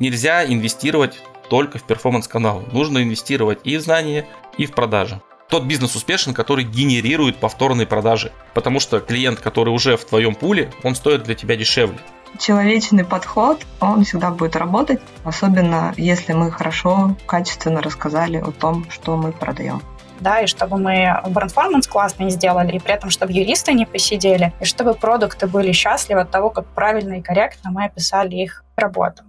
Нельзя 0.00 0.46
инвестировать 0.46 1.20
только 1.50 1.78
в 1.78 1.82
перформанс-канал. 1.82 2.64
Нужно 2.72 3.02
инвестировать 3.02 3.58
и 3.64 3.76
в 3.76 3.82
знания, 3.82 4.26
и 4.56 4.64
в 4.64 4.72
продажи. 4.72 5.20
Тот 5.50 5.64
бизнес 5.64 5.94
успешен, 5.94 6.32
который 6.32 6.64
генерирует 6.64 7.36
повторные 7.36 7.86
продажи. 7.86 8.32
Потому 8.54 8.80
что 8.80 9.00
клиент, 9.00 9.40
который 9.40 9.68
уже 9.68 9.98
в 9.98 10.04
твоем 10.06 10.34
пуле, 10.34 10.72
он 10.84 10.94
стоит 10.94 11.24
для 11.24 11.34
тебя 11.34 11.54
дешевле. 11.56 11.98
Человечный 12.38 13.04
подход, 13.04 13.60
он 13.80 14.04
всегда 14.04 14.30
будет 14.30 14.56
работать, 14.56 15.00
особенно 15.24 15.92
если 15.98 16.32
мы 16.32 16.50
хорошо, 16.50 17.16
качественно 17.26 17.82
рассказали 17.82 18.38
о 18.38 18.52
том, 18.52 18.86
что 18.90 19.16
мы 19.16 19.32
продаем 19.32 19.82
да, 20.20 20.40
и 20.40 20.46
чтобы 20.46 20.76
мы 20.76 21.18
брендформанс 21.30 21.86
классный 21.86 22.30
сделали, 22.30 22.76
и 22.76 22.78
при 22.78 22.92
этом, 22.92 23.10
чтобы 23.10 23.32
юристы 23.32 23.72
не 23.72 23.86
посидели, 23.86 24.52
и 24.60 24.64
чтобы 24.64 24.94
продукты 24.94 25.46
были 25.46 25.72
счастливы 25.72 26.20
от 26.20 26.30
того, 26.30 26.50
как 26.50 26.66
правильно 26.66 27.14
и 27.14 27.22
корректно 27.22 27.70
мы 27.70 27.86
описали 27.86 28.36
их 28.36 28.62
работу. 28.76 29.22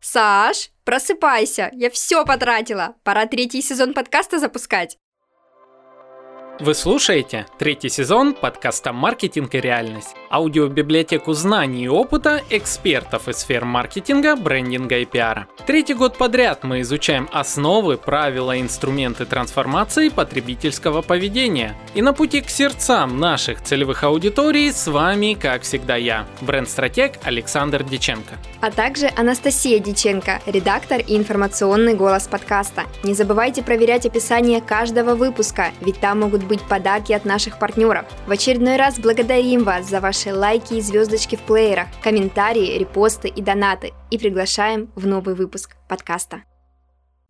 Саш, 0.00 0.70
просыпайся, 0.84 1.70
я 1.72 1.90
все 1.90 2.24
потратила. 2.24 2.94
Пора 3.04 3.26
третий 3.26 3.60
сезон 3.60 3.92
подкаста 3.92 4.38
запускать. 4.38 4.96
Вы 6.58 6.74
слушаете 6.74 7.46
третий 7.58 7.88
сезон 7.88 8.34
подкаста 8.34 8.92
«Маркетинг 8.92 9.54
и 9.54 9.60
реальность» 9.60 10.14
аудиобиблиотеку 10.30 11.32
знаний 11.32 11.84
и 11.84 11.88
опыта 11.88 12.40
экспертов 12.50 13.28
из 13.28 13.38
сфер 13.38 13.64
маркетинга, 13.64 14.36
брендинга 14.36 14.98
и 14.98 15.04
пиара. 15.04 15.48
Третий 15.66 15.94
год 15.94 16.16
подряд 16.16 16.62
мы 16.62 16.82
изучаем 16.82 17.28
основы, 17.32 17.96
правила 17.96 18.58
инструменты 18.58 19.26
трансформации 19.26 20.08
потребительского 20.08 21.02
поведения. 21.02 21.74
И 21.94 22.02
на 22.02 22.12
пути 22.12 22.40
к 22.40 22.48
сердцам 22.48 23.18
наших 23.18 23.60
целевых 23.62 24.04
аудиторий 24.04 24.72
с 24.72 24.86
вами, 24.86 25.34
как 25.34 25.62
всегда, 25.62 25.96
я, 25.96 26.26
бренд-стратег 26.40 27.14
Александр 27.24 27.82
Диченко. 27.82 28.36
А 28.60 28.70
также 28.70 29.10
Анастасия 29.16 29.80
Диченко, 29.80 30.40
редактор 30.46 31.00
и 31.00 31.16
информационный 31.16 31.94
голос 31.94 32.28
подкаста. 32.28 32.84
Не 33.02 33.14
забывайте 33.14 33.62
проверять 33.62 34.06
описание 34.06 34.60
каждого 34.60 35.14
выпуска, 35.16 35.72
ведь 35.80 35.98
там 35.98 36.20
могут 36.20 36.44
быть 36.44 36.60
подарки 36.62 37.12
от 37.12 37.24
наших 37.24 37.58
партнеров. 37.58 38.04
В 38.26 38.30
очередной 38.30 38.76
раз 38.76 39.00
благодарим 39.00 39.64
вас 39.64 39.88
за 39.88 40.00
ваш 40.00 40.19
ваши 40.20 40.36
лайки 40.36 40.74
и 40.74 40.80
звездочки 40.80 41.36
в 41.36 41.40
плеерах, 41.40 41.86
комментарии, 42.02 42.78
репосты 42.78 43.28
и 43.28 43.40
донаты 43.40 43.92
и 44.10 44.18
приглашаем 44.18 44.90
в 44.94 45.06
новый 45.06 45.34
выпуск 45.34 45.76
подкаста. 45.88 46.42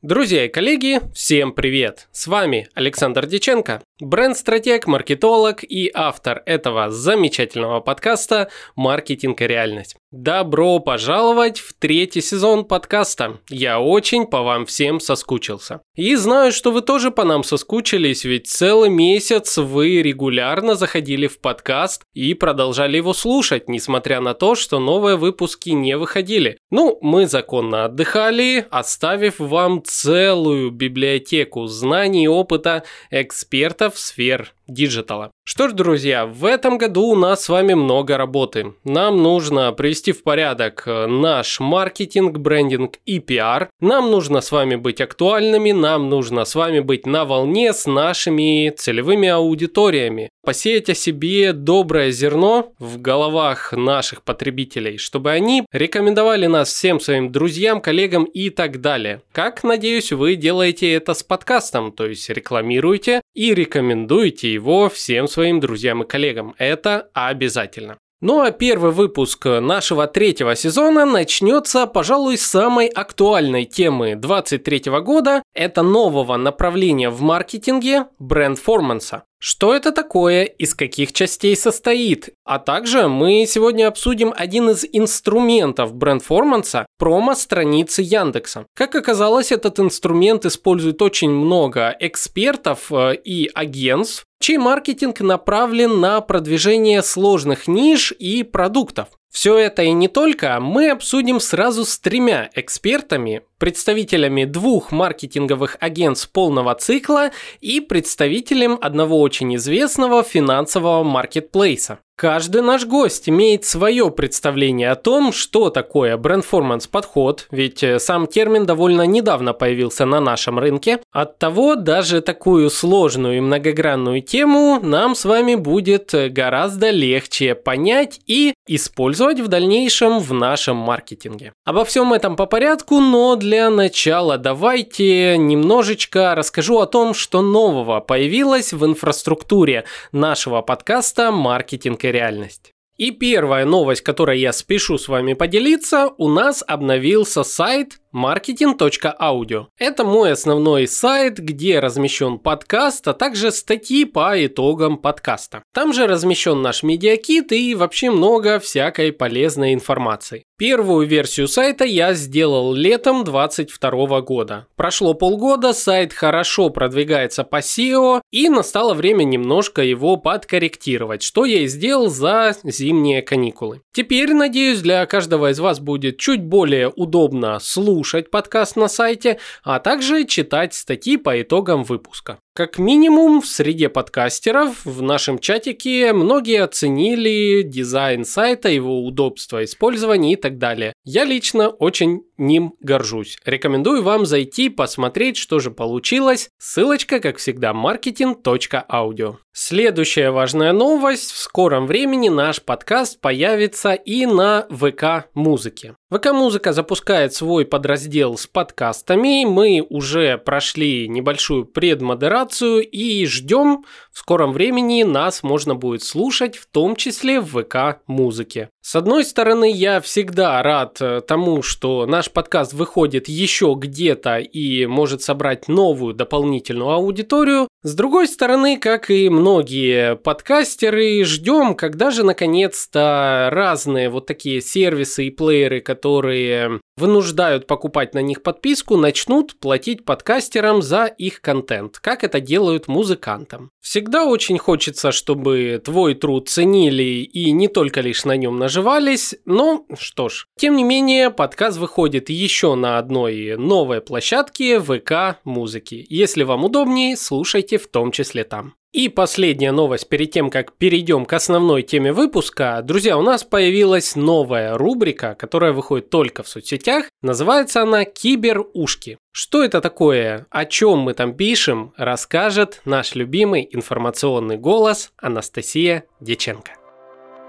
Друзья 0.03 0.47
и 0.47 0.49
коллеги, 0.49 1.01
всем 1.15 1.53
привет! 1.53 2.09
С 2.11 2.27
вами 2.27 2.69
Александр 2.75 3.27
Диченко, 3.27 3.83
бренд-стратег, 4.01 4.87
маркетолог 4.87 5.63
и 5.63 5.91
автор 5.95 6.43
этого 6.47 6.91
замечательного 6.91 7.81
подкаста 7.81 8.51
«Маркетинг 8.75 9.41
и 9.43 9.47
реальность». 9.47 9.97
Добро 10.13 10.81
пожаловать 10.81 11.61
в 11.61 11.73
третий 11.73 12.21
сезон 12.21 12.65
подкаста. 12.65 13.39
Я 13.49 13.79
очень 13.79 14.27
по 14.27 14.43
вам 14.43 14.67
всем 14.67 14.99
соскучился. 14.99 15.83
И 15.95 16.17
знаю, 16.17 16.51
что 16.51 16.73
вы 16.73 16.83
тоже 16.83 17.13
по 17.13 17.23
нам 17.23 17.45
соскучились, 17.45 18.25
ведь 18.25 18.49
целый 18.49 18.91
месяц 18.91 19.57
вы 19.57 20.03
регулярно 20.03 20.75
заходили 20.75 21.29
в 21.29 21.39
подкаст 21.39 22.03
и 22.13 22.35
продолжали 22.35 22.97
его 22.97 23.15
слушать, 23.15 23.69
несмотря 23.69 24.21
на 24.21 24.35
то, 24.35 24.57
что 24.57 24.81
новые 24.81 25.15
выпуски 25.15 25.71
не 25.71 25.97
выходили. 25.97 26.59
Ну, 26.73 26.99
мы 27.03 27.29
законно 27.29 27.85
отдыхали, 27.85 28.67
оставив 28.69 29.39
вам 29.39 29.81
целую 29.85 30.73
библиотеку 30.73 31.67
знаний 31.67 32.25
и 32.25 32.29
опыта 32.29 32.83
экспертов 33.13 33.97
сфер 33.97 34.53
digital 34.67 35.17
а. 35.17 35.31
Что 35.53 35.67
ж, 35.69 35.73
друзья, 35.73 36.27
в 36.27 36.45
этом 36.45 36.79
году 36.79 37.07
у 37.07 37.17
нас 37.17 37.43
с 37.43 37.49
вами 37.49 37.75
много 37.75 38.17
работы. 38.17 38.75
Нам 38.85 39.21
нужно 39.21 39.73
привести 39.73 40.13
в 40.13 40.23
порядок 40.23 40.85
э, 40.87 41.07
наш 41.07 41.59
маркетинг, 41.59 42.39
брендинг 42.39 42.99
и 43.05 43.19
пиар. 43.19 43.69
Нам 43.81 44.13
нужно 44.13 44.43
с 44.43 44.53
вами 44.53 44.77
быть 44.77 45.01
актуальными, 45.01 45.73
нам 45.73 46.09
нужно 46.09 46.45
с 46.45 46.55
вами 46.55 46.79
быть 46.79 47.05
на 47.05 47.25
волне 47.25 47.73
с 47.73 47.87
нашими 47.87 48.71
целевыми 48.71 49.29
аудиториями. 49.29 50.31
Посеять 50.43 50.89
о 50.89 50.95
себе 50.95 51.53
доброе 51.53 52.13
зерно 52.13 52.73
в 52.79 53.01
головах 53.01 53.73
наших 53.73 54.23
потребителей, 54.23 54.99
чтобы 54.99 55.33
они 55.33 55.65
рекомендовали 55.73 56.47
нас 56.47 56.69
всем 56.69 56.99
своим 57.01 57.31
друзьям, 57.33 57.81
коллегам 57.81 58.23
и 58.25 58.51
так 58.51 58.81
далее. 58.81 59.21
Как, 59.33 59.65
надеюсь, 59.65 60.13
вы 60.13 60.37
делаете 60.37 60.93
это 60.93 61.13
с 61.13 61.23
подкастом, 61.23 61.91
то 61.93 62.07
есть 62.07 62.31
рекламируете 62.31 63.21
и 63.35 63.53
рекомендуете 63.53 64.51
его 64.53 64.89
всем 64.89 65.27
своим 65.27 65.40
своим 65.41 65.59
друзьям 65.59 66.03
и 66.03 66.07
коллегам. 66.07 66.55
Это 66.59 67.09
обязательно. 67.15 67.97
Ну 68.21 68.43
а 68.43 68.51
первый 68.51 68.93
выпуск 68.93 69.47
нашего 69.47 70.07
третьего 70.07 70.55
сезона 70.55 71.07
начнется, 71.07 71.87
пожалуй, 71.87 72.37
с 72.37 72.47
самой 72.47 72.89
актуальной 72.89 73.65
темы 73.65 74.17
23 74.17 75.01
года. 75.01 75.43
Это 75.55 75.81
нового 75.81 76.37
направления 76.37 77.09
в 77.09 77.23
маркетинге 77.23 78.09
бренд-форманса. 78.19 79.23
Что 79.43 79.75
это 79.75 79.91
такое, 79.91 80.45
из 80.45 80.75
каких 80.75 81.15
частей 81.15 81.57
состоит? 81.57 82.29
А 82.45 82.59
также 82.59 83.09
мы 83.09 83.47
сегодня 83.47 83.89
обсудим 83.89 84.35
один 84.37 84.69
из 84.69 84.85
инструментов 84.93 85.95
бренд-форманса– 85.95 86.85
промо-страницы 86.99 88.03
Яндекса. 88.03 88.67
Как 88.75 88.95
оказалось, 88.95 89.51
этот 89.51 89.81
инструмент 89.81 90.45
использует 90.45 91.01
очень 91.01 91.31
много 91.31 91.97
экспертов 92.01 92.93
э, 92.93 93.15
и 93.15 93.51
агентств, 93.55 94.27
чей 94.43 94.59
маркетинг 94.59 95.21
направлен 95.21 96.01
на 96.01 96.21
продвижение 96.21 97.03
сложных 97.03 97.67
ниш 97.67 98.13
и 98.13 98.43
продуктов. 98.43 99.09
Все 99.31 99.57
это 99.57 99.83
и 99.83 99.93
не 99.93 100.09
только 100.09 100.59
мы 100.61 100.91
обсудим 100.91 101.39
сразу 101.39 101.85
с 101.85 101.99
тремя 101.99 102.51
экспертами, 102.55 103.43
представителями 103.59 104.45
двух 104.45 104.91
маркетинговых 104.91 105.77
агентств 105.79 106.31
полного 106.31 106.75
цикла 106.75 107.31
и 107.61 107.81
представителем 107.81 108.77
одного 108.81 109.21
очень 109.21 109.55
известного 109.55 110.25
финансового 110.25 111.05
маркетплейса. 111.05 112.01
Каждый 112.21 112.61
наш 112.61 112.85
гость 112.85 113.31
имеет 113.31 113.65
свое 113.65 114.11
представление 114.11 114.91
о 114.91 114.95
том, 114.95 115.33
что 115.33 115.71
такое 115.71 116.19
брендформанс 116.19 116.87
подход, 116.87 117.47
ведь 117.51 117.83
э, 117.83 117.99
сам 117.99 118.27
термин 118.27 118.67
довольно 118.67 119.07
недавно 119.07 119.55
появился 119.55 120.05
на 120.05 120.21
нашем 120.21 120.59
рынке. 120.59 121.01
Оттого 121.13 121.77
даже 121.77 122.21
такую 122.21 122.69
сложную 122.69 123.39
и 123.39 123.41
многогранную 123.41 124.21
тему 124.21 124.81
нам 124.83 125.15
с 125.15 125.25
вами 125.25 125.55
будет 125.55 126.13
э, 126.13 126.29
гораздо 126.29 126.91
легче 126.91 127.55
понять 127.55 128.21
и 128.27 128.53
использовать 128.69 129.41
в 129.41 129.49
дальнейшем 129.49 130.19
в 130.19 130.35
нашем 130.35 130.77
маркетинге. 130.77 131.55
Обо 131.65 131.87
всем 131.87 132.13
этом 132.13 132.37
по 132.37 132.45
порядку, 132.45 133.01
но 133.01 133.35
для 133.37 133.71
начала 133.71 134.37
давайте 134.37 135.39
немножечко 135.39 136.35
расскажу 136.35 136.81
о 136.81 136.87
том, 136.87 137.15
что 137.15 137.41
нового 137.41 138.01
появилось 138.01 138.75
в 138.75 138.85
инфраструктуре 138.85 139.87
нашего 140.13 140.61
подкаста 140.61 141.33
«Маркетинг 141.33 142.10
реальность. 142.11 142.73
И 142.97 143.13
первая 143.13 143.65
новость, 143.65 144.03
которой 144.03 144.39
я 144.41 144.53
спешу 144.53 144.99
с 144.99 145.09
вами 145.09 145.33
поделиться, 145.33 146.11
у 146.19 146.29
нас 146.29 146.63
обновился 146.67 147.45
сайт 147.45 147.99
marketing.audio. 148.13 149.67
Это 149.79 150.05
мой 150.05 150.33
основной 150.33 150.89
сайт, 150.89 151.39
где 151.39 151.79
размещен 151.79 152.39
подкаст, 152.39 153.07
а 153.07 153.15
также 153.15 153.53
статьи 153.53 154.05
по 154.05 154.45
итогам 154.45 154.99
подкаста. 154.99 155.63
Там 155.73 155.93
же 155.93 156.07
размещен 156.07 156.61
наш 156.61 156.83
медиакит 156.83 157.53
и 157.53 157.75
вообще 157.75 158.11
много 158.11 158.59
всякой 158.59 159.13
полезной 159.13 159.75
информации. 159.75 160.45
Первую 160.59 161.07
версию 161.07 161.49
сайта 161.49 161.85
я 161.85 162.13
сделал 162.13 162.75
летом 162.75 163.25
2022 163.25 164.21
года. 164.21 164.67
Прошло 164.77 165.15
полгода, 165.15 165.73
сайт 165.73 166.13
хорошо 166.13 166.69
продвигается 166.69 167.45
по 167.45 167.61
SEO 167.61 168.21
и 168.31 168.49
настало 168.51 168.93
время 168.93 169.25
немножко 169.25 169.83
его 169.83 170.17
подкорректировать, 170.17 171.23
что 171.23 171.47
я 171.47 171.61
и 171.61 171.67
сделал 171.67 172.11
за 172.11 172.55
зимние 172.63 173.23
каникулы. 173.23 173.81
Теперь, 173.93 174.35
надеюсь, 174.35 174.81
для 174.81 175.07
каждого 175.07 175.51
из 175.51 175.61
вас 175.61 175.81
будет 175.81 176.19
чуть 176.19 176.43
более 176.43 176.91
удобно 176.95 177.59
слушать 177.61 178.00
слушать 178.01 178.31
подкаст 178.31 178.77
на 178.77 178.89
сайте, 178.89 179.39
а 179.63 179.79
также 179.79 180.25
читать 180.25 180.73
статьи 180.73 181.19
по 181.19 181.43
итогам 181.43 181.85
выпуска. 181.85 182.39
Как 182.61 182.77
минимум, 182.77 183.41
в 183.41 183.47
среде 183.47 183.89
подкастеров 183.89 184.85
в 184.85 185.01
нашем 185.01 185.39
чатике 185.39 186.13
многие 186.13 186.63
оценили 186.63 187.63
дизайн 187.63 188.27
сайта, 188.27 188.69
его 188.69 189.03
удобство 189.07 189.65
использования 189.65 190.35
и 190.35 190.37
так 190.37 190.59
далее. 190.59 190.93
Я 191.03 191.25
лично 191.25 191.71
очень 191.71 192.21
ним 192.37 192.75
горжусь. 192.81 193.39
Рекомендую 193.45 194.03
вам 194.03 194.27
зайти, 194.27 194.69
посмотреть, 194.69 195.37
что 195.37 195.59
же 195.61 195.71
получилось. 195.71 196.51
Ссылочка, 196.59 197.21
как 197.21 197.39
всегда, 197.39 197.71
marketing.audio. 197.71 199.37
Следующая 199.53 200.31
важная 200.31 200.73
новость. 200.73 201.33
В 201.33 201.39
скором 201.39 201.87
времени 201.87 202.29
наш 202.29 202.63
подкаст 202.63 203.21
появится 203.21 203.95
и 203.95 204.25
на 204.27 204.67
ВК 204.71 205.29
Музыке. 205.35 205.97
ВК 206.11 206.33
Музыка 206.33 206.73
запускает 206.73 207.35
свой 207.35 207.65
подраздел 207.65 208.37
с 208.39 208.47
подкастами. 208.47 209.45
Мы 209.45 209.85
уже 209.89 210.39
прошли 210.39 211.09
небольшую 211.09 211.67
предмодерацию 211.67 212.50
информацию 212.51 212.89
и 212.89 213.25
ждем 213.27 213.85
в 214.13 214.19
скором 214.19 214.53
времени 214.53 215.05
нас 215.05 215.43
можно 215.43 215.75
будет 215.75 216.03
слушать, 216.03 216.57
в 216.57 216.67
том 216.67 216.97
числе 216.97 217.41
в 217.41 217.63
ВК-музыке. 217.63 218.71
С 218.83 218.97
одной 218.97 219.25
стороны, 219.25 219.71
я 219.71 220.01
всегда 220.01 220.63
рад 220.63 220.99
э, 221.01 221.21
тому, 221.21 221.63
что 221.63 222.07
наш 222.07 222.31
подкаст 222.31 222.73
выходит 222.73 223.29
еще 223.29 223.77
где-то 223.79 224.39
и 224.39 224.87
может 224.87 225.23
собрать 225.23 225.69
новую 225.69 226.15
дополнительную 226.15 226.91
аудиторию. 226.91 227.69
С 227.83 227.95
другой 227.95 228.27
стороны, 228.27 228.79
как 228.79 229.11
и 229.11 229.29
многие 229.29 230.17
подкастеры, 230.17 231.25
ждем, 231.25 231.75
когда 231.75 232.11
же 232.11 232.25
наконец-то 232.25 233.49
разные 233.53 234.11
вот 234.11 234.27
такие 234.27 234.61
сервисы 234.61 235.27
и 235.27 235.31
плееры, 235.31 235.81
которые 235.81 236.81
вынуждают 237.01 237.67
покупать 237.67 238.15
на 238.15 238.21
них 238.21 238.43
подписку, 238.43 238.97
начнут 238.97 239.59
платить 239.59 240.05
подкастерам 240.05 240.83
за 240.83 241.07
их 241.07 241.41
контент, 241.41 241.99
как 241.99 242.23
это 242.23 242.41
делают 242.41 242.87
музыкантам. 242.89 243.73
Всегда 243.81 244.25
очень 244.25 244.59
хочется, 244.59 245.11
чтобы 245.11 245.81
твой 245.85 246.15
труд 246.15 246.49
ценили 246.49 247.23
и 247.23 247.51
не 247.51 247.69
только 247.69 248.01
лишь 248.01 248.25
на 248.25 248.37
нем 248.37 248.59
наживались, 248.59 249.35
но 249.45 249.87
что 249.99 250.29
ж. 250.29 250.47
Тем 250.57 250.77
не 250.77 250.85
менее, 250.85 251.31
подкаст 251.31 251.79
выходит 251.79 252.31
еще 252.31 252.75
на 252.75 252.99
одной 252.99 253.57
новой 253.57 254.01
площадке 254.01 254.81
ВК 254.81 255.41
музыки. 255.45 256.07
Если 256.09 256.43
вам 256.43 256.65
удобнее, 256.65 257.17
слушайте 257.17 257.79
в 257.79 257.89
том 257.89 258.13
числе 258.13 258.45
там. 258.45 258.75
И 258.93 259.09
последняя 259.09 259.71
новость 259.71 260.09
перед 260.09 260.33
тем, 260.33 260.51
как 260.51 260.73
перейдем 260.73 261.25
к 261.25 261.33
основной 261.33 261.85
теме 261.85 262.13
выпуска. 262.13 262.81
Друзья, 262.83 263.17
у 263.17 263.23
нас 263.23 263.45
появилась 263.45 264.17
новая 264.17 264.77
рубрика, 264.77 265.37
которая 265.37 265.73
выходит 265.73 266.11
только 266.11 266.43
в 266.43 266.49
соцсетях. 266.49 267.05
Называется 267.23 267.83
она 267.83 268.05
«Киберушки». 268.05 269.19
Что 269.31 269.63
это 269.63 269.81
такое, 269.81 270.47
о 270.51 270.65
чем 270.65 270.99
мы 270.99 271.15
там 271.15 271.35
пишем, 271.35 271.93
расскажет 271.97 272.81
наш 272.85 273.15
любимый 273.15 273.69
информационный 273.71 274.57
голос 274.57 275.13
Анастасия 275.19 276.03
Деченко. 276.19 276.73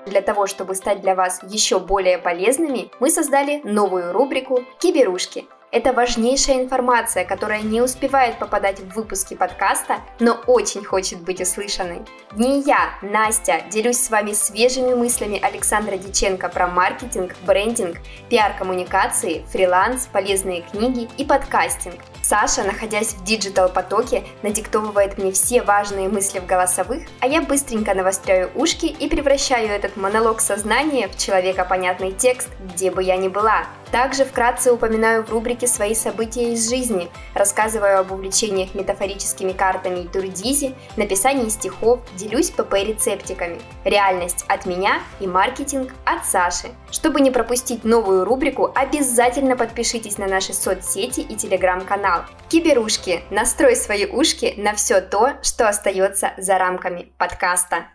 Для 0.06 0.22
того, 0.22 0.46
чтобы 0.46 0.76
стать 0.76 1.02
для 1.02 1.16
вас 1.16 1.42
еще 1.50 1.80
более 1.80 2.20
полезными, 2.20 2.92
мы 3.00 3.10
создали 3.10 3.62
новую 3.64 4.14
рубрику 4.14 4.64
«Киберушки», 4.80 5.46
это 5.72 5.94
важнейшая 5.94 6.58
информация, 6.58 7.26
которая 7.26 7.62
не 7.62 7.82
успевает 7.82 8.38
попадать 8.38 8.80
в 8.80 8.94
выпуски 8.94 9.36
подкаста, 9.36 10.00
но 10.20 10.40
очень 10.46 10.84
хочет 10.84 11.22
быть 11.22 11.42
услышанной. 11.42 12.02
В 12.32 12.40
ней 12.40 12.62
я, 12.64 12.94
Настя, 13.02 13.62
делюсь 13.72 14.00
с 14.00 14.10
вами 14.10 14.34
свежими 14.34 14.94
мыслями 14.94 15.40
Александра 15.42 15.98
Диченко 15.98 16.50
про 16.50 16.68
маркетинг, 16.68 17.36
брендинг, 17.46 17.98
пиар-коммуникации, 18.30 19.46
фриланс, 19.50 20.08
полезные 20.12 20.62
книги 20.62 21.10
и 21.18 21.24
подкастинг. 21.24 21.96
Саша, 22.22 22.64
находясь 22.64 23.14
в 23.14 23.24
digital 23.24 23.70
-потоке, 23.70 24.24
надиктовывает 24.42 25.18
мне 25.18 25.32
все 25.32 25.62
важные 25.62 26.08
мысли 26.08 26.40
в 26.40 26.46
голосовых, 26.46 27.04
а 27.20 27.28
я 27.28 27.42
быстренько 27.42 27.94
навостряю 27.94 28.52
ушки 28.56 28.86
и 28.86 29.10
превращаю 29.10 29.70
этот 29.70 29.98
монолог 29.98 30.40
сознания 30.40 31.08
в 31.08 31.18
человекопонятный 31.18 32.12
текст, 32.12 32.50
где 32.74 32.92
бы 32.92 33.04
я 33.04 33.18
ни 33.18 33.28
была. 33.28 33.66
Также 33.92 34.24
вкратце 34.24 34.72
упоминаю 34.72 35.24
в 35.24 35.30
рубрике 35.30 35.68
свои 35.68 35.94
события 35.94 36.54
из 36.54 36.70
жизни, 36.70 37.10
рассказываю 37.34 38.00
об 38.00 38.12
увлечениях 38.12 38.74
метафорическими 38.74 39.52
картами 39.52 40.02
и 40.02 40.08
турдизи, 40.08 40.76
написании 40.96 41.50
стихов, 41.50 42.00
делюсь 42.16 42.52
ПП-рецептиками. 42.52 43.60
Реальность 43.84 44.46
от 44.48 44.66
меня 44.66 45.02
и 45.20 45.28
маркетинг 45.28 45.94
от 46.06 46.26
Саши. 46.26 46.70
Чтобы 46.90 47.20
не 47.20 47.32
пропустить 47.32 47.84
новую 47.84 48.24
рубрику, 48.24 48.72
обязательно 48.74 49.58
подпишитесь 49.58 50.18
на 50.18 50.28
наши 50.28 50.54
соцсети 50.54 51.20
и 51.20 51.36
телеграм-канал. 51.36 52.22
Киберушки, 52.50 53.22
настрой 53.30 53.76
свои 53.76 54.06
ушки 54.06 54.54
на 54.58 54.74
все 54.74 55.02
то, 55.02 55.34
что 55.42 55.68
остается 55.68 56.32
за 56.38 56.58
рамками 56.58 57.12
подкаста. 57.18 57.88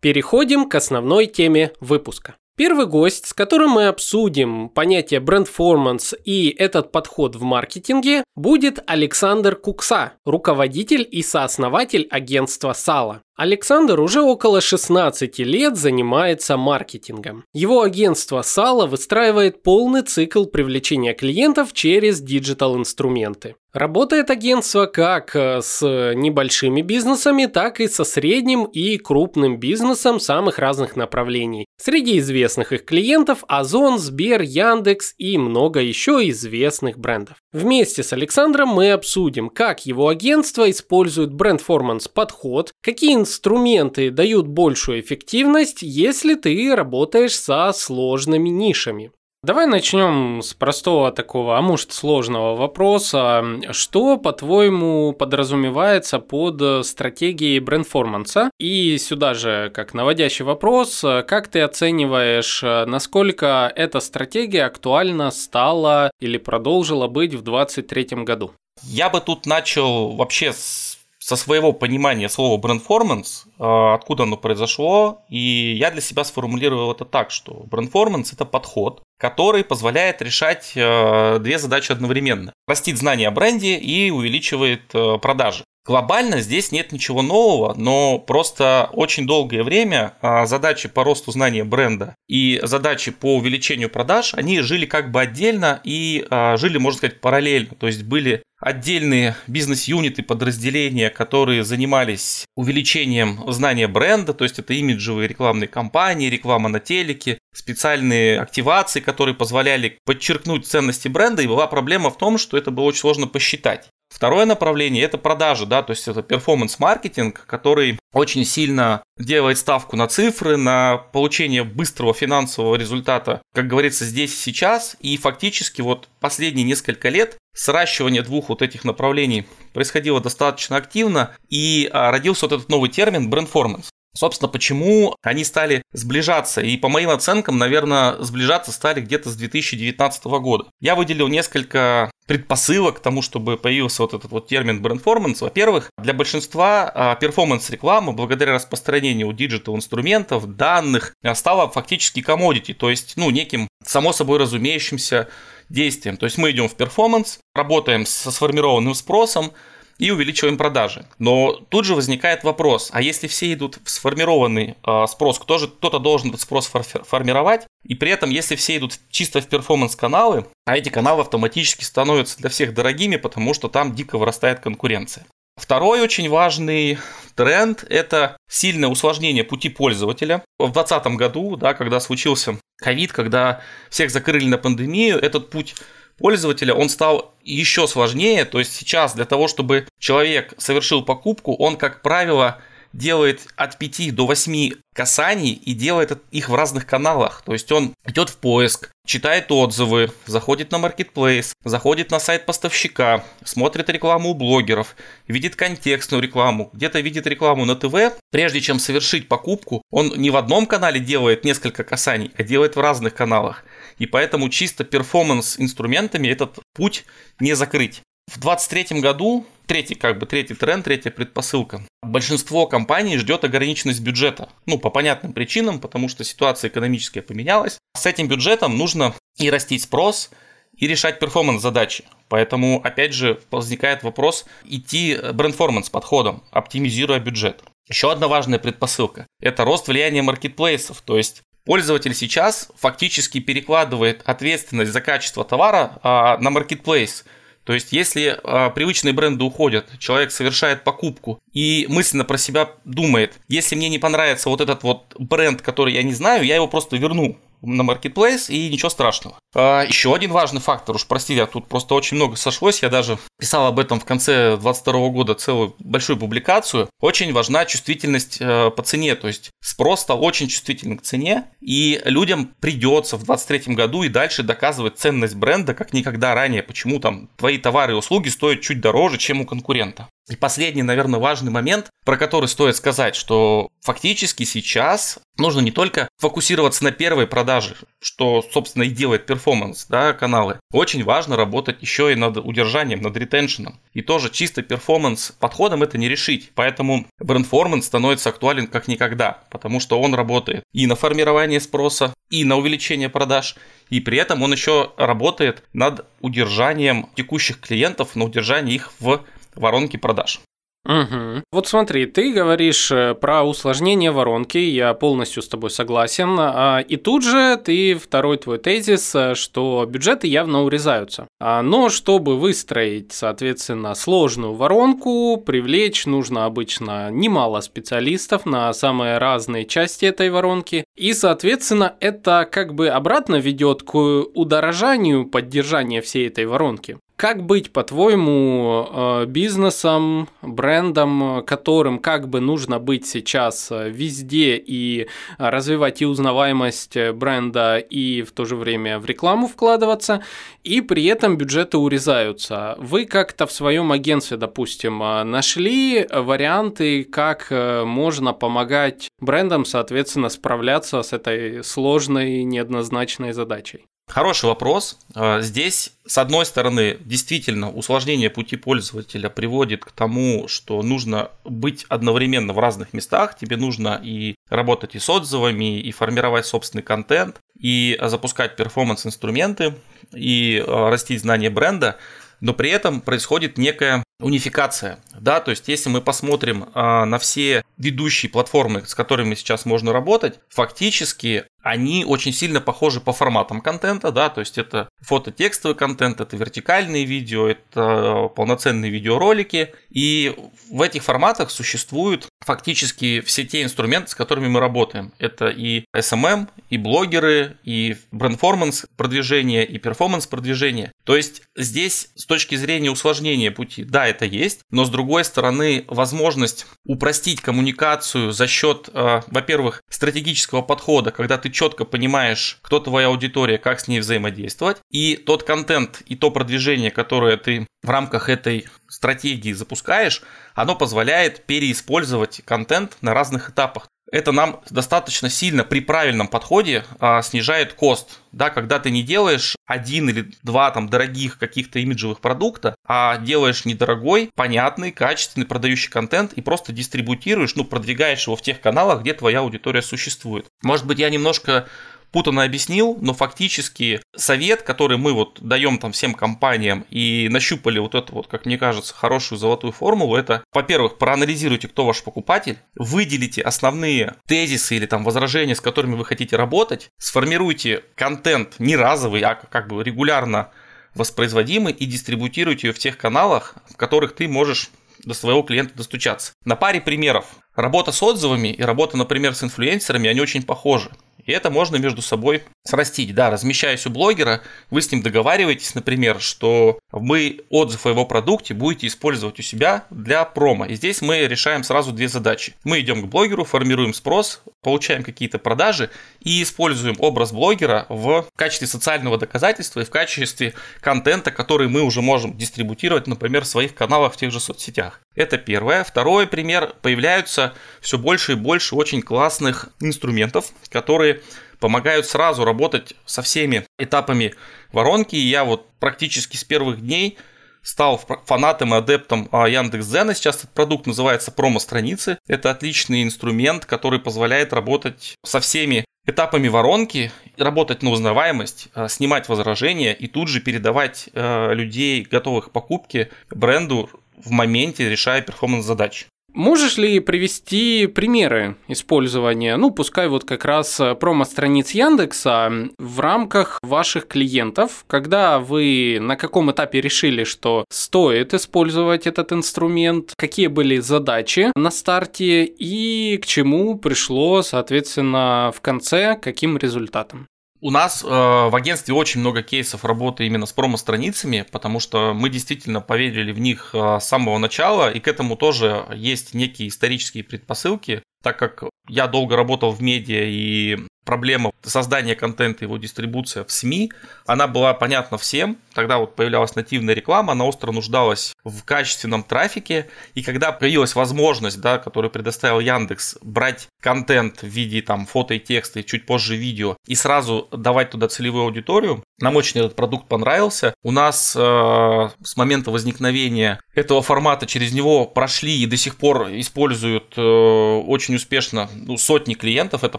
Переходим 0.00 0.68
к 0.68 0.74
основной 0.74 1.26
теме 1.26 1.72
выпуска. 1.80 2.34
Первый 2.56 2.86
гость, 2.86 3.26
с 3.26 3.32
которым 3.32 3.70
мы 3.70 3.88
обсудим 3.88 4.68
понятие 4.68 5.18
брендформанс 5.18 6.14
и 6.24 6.54
этот 6.56 6.92
подход 6.92 7.34
в 7.34 7.42
маркетинге, 7.42 8.22
будет 8.36 8.78
Александр 8.86 9.56
Кукса, 9.56 10.12
руководитель 10.24 11.06
и 11.10 11.22
сооснователь 11.22 12.06
агентства 12.10 12.72
Сала. 12.72 13.22
Александр 13.36 13.98
уже 13.98 14.22
около 14.22 14.60
16 14.60 15.40
лет 15.40 15.76
занимается 15.76 16.56
маркетингом. 16.56 17.44
Его 17.52 17.82
агентство 17.82 18.42
Сала 18.42 18.86
выстраивает 18.86 19.64
полный 19.64 20.02
цикл 20.02 20.44
привлечения 20.44 21.14
клиентов 21.14 21.72
через 21.72 22.20
digital 22.20 22.68
-инструменты. 22.68 23.56
Работает 23.74 24.30
агентство 24.30 24.86
как 24.86 25.34
э, 25.34 25.60
с 25.60 25.82
небольшими 26.14 26.80
бизнесами, 26.80 27.46
так 27.46 27.80
и 27.80 27.88
со 27.88 28.04
средним 28.04 28.66
и 28.66 28.98
крупным 28.98 29.58
бизнесом 29.58 30.20
самых 30.20 30.60
разных 30.60 30.94
направлений. 30.94 31.66
Среди 31.76 32.20
известных 32.20 32.72
их 32.72 32.84
клиентов 32.84 33.42
Озон, 33.48 33.98
Сбер, 33.98 34.42
Яндекс 34.42 35.14
и 35.18 35.36
много 35.38 35.80
еще 35.80 36.20
известных 36.28 36.98
брендов. 36.98 37.38
Вместе 37.52 38.04
с 38.04 38.12
Александром 38.12 38.68
мы 38.68 38.92
обсудим, 38.92 39.48
как 39.48 39.84
его 39.86 40.06
агентство 40.06 40.70
использует 40.70 41.34
brandformance 41.34 42.06
подход, 42.06 42.70
какие 42.80 43.16
инструменты 43.16 44.12
дают 44.12 44.46
большую 44.46 45.00
эффективность, 45.00 45.82
если 45.82 46.36
ты 46.36 46.76
работаешь 46.76 47.34
со 47.34 47.72
сложными 47.72 48.50
нишами. 48.50 49.10
Давай 49.44 49.66
начнем 49.66 50.40
с 50.40 50.54
простого 50.54 51.12
такого, 51.12 51.58
а 51.58 51.60
может 51.60 51.92
сложного 51.92 52.56
вопроса. 52.56 53.44
Что, 53.72 54.16
по-твоему, 54.16 55.12
подразумевается 55.12 56.18
под 56.18 56.86
стратегией 56.86 57.60
брендформанса? 57.60 58.50
И 58.58 58.96
сюда 58.96 59.34
же, 59.34 59.70
как 59.74 59.92
наводящий 59.92 60.46
вопрос, 60.46 61.00
как 61.02 61.48
ты 61.48 61.60
оцениваешь, 61.60 62.62
насколько 62.62 63.70
эта 63.76 64.00
стратегия 64.00 64.64
актуальна 64.64 65.30
стала 65.30 66.10
или 66.20 66.38
продолжила 66.38 67.06
быть 67.06 67.34
в 67.34 67.42
2023 67.42 68.24
году? 68.24 68.52
Я 68.82 69.10
бы 69.10 69.20
тут 69.20 69.44
начал 69.44 70.12
вообще 70.12 70.54
с 70.54 70.93
со 71.24 71.36
своего 71.36 71.72
понимания 71.72 72.28
слова 72.28 72.60
брендформанс, 72.60 73.46
откуда 73.58 74.24
оно 74.24 74.36
произошло, 74.36 75.22
и 75.30 75.74
я 75.74 75.90
для 75.90 76.02
себя 76.02 76.22
сформулировал 76.22 76.92
это 76.92 77.06
так, 77.06 77.30
что 77.30 77.64
брендформанс 77.70 78.34
это 78.34 78.44
подход, 78.44 79.02
который 79.18 79.64
позволяет 79.64 80.20
решать 80.20 80.72
э, 80.76 81.38
две 81.38 81.58
задачи 81.58 81.92
одновременно. 81.92 82.52
Растить 82.66 82.98
знания 82.98 83.28
о 83.28 83.30
бренде 83.30 83.78
и 83.78 84.10
увеличивает 84.10 84.94
э, 84.94 85.16
продажи. 85.16 85.64
Глобально 85.86 86.40
здесь 86.40 86.72
нет 86.72 86.92
ничего 86.92 87.20
нового, 87.20 87.74
но 87.74 88.18
просто 88.18 88.88
очень 88.94 89.26
долгое 89.26 89.62
время 89.62 90.14
а, 90.22 90.46
задачи 90.46 90.88
по 90.88 91.04
росту 91.04 91.30
знания 91.30 91.62
бренда 91.62 92.16
и 92.26 92.58
задачи 92.62 93.10
по 93.10 93.36
увеличению 93.36 93.90
продаж, 93.90 94.32
они 94.32 94.60
жили 94.62 94.86
как 94.86 95.10
бы 95.10 95.20
отдельно 95.20 95.82
и 95.84 96.26
а, 96.30 96.56
жили, 96.56 96.78
можно 96.78 96.96
сказать, 96.96 97.20
параллельно. 97.20 97.74
То 97.78 97.86
есть 97.86 98.02
были 98.02 98.42
отдельные 98.58 99.36
бизнес-юниты, 99.46 100.22
подразделения, 100.22 101.10
которые 101.10 101.64
занимались 101.64 102.46
увеличением 102.56 103.52
знания 103.52 103.86
бренда, 103.86 104.32
то 104.32 104.44
есть 104.44 104.58
это 104.58 104.72
имиджевые 104.72 105.28
рекламные 105.28 105.68
кампании, 105.68 106.30
реклама 106.30 106.70
на 106.70 106.80
телеке, 106.80 107.36
специальные 107.52 108.40
активации, 108.40 109.00
которые 109.00 109.34
позволяли 109.34 109.98
подчеркнуть 110.06 110.66
ценности 110.66 111.08
бренда, 111.08 111.42
и 111.42 111.46
была 111.46 111.66
проблема 111.66 112.08
в 112.08 112.16
том, 112.16 112.38
что 112.38 112.56
это 112.56 112.70
было 112.70 112.84
очень 112.84 113.00
сложно 113.00 113.26
посчитать. 113.26 113.90
Второе 114.14 114.46
направление– 114.46 115.02
это 115.04 115.18
продажи, 115.18 115.66
да, 115.66 115.82
то 115.82 115.90
есть 115.90 116.06
это 116.06 116.22
перформанс-маркетинг, 116.22 117.44
который 117.48 117.98
очень 118.12 118.44
сильно 118.44 119.02
делает 119.18 119.58
ставку 119.58 119.96
на 119.96 120.06
цифры, 120.06 120.56
на 120.56 120.98
получение 120.98 121.64
быстрого 121.64 122.14
финансового 122.14 122.76
результата, 122.76 123.42
как 123.52 123.66
говорится, 123.66 124.04
здесь 124.04 124.32
и 124.32 124.36
сейчас. 124.36 124.96
И 125.00 125.16
фактически 125.16 125.80
вот 125.80 126.08
последние 126.20 126.64
несколько 126.64 127.08
лет 127.08 127.38
сращивание 127.56 128.22
двух 128.22 128.50
вот 128.50 128.62
этих 128.62 128.84
направлений 128.84 129.48
происходило 129.72 130.20
достаточно 130.20 130.76
активно, 130.76 131.32
и 131.48 131.90
а, 131.92 132.12
родился 132.12 132.46
вот 132.46 132.52
этот 132.52 132.68
новый 132.68 132.90
термин 132.90 133.28
брендформанс. 133.28 133.90
Собственно, 134.16 134.48
почему 134.48 135.16
они 135.22 135.44
стали 135.44 135.82
сближаться? 135.92 136.60
И 136.60 136.76
по 136.76 136.88
моим 136.88 137.10
оценкам, 137.10 137.58
наверное, 137.58 138.16
сближаться 138.22 138.70
стали 138.72 139.00
где-то 139.00 139.28
с 139.28 139.36
2019 139.36 140.24
года. 140.24 140.66
Я 140.80 140.94
выделил 140.94 141.28
несколько 141.28 142.10
предпосылок 142.26 142.98
к 142.98 143.00
тому, 143.00 143.22
чтобы 143.22 143.56
появился 143.56 144.02
вот 144.02 144.14
этот 144.14 144.30
вот 144.30 144.46
термин 144.46 144.80
брендформанс. 144.80 145.40
Во-первых, 145.40 145.90
для 145.98 146.14
большинства 146.14 146.90
а, 146.94 147.16
перформанс-рекламы, 147.16 148.12
благодаря 148.12 148.54
распространению 148.54 149.32
диджитал-инструментов, 149.32 150.46
данных, 150.56 151.14
а, 151.22 151.34
стала 151.34 151.68
фактически 151.68 152.22
commodity, 152.22 152.72
то 152.72 152.90
есть, 152.90 153.14
ну, 153.16 153.30
неким 153.30 153.68
само 153.84 154.12
собой 154.12 154.38
разумеющимся 154.38 155.28
действием. 155.68 156.16
То 156.16 156.24
есть 156.24 156.38
мы 156.38 156.50
идем 156.50 156.68
в 156.68 156.76
перформанс, 156.76 157.40
работаем 157.54 158.06
со 158.06 158.30
сформированным 158.30 158.94
спросом, 158.94 159.52
и 159.98 160.10
увеличиваем 160.10 160.56
продажи. 160.56 161.06
Но 161.18 161.52
тут 161.52 161.84
же 161.84 161.94
возникает 161.94 162.44
вопрос, 162.44 162.90
а 162.92 163.02
если 163.02 163.26
все 163.26 163.52
идут 163.52 163.78
в 163.84 163.90
сформированный 163.90 164.76
э, 164.84 165.06
спрос, 165.08 165.38
кто 165.38 165.58
же, 165.58 165.68
кто-то 165.68 165.98
должен 165.98 166.30
этот 166.30 166.40
спрос 166.40 166.66
формировать, 166.68 167.66
и 167.84 167.94
при 167.94 168.10
этом, 168.10 168.30
если 168.30 168.56
все 168.56 168.76
идут 168.76 168.98
чисто 169.10 169.40
в 169.40 169.46
перформанс-каналы, 169.46 170.46
а 170.66 170.76
эти 170.76 170.88
каналы 170.88 171.20
автоматически 171.22 171.84
становятся 171.84 172.38
для 172.38 172.50
всех 172.50 172.74
дорогими, 172.74 173.16
потому 173.16 173.54
что 173.54 173.68
там 173.68 173.94
дико 173.94 174.18
вырастает 174.18 174.60
конкуренция. 174.60 175.26
Второй 175.56 176.00
очень 176.00 176.28
важный 176.28 176.98
тренд– 177.36 177.84
это 177.88 178.36
сильное 178.50 178.88
усложнение 178.88 179.44
пути 179.44 179.68
пользователя. 179.68 180.44
В 180.58 180.72
2020 180.72 181.06
году, 181.16 181.56
да, 181.56 181.74
когда 181.74 182.00
случился 182.00 182.58
ковид, 182.76 183.12
когда 183.12 183.62
всех 183.88 184.10
закрыли 184.10 184.46
на 184.46 184.58
пандемию, 184.58 185.18
этот 185.18 185.50
путь 185.50 185.76
пользователя, 186.18 186.74
он 186.74 186.88
стал 186.88 187.34
еще 187.42 187.86
сложнее. 187.86 188.44
То 188.44 188.58
есть 188.58 188.72
сейчас 188.72 189.14
для 189.14 189.24
того, 189.24 189.48
чтобы 189.48 189.86
человек 189.98 190.54
совершил 190.58 191.02
покупку, 191.02 191.54
он, 191.54 191.76
как 191.76 192.02
правило, 192.02 192.60
делает 192.94 193.46
от 193.56 193.78
5 193.78 194.14
до 194.14 194.26
8 194.26 194.70
касаний 194.94 195.52
и 195.52 195.74
делает 195.74 196.22
их 196.30 196.48
в 196.48 196.54
разных 196.54 196.86
каналах. 196.86 197.42
То 197.44 197.52
есть 197.52 197.70
он 197.72 197.94
идет 198.06 198.30
в 198.30 198.36
поиск, 198.36 198.90
читает 199.04 199.50
отзывы, 199.50 200.12
заходит 200.26 200.70
на 200.70 200.76
marketplace, 200.76 201.52
заходит 201.64 202.12
на 202.12 202.20
сайт 202.20 202.46
поставщика, 202.46 203.24
смотрит 203.44 203.90
рекламу 203.90 204.30
у 204.30 204.34
блогеров, 204.34 204.94
видит 205.26 205.56
контекстную 205.56 206.22
рекламу, 206.22 206.70
где-то 206.72 207.00
видит 207.00 207.26
рекламу 207.26 207.64
на 207.64 207.74
ТВ. 207.74 208.16
Прежде 208.30 208.60
чем 208.60 208.78
совершить 208.78 209.28
покупку, 209.28 209.82
он 209.90 210.12
не 210.16 210.30
в 210.30 210.36
одном 210.36 210.66
канале 210.66 211.00
делает 211.00 211.44
несколько 211.44 211.82
касаний, 211.82 212.30
а 212.38 212.44
делает 212.44 212.76
в 212.76 212.80
разных 212.80 213.14
каналах. 213.14 213.64
И 213.98 214.06
поэтому 214.06 214.48
чисто 214.48 214.84
перформанс 214.84 215.58
инструментами 215.58 216.28
этот 216.28 216.58
путь 216.74 217.04
не 217.40 217.54
закрыть. 217.54 218.02
В 218.26 218.40
2023 218.40 219.00
году 219.00 219.46
третий, 219.66 219.94
как 219.94 220.18
бы 220.18 220.26
третий 220.26 220.54
тренд, 220.54 220.84
третья 220.84 221.10
предпосылка. 221.10 221.82
Большинство 222.02 222.66
компаний 222.66 223.18
ждет 223.18 223.44
ограниченность 223.44 224.00
бюджета. 224.00 224.48
Ну, 224.66 224.78
по 224.78 224.90
понятным 224.90 225.32
причинам, 225.32 225.80
потому 225.80 226.08
что 226.08 226.24
ситуация 226.24 226.68
экономическая 226.68 227.22
поменялась. 227.22 227.78
С 227.96 228.06
этим 228.06 228.28
бюджетом 228.28 228.78
нужно 228.78 229.14
и 229.38 229.50
растить 229.50 229.82
спрос, 229.82 230.30
и 230.76 230.86
решать 230.86 231.18
перформанс-задачи. 231.18 232.04
Поэтому, 232.28 232.80
опять 232.82 233.12
же, 233.12 233.40
возникает 233.50 234.02
вопрос 234.02 234.44
идти 234.64 235.18
брендформанс 235.32 235.90
подходом, 235.90 236.42
оптимизируя 236.50 237.20
бюджет. 237.20 237.62
Еще 237.88 238.10
одна 238.10 238.28
важная 238.28 238.58
предпосылка– 238.58 239.26
это 239.40 239.64
рост 239.64 239.88
влияния 239.88 240.22
маркетплейсов. 240.22 241.02
То 241.02 241.16
есть 241.16 241.42
пользователь 241.64 242.14
сейчас 242.14 242.68
фактически 242.78 243.40
перекладывает 243.40 244.22
ответственность 244.24 244.92
за 244.92 245.00
качество 245.00 245.44
товара 245.44 245.98
а, 246.02 246.38
на 246.38 246.50
маркетплейс. 246.50 247.24
То 247.64 247.72
есть, 247.72 247.92
если 247.92 248.38
э, 248.42 248.70
привычные 248.74 249.14
бренды 249.14 249.42
уходят, 249.42 249.88
человек 249.98 250.32
совершает 250.32 250.84
покупку 250.84 251.40
и 251.54 251.86
мысленно 251.88 252.26
про 252.26 252.36
себя 252.36 252.68
думает, 252.84 253.40
если 253.48 253.74
мне 253.74 253.88
не 253.88 253.98
понравится 253.98 254.50
вот 254.50 254.60
этот 254.60 254.82
вот 254.82 255.14
бренд, 255.18 255.62
который 255.62 255.94
я 255.94 256.02
не 256.02 256.12
знаю, 256.12 256.44
я 256.44 256.56
его 256.56 256.68
просто 256.68 256.98
верну 256.98 257.38
на 257.64 257.82
Marketplace, 257.82 258.46
и 258.48 258.68
ничего 258.70 258.90
страшного. 258.90 259.38
А, 259.54 259.82
еще 259.82 260.14
один 260.14 260.32
важный 260.32 260.60
фактор, 260.60 260.96
уж 260.96 261.06
прости, 261.06 261.34
я 261.34 261.46
тут 261.46 261.68
просто 261.68 261.94
очень 261.94 262.16
много 262.16 262.36
сошлось, 262.36 262.82
я 262.82 262.88
даже 262.88 263.18
писал 263.38 263.66
об 263.66 263.78
этом 263.78 264.00
в 264.00 264.04
конце 264.04 264.56
2022 264.56 265.08
года 265.10 265.34
целую 265.34 265.74
большую 265.78 266.18
публикацию. 266.18 266.88
Очень 267.00 267.32
важна 267.32 267.64
чувствительность 267.64 268.38
э, 268.40 268.70
по 268.70 268.82
цене, 268.82 269.14
то 269.14 269.28
есть 269.28 269.50
спрос 269.62 270.00
стал 270.00 270.24
очень 270.24 270.48
чувствительным 270.48 270.98
к 270.98 271.02
цене, 271.02 271.44
и 271.60 272.00
людям 272.04 272.50
придется 272.60 273.16
в 273.16 273.24
2023 273.24 273.74
году 273.74 274.02
и 274.02 274.08
дальше 274.08 274.42
доказывать 274.42 274.98
ценность 274.98 275.34
бренда 275.34 275.74
как 275.74 275.92
никогда 275.92 276.34
ранее, 276.34 276.62
почему 276.62 276.98
там 277.00 277.28
твои 277.36 277.58
товары 277.58 277.92
и 277.92 277.96
услуги 277.96 278.28
стоят 278.28 278.60
чуть 278.60 278.80
дороже, 278.80 279.18
чем 279.18 279.40
у 279.40 279.46
конкурента. 279.46 280.08
И 280.28 280.36
последний, 280.36 280.82
наверное, 280.82 281.20
важный 281.20 281.50
момент, 281.50 281.90
про 282.04 282.16
который 282.16 282.48
стоит 282.48 282.76
сказать, 282.76 283.14
что 283.14 283.68
фактически 283.82 284.44
сейчас 284.44 285.18
нужно 285.36 285.60
не 285.60 285.70
только 285.70 286.08
фокусироваться 286.18 286.84
на 286.84 286.92
первой 286.92 287.26
продаже, 287.26 287.76
что, 288.00 288.42
собственно, 288.52 288.84
и 288.84 288.90
делает 288.90 289.26
перформанс, 289.26 289.86
да, 289.86 290.12
каналы. 290.14 290.60
Очень 290.72 291.04
важно 291.04 291.36
работать 291.36 291.82
еще 291.82 292.12
и 292.12 292.16
над 292.16 292.38
удержанием, 292.38 293.02
над 293.02 293.16
ретеншеном. 293.16 293.80
И 293.92 294.00
тоже 294.00 294.30
чисто 294.30 294.62
перформанс 294.62 295.32
подходом 295.38 295.82
это 295.82 295.98
не 295.98 296.08
решить. 296.08 296.52
Поэтому 296.54 297.06
брендформанс 297.18 297.86
становится 297.86 298.30
актуален 298.30 298.66
как 298.66 298.88
никогда, 298.88 299.42
потому 299.50 299.80
что 299.80 300.00
он 300.00 300.14
работает 300.14 300.64
и 300.72 300.86
на 300.86 300.96
формирование 300.96 301.60
спроса, 301.60 302.14
и 302.30 302.44
на 302.44 302.56
увеличение 302.56 303.08
продаж, 303.08 303.56
и 303.90 304.00
при 304.00 304.18
этом 304.18 304.42
он 304.42 304.52
еще 304.52 304.92
работает 304.96 305.62
над 305.72 306.06
удержанием 306.20 307.08
текущих 307.14 307.60
клиентов, 307.60 308.16
на 308.16 308.24
удержание 308.24 308.74
их 308.74 308.92
в 308.98 309.24
воронки 309.56 309.96
продаж. 309.96 310.40
Угу. 310.86 311.44
Вот 311.50 311.66
смотри, 311.66 312.04
ты 312.04 312.32
говоришь 312.32 312.90
э, 312.90 313.14
про 313.14 313.42
усложнение 313.42 314.10
воронки, 314.10 314.58
я 314.58 314.92
полностью 314.92 315.42
с 315.42 315.48
тобой 315.48 315.70
согласен. 315.70 316.36
А, 316.38 316.80
и 316.86 316.96
тут 316.96 317.24
же 317.24 317.56
ты 317.56 317.94
второй 317.94 318.36
твой 318.36 318.58
тезис, 318.58 319.14
э, 319.14 319.34
что 319.34 319.86
бюджеты 319.88 320.26
явно 320.26 320.62
урезаются. 320.62 321.26
А, 321.40 321.62
но 321.62 321.88
чтобы 321.88 322.36
выстроить, 322.36 323.12
соответственно, 323.12 323.94
сложную 323.94 324.52
воронку, 324.52 325.38
привлечь 325.38 326.04
нужно 326.04 326.44
обычно 326.44 327.10
немало 327.10 327.62
специалистов 327.62 328.44
на 328.44 328.70
самые 328.74 329.16
разные 329.16 329.64
части 329.64 330.04
этой 330.04 330.28
воронки. 330.28 330.84
И, 330.96 331.14
соответственно, 331.14 331.96
это 332.00 332.46
как 332.50 332.74
бы 332.74 332.88
обратно 332.88 333.36
ведет 333.36 333.82
к 333.84 333.94
удорожанию 333.94 335.24
поддержания 335.24 336.02
всей 336.02 336.28
этой 336.28 336.44
воронки. 336.44 336.98
Как 337.16 337.44
быть, 337.44 337.72
по-твоему, 337.72 338.88
э, 338.90 339.26
бизнесом, 339.26 340.28
брендом, 340.42 341.44
которым 341.46 342.00
как 342.00 342.28
бы 342.28 342.40
нужно 342.40 342.80
быть 342.80 343.06
сейчас 343.06 343.70
э, 343.70 343.88
везде 343.88 344.56
и 344.56 345.06
развивать 345.38 346.02
и 346.02 346.06
узнаваемость 346.06 346.96
бренда, 347.12 347.78
и 347.78 348.22
в 348.22 348.32
то 348.32 348.44
же 348.44 348.56
время 348.56 348.98
в 348.98 349.06
рекламу 349.06 349.46
вкладываться, 349.46 350.24
и 350.64 350.80
при 350.80 351.04
этом 351.04 351.36
бюджеты 351.36 351.78
урезаются? 351.78 352.74
Вы 352.78 353.04
как-то 353.04 353.46
в 353.46 353.52
своем 353.52 353.92
агентстве, 353.92 354.36
допустим, 354.36 355.00
э, 355.00 355.22
нашли 355.22 356.08
варианты, 356.10 357.04
как 357.04 357.46
можно 357.50 358.32
помогать 358.32 359.08
брендам, 359.20 359.64
соответственно, 359.64 360.30
справляться 360.30 361.00
с 361.02 361.12
этой 361.12 361.62
сложной, 361.62 362.42
неоднозначной 362.42 363.32
задачей? 363.32 363.86
Хороший 364.06 364.46
вопрос. 364.46 364.98
А, 365.14 365.40
здесь, 365.40 365.92
с 366.06 366.18
одной 366.18 366.46
стороны, 366.46 366.98
действительно 367.00 367.70
усложнение 367.70 368.30
пути 368.30 368.56
пользователя 368.56 369.28
приводит 369.30 369.84
к 369.84 369.92
тому, 369.92 370.46
что 370.46 370.82
нужно 370.82 371.30
быть 371.44 371.86
одновременно 371.88 372.52
в 372.52 372.58
разных 372.58 372.92
местах. 372.92 373.36
Тебе 373.36 373.56
нужно 373.56 374.00
и 374.02 374.34
работать 374.48 374.94
и 374.94 374.98
с 374.98 375.08
отзывами, 375.08 375.80
и 375.80 375.90
формировать 375.90 376.46
собственный 376.46 376.82
контент, 376.82 377.40
и 377.58 377.98
запускать 378.02 378.56
перформанс-инструменты, 378.56 379.74
и 380.14 380.62
а, 380.66 380.90
растить 380.90 381.22
знания 381.22 381.50
бренда 381.50 381.98
но 382.44 382.52
при 382.52 382.68
этом 382.70 383.00
происходит 383.00 383.56
некая 383.56 384.04
унификация. 384.24 385.00
Да? 385.20 385.40
То 385.40 385.50
есть, 385.50 385.68
если 385.68 385.90
мы 385.90 386.00
посмотрим 386.00 386.70
а, 386.72 387.04
на 387.04 387.18
все 387.18 387.62
ведущие 387.76 388.30
платформы, 388.30 388.82
с 388.86 388.94
которыми 388.94 389.34
сейчас 389.34 389.66
можно 389.66 389.92
работать, 389.92 390.40
фактически 390.48 391.44
они 391.64 392.04
очень 392.04 392.32
сильно 392.32 392.60
похожи 392.60 393.00
по 393.00 393.12
форматам 393.12 393.62
контента, 393.62 394.12
да, 394.12 394.28
то 394.28 394.40
есть 394.40 394.58
это 394.58 394.90
фототекстовый 395.00 395.74
контент, 395.74 396.20
это 396.20 396.36
вертикальные 396.36 397.06
видео, 397.06 397.48
это 397.48 398.28
полноценные 398.36 398.90
видеоролики, 398.90 399.72
и 399.88 400.36
в 400.70 400.82
этих 400.82 401.02
форматах 401.02 401.50
существуют 401.50 402.28
фактически 402.44 403.22
все 403.22 403.44
те 403.44 403.62
инструменты, 403.62 404.10
с 404.10 404.14
которыми 404.14 404.48
мы 404.48 404.60
работаем. 404.60 405.12
Это 405.18 405.48
и 405.48 405.86
SMM, 405.96 406.48
и 406.68 406.76
блогеры, 406.76 407.56
и 407.64 407.96
брендформанс 408.12 408.84
продвижение, 408.98 409.64
и 409.64 409.78
перформанс 409.78 410.26
продвижение. 410.26 410.92
То 411.04 411.16
есть 411.16 411.42
здесь 411.56 412.10
с 412.14 412.26
точки 412.26 412.56
зрения 412.56 412.90
усложнения 412.90 413.50
пути, 413.50 413.84
да, 413.84 414.06
это 414.14 414.24
есть, 414.24 414.60
но 414.70 414.84
с 414.84 414.90
другой 414.90 415.24
стороны 415.24 415.84
возможность 415.88 416.66
упростить 416.84 417.40
коммуникацию 417.40 418.32
за 418.32 418.46
счет, 418.46 418.88
э, 418.92 419.20
во-первых, 419.26 419.82
стратегического 419.90 420.62
подхода, 420.62 421.10
когда 421.10 421.36
ты 421.38 421.50
четко 421.50 421.84
понимаешь, 421.84 422.58
кто 422.62 422.80
твоя 422.80 423.08
аудитория, 423.08 423.58
как 423.58 423.80
с 423.80 423.88
ней 423.88 424.00
взаимодействовать, 424.00 424.78
и 424.90 425.16
тот 425.16 425.42
контент 425.42 426.02
и 426.06 426.16
то 426.16 426.30
продвижение, 426.30 426.90
которое 426.90 427.36
ты 427.36 427.66
в 427.82 427.90
рамках 427.90 428.28
этой 428.28 428.66
стратегии 428.88 429.52
запускаешь, 429.52 430.22
оно 430.54 430.74
позволяет 430.74 431.44
переиспользовать 431.46 432.42
контент 432.44 432.96
на 433.00 433.12
разных 433.12 433.50
этапах. 433.50 433.88
Это 434.12 434.32
нам 434.32 434.60
достаточно 434.70 435.30
сильно 435.30 435.64
при 435.64 435.80
правильном 435.80 436.28
подходе 436.28 436.84
а, 437.00 437.22
снижает 437.22 437.72
кост. 437.72 438.20
Да, 438.32 438.50
когда 438.50 438.78
ты 438.78 438.90
не 438.90 439.02
делаешь 439.02 439.56
один 439.64 440.10
или 440.10 440.30
два 440.42 440.70
там 440.70 440.88
дорогих 440.88 441.38
каких-то 441.38 441.78
имиджевых 441.78 442.20
продукта, 442.20 442.74
а 442.86 443.16
делаешь 443.18 443.64
недорогой, 443.64 444.30
понятный, 444.34 444.92
качественный, 444.92 445.46
продающий 445.46 445.90
контент 445.90 446.32
и 446.34 446.42
просто 446.42 446.72
дистрибутируешь, 446.72 447.54
ну, 447.54 447.64
продвигаешь 447.64 448.26
его 448.26 448.36
в 448.36 448.42
тех 448.42 448.60
каналах, 448.60 449.00
где 449.00 449.14
твоя 449.14 449.40
аудитория 449.40 449.82
существует. 449.82 450.46
Может 450.62 450.86
быть, 450.86 450.98
я 450.98 451.10
немножко 451.10 451.68
путанно 452.14 452.44
объяснил, 452.44 452.96
но 453.00 453.12
фактически 453.12 454.00
совет, 454.14 454.62
который 454.62 454.98
мы 454.98 455.12
вот 455.12 455.40
даем 455.40 455.78
там 455.78 455.90
всем 455.90 456.14
компаниям 456.14 456.86
и 456.88 457.26
нащупали 457.28 457.80
вот 457.80 457.96
эту 457.96 458.14
вот, 458.14 458.28
как 458.28 458.46
мне 458.46 458.56
кажется, 458.56 458.94
хорошую 458.94 459.36
золотую 459.36 459.72
формулу, 459.72 460.14
это, 460.14 460.44
во-первых, 460.52 460.96
проанализируйте, 460.96 461.66
кто 461.66 461.84
ваш 461.84 462.04
покупатель, 462.04 462.60
выделите 462.76 463.42
основные 463.42 464.14
тезисы 464.28 464.76
или 464.76 464.86
там 464.86 465.02
возражения, 465.02 465.56
с 465.56 465.60
которыми 465.60 465.96
вы 465.96 466.04
хотите 466.04 466.36
работать, 466.36 466.88
сформируйте 466.98 467.82
контент 467.96 468.60
не 468.60 468.76
разовый, 468.76 469.22
а 469.22 469.34
как 469.34 469.66
бы 469.66 469.82
регулярно 469.82 470.52
воспроизводимый 470.94 471.72
и 471.72 471.84
дистрибутируйте 471.84 472.68
ее 472.68 472.72
в 472.72 472.78
тех 472.78 472.96
каналах, 472.96 473.56
в 473.68 473.76
которых 473.76 474.14
ты 474.14 474.28
можешь 474.28 474.70
до 475.02 475.14
своего 475.14 475.42
клиента 475.42 475.74
достучаться. 475.74 476.32
На 476.44 476.54
паре 476.54 476.80
примеров. 476.80 477.26
Работа 477.56 477.92
с 477.92 478.02
отзывами 478.02 478.48
и 478.48 478.62
работа, 478.62 478.96
например, 478.96 479.34
с 479.34 479.42
инфлюенсерами, 479.42 480.08
они 480.08 480.20
очень 480.20 480.42
похожи. 480.42 480.90
И 481.26 481.32
это 481.32 481.50
можно 481.50 481.76
между 481.76 482.02
собой 482.02 482.42
срастить. 482.64 483.14
Да, 483.14 483.30
размещаясь 483.30 483.86
у 483.86 483.90
блогера, 483.90 484.42
вы 484.70 484.82
с 484.82 484.90
ним 484.90 485.02
договариваетесь, 485.02 485.74
например, 485.74 486.20
что 486.20 486.78
вы 486.92 487.40
отзыв 487.50 487.86
о 487.86 487.90
его 487.90 488.04
продукте 488.04 488.54
будете 488.54 488.86
использовать 488.86 489.38
у 489.38 489.42
себя 489.42 489.84
для 489.90 490.24
промо. 490.24 490.66
И 490.66 490.74
здесь 490.74 491.02
мы 491.02 491.26
решаем 491.26 491.64
сразу 491.64 491.92
две 491.92 492.08
задачи. 492.08 492.54
Мы 492.64 492.80
идем 492.80 493.02
к 493.02 493.06
блогеру, 493.06 493.44
формируем 493.44 493.94
спрос, 493.94 494.42
получаем 494.64 495.04
какие-то 495.04 495.38
продажи 495.38 495.90
и 496.20 496.42
используем 496.42 496.96
образ 496.98 497.30
блогера 497.30 497.86
в 497.88 498.26
качестве 498.34 498.66
социального 498.66 499.18
доказательства 499.18 499.80
и 499.80 499.84
в 499.84 499.90
качестве 499.90 500.54
контента, 500.80 501.30
который 501.30 501.68
мы 501.68 501.82
уже 501.82 502.02
можем 502.02 502.36
дистрибутировать, 502.36 503.06
например, 503.06 503.44
в 503.44 503.48
своих 503.48 503.74
каналах 503.74 504.14
в 504.14 504.16
тех 504.16 504.32
же 504.32 504.40
соцсетях. 504.40 505.00
Это 505.14 505.38
первое. 505.38 505.84
Второй 505.84 506.26
пример. 506.26 506.74
Появляются 506.82 507.54
все 507.80 507.98
больше 507.98 508.32
и 508.32 508.36
больше 508.36 508.74
очень 508.74 509.02
классных 509.02 509.68
инструментов, 509.80 510.50
которые 510.70 511.20
помогают 511.60 512.06
сразу 512.06 512.44
работать 512.44 512.94
со 513.04 513.22
всеми 513.22 513.64
этапами 513.78 514.34
воронки. 514.72 515.14
И 515.14 515.28
я 515.28 515.44
вот 515.44 515.70
практически 515.78 516.36
с 516.36 516.44
первых 516.44 516.80
дней 516.80 517.18
стал 517.64 518.00
фанатом 518.26 518.74
и 518.74 518.78
адептом 518.78 519.28
а, 519.32 519.48
Яндекс.Дзена. 519.48 520.14
Сейчас 520.14 520.36
этот 520.36 520.50
продукт 520.50 520.86
называется 520.86 521.32
промо-страницы. 521.32 522.18
Это 522.28 522.50
отличный 522.50 523.02
инструмент, 523.02 523.64
который 523.64 523.98
позволяет 523.98 524.52
работать 524.52 525.16
со 525.24 525.40
всеми 525.40 525.84
этапами 526.06 526.48
воронки, 526.48 527.10
работать 527.38 527.82
на 527.82 527.90
узнаваемость, 527.90 528.68
а, 528.74 528.88
снимать 528.88 529.28
возражения 529.28 529.94
и 529.94 530.06
тут 530.06 530.28
же 530.28 530.40
передавать 530.40 531.08
а, 531.14 531.52
людей, 531.52 532.02
готовых 532.02 532.46
к 532.46 532.50
покупке, 532.50 533.10
бренду 533.30 533.90
в 534.16 534.30
моменте, 534.30 534.88
решая 534.88 535.22
перформанс-задачи. 535.22 536.06
Можешь 536.34 536.78
ли 536.78 536.98
привести 536.98 537.86
примеры 537.86 538.56
использования, 538.66 539.56
ну, 539.56 539.70
пускай 539.70 540.08
вот 540.08 540.24
как 540.24 540.44
раз 540.44 540.80
э, 540.80 540.96
промо-страниц 540.96 541.70
Яндекса 541.70 542.70
в 542.76 542.98
рамках 542.98 543.60
ваших 543.62 544.08
клиентов, 544.08 544.84
когда 544.88 545.38
вы 545.38 545.98
на 546.00 546.16
каком 546.16 546.50
этапе 546.50 546.80
решили, 546.80 547.22
что 547.22 547.64
стоит 547.70 548.34
использовать 548.34 549.06
этот 549.06 549.32
инструмент, 549.32 550.12
какие 550.16 550.48
были 550.48 550.78
задачи 550.78 551.52
на 551.54 551.70
старте? 551.70 552.44
И 552.44 553.16
к 553.18 553.26
чему 553.26 553.78
пришло, 553.78 554.42
соответственно, 554.42 555.52
в 555.54 555.60
конце, 555.60 556.18
каким 556.20 556.58
результатом? 556.58 557.28
У 557.64 557.70
нас 557.70 558.04
э, 558.04 558.06
в 558.06 558.54
агентстве 558.54 558.92
очень 558.92 559.20
много 559.20 559.42
кейсов 559.42 559.86
работы 559.86 560.26
именно 560.26 560.44
с 560.44 560.52
промо-страницами, 560.52 561.46
потому 561.50 561.80
что 561.80 562.12
мы 562.12 562.28
действительно 562.28 562.82
поверили 562.82 563.32
в 563.32 563.38
них 563.38 563.70
э, 563.72 564.00
с 564.02 564.04
самого 564.04 564.36
начала, 564.36 564.92
и 564.92 565.00
к 565.00 565.08
этому 565.08 565.34
тоже 565.34 565.86
есть 565.94 566.34
некие 566.34 566.68
исторические 566.68 567.24
предпосылки, 567.24 568.02
так 568.22 568.38
как 568.38 568.64
я 568.88 569.06
долго 569.06 569.36
работал 569.36 569.72
в 569.72 569.82
медиа 569.82 570.24
и 570.24 570.78
проблема 571.04 571.52
создания 571.62 572.14
контента, 572.14 572.64
его 572.64 572.76
дистрибуция 572.78 573.44
в 573.44 573.52
СМИ, 573.52 573.92
она 574.26 574.46
была 574.46 574.74
понятна 574.74 575.18
всем. 575.18 575.58
Тогда 575.74 575.98
вот 575.98 576.16
появлялась 576.16 576.54
нативная 576.54 576.94
реклама, 576.94 577.32
она 577.32 577.44
остро 577.44 577.72
нуждалась 577.72 578.32
в 578.44 578.64
качественном 578.64 579.22
трафике. 579.22 579.88
И 580.14 580.22
когда 580.22 580.52
появилась 580.52 580.94
возможность, 580.94 581.60
да, 581.60 581.78
которую 581.78 582.10
предоставил 582.10 582.60
Яндекс, 582.60 583.18
брать 583.22 583.68
контент 583.80 584.42
в 584.42 584.46
виде 584.46 584.82
там 584.82 585.06
фото 585.06 585.34
и 585.34 585.40
текста, 585.40 585.80
и 585.80 585.84
чуть 585.84 586.06
позже 586.06 586.36
видео, 586.36 586.76
и 586.86 586.94
сразу 586.94 587.48
давать 587.52 587.90
туда 587.90 588.08
целевую 588.08 588.44
аудиторию, 588.44 589.04
нам 589.20 589.36
очень 589.36 589.60
этот 589.60 589.76
продукт 589.76 590.08
понравился. 590.08 590.74
У 590.82 590.90
нас 590.90 591.34
э, 591.36 591.40
с 591.40 592.36
момента 592.36 592.70
возникновения 592.70 593.60
этого 593.74 594.02
формата 594.02 594.46
через 594.46 594.72
него 594.72 595.06
прошли 595.06 595.60
и 595.60 595.66
до 595.66 595.76
сих 595.76 595.96
пор 595.96 596.28
используют 596.32 597.14
э, 597.16 597.20
очень 597.20 598.14
успешно 598.14 598.68
ну, 598.74 598.96
сотни 598.96 599.34
клиентов. 599.34 599.84
Это 599.84 599.98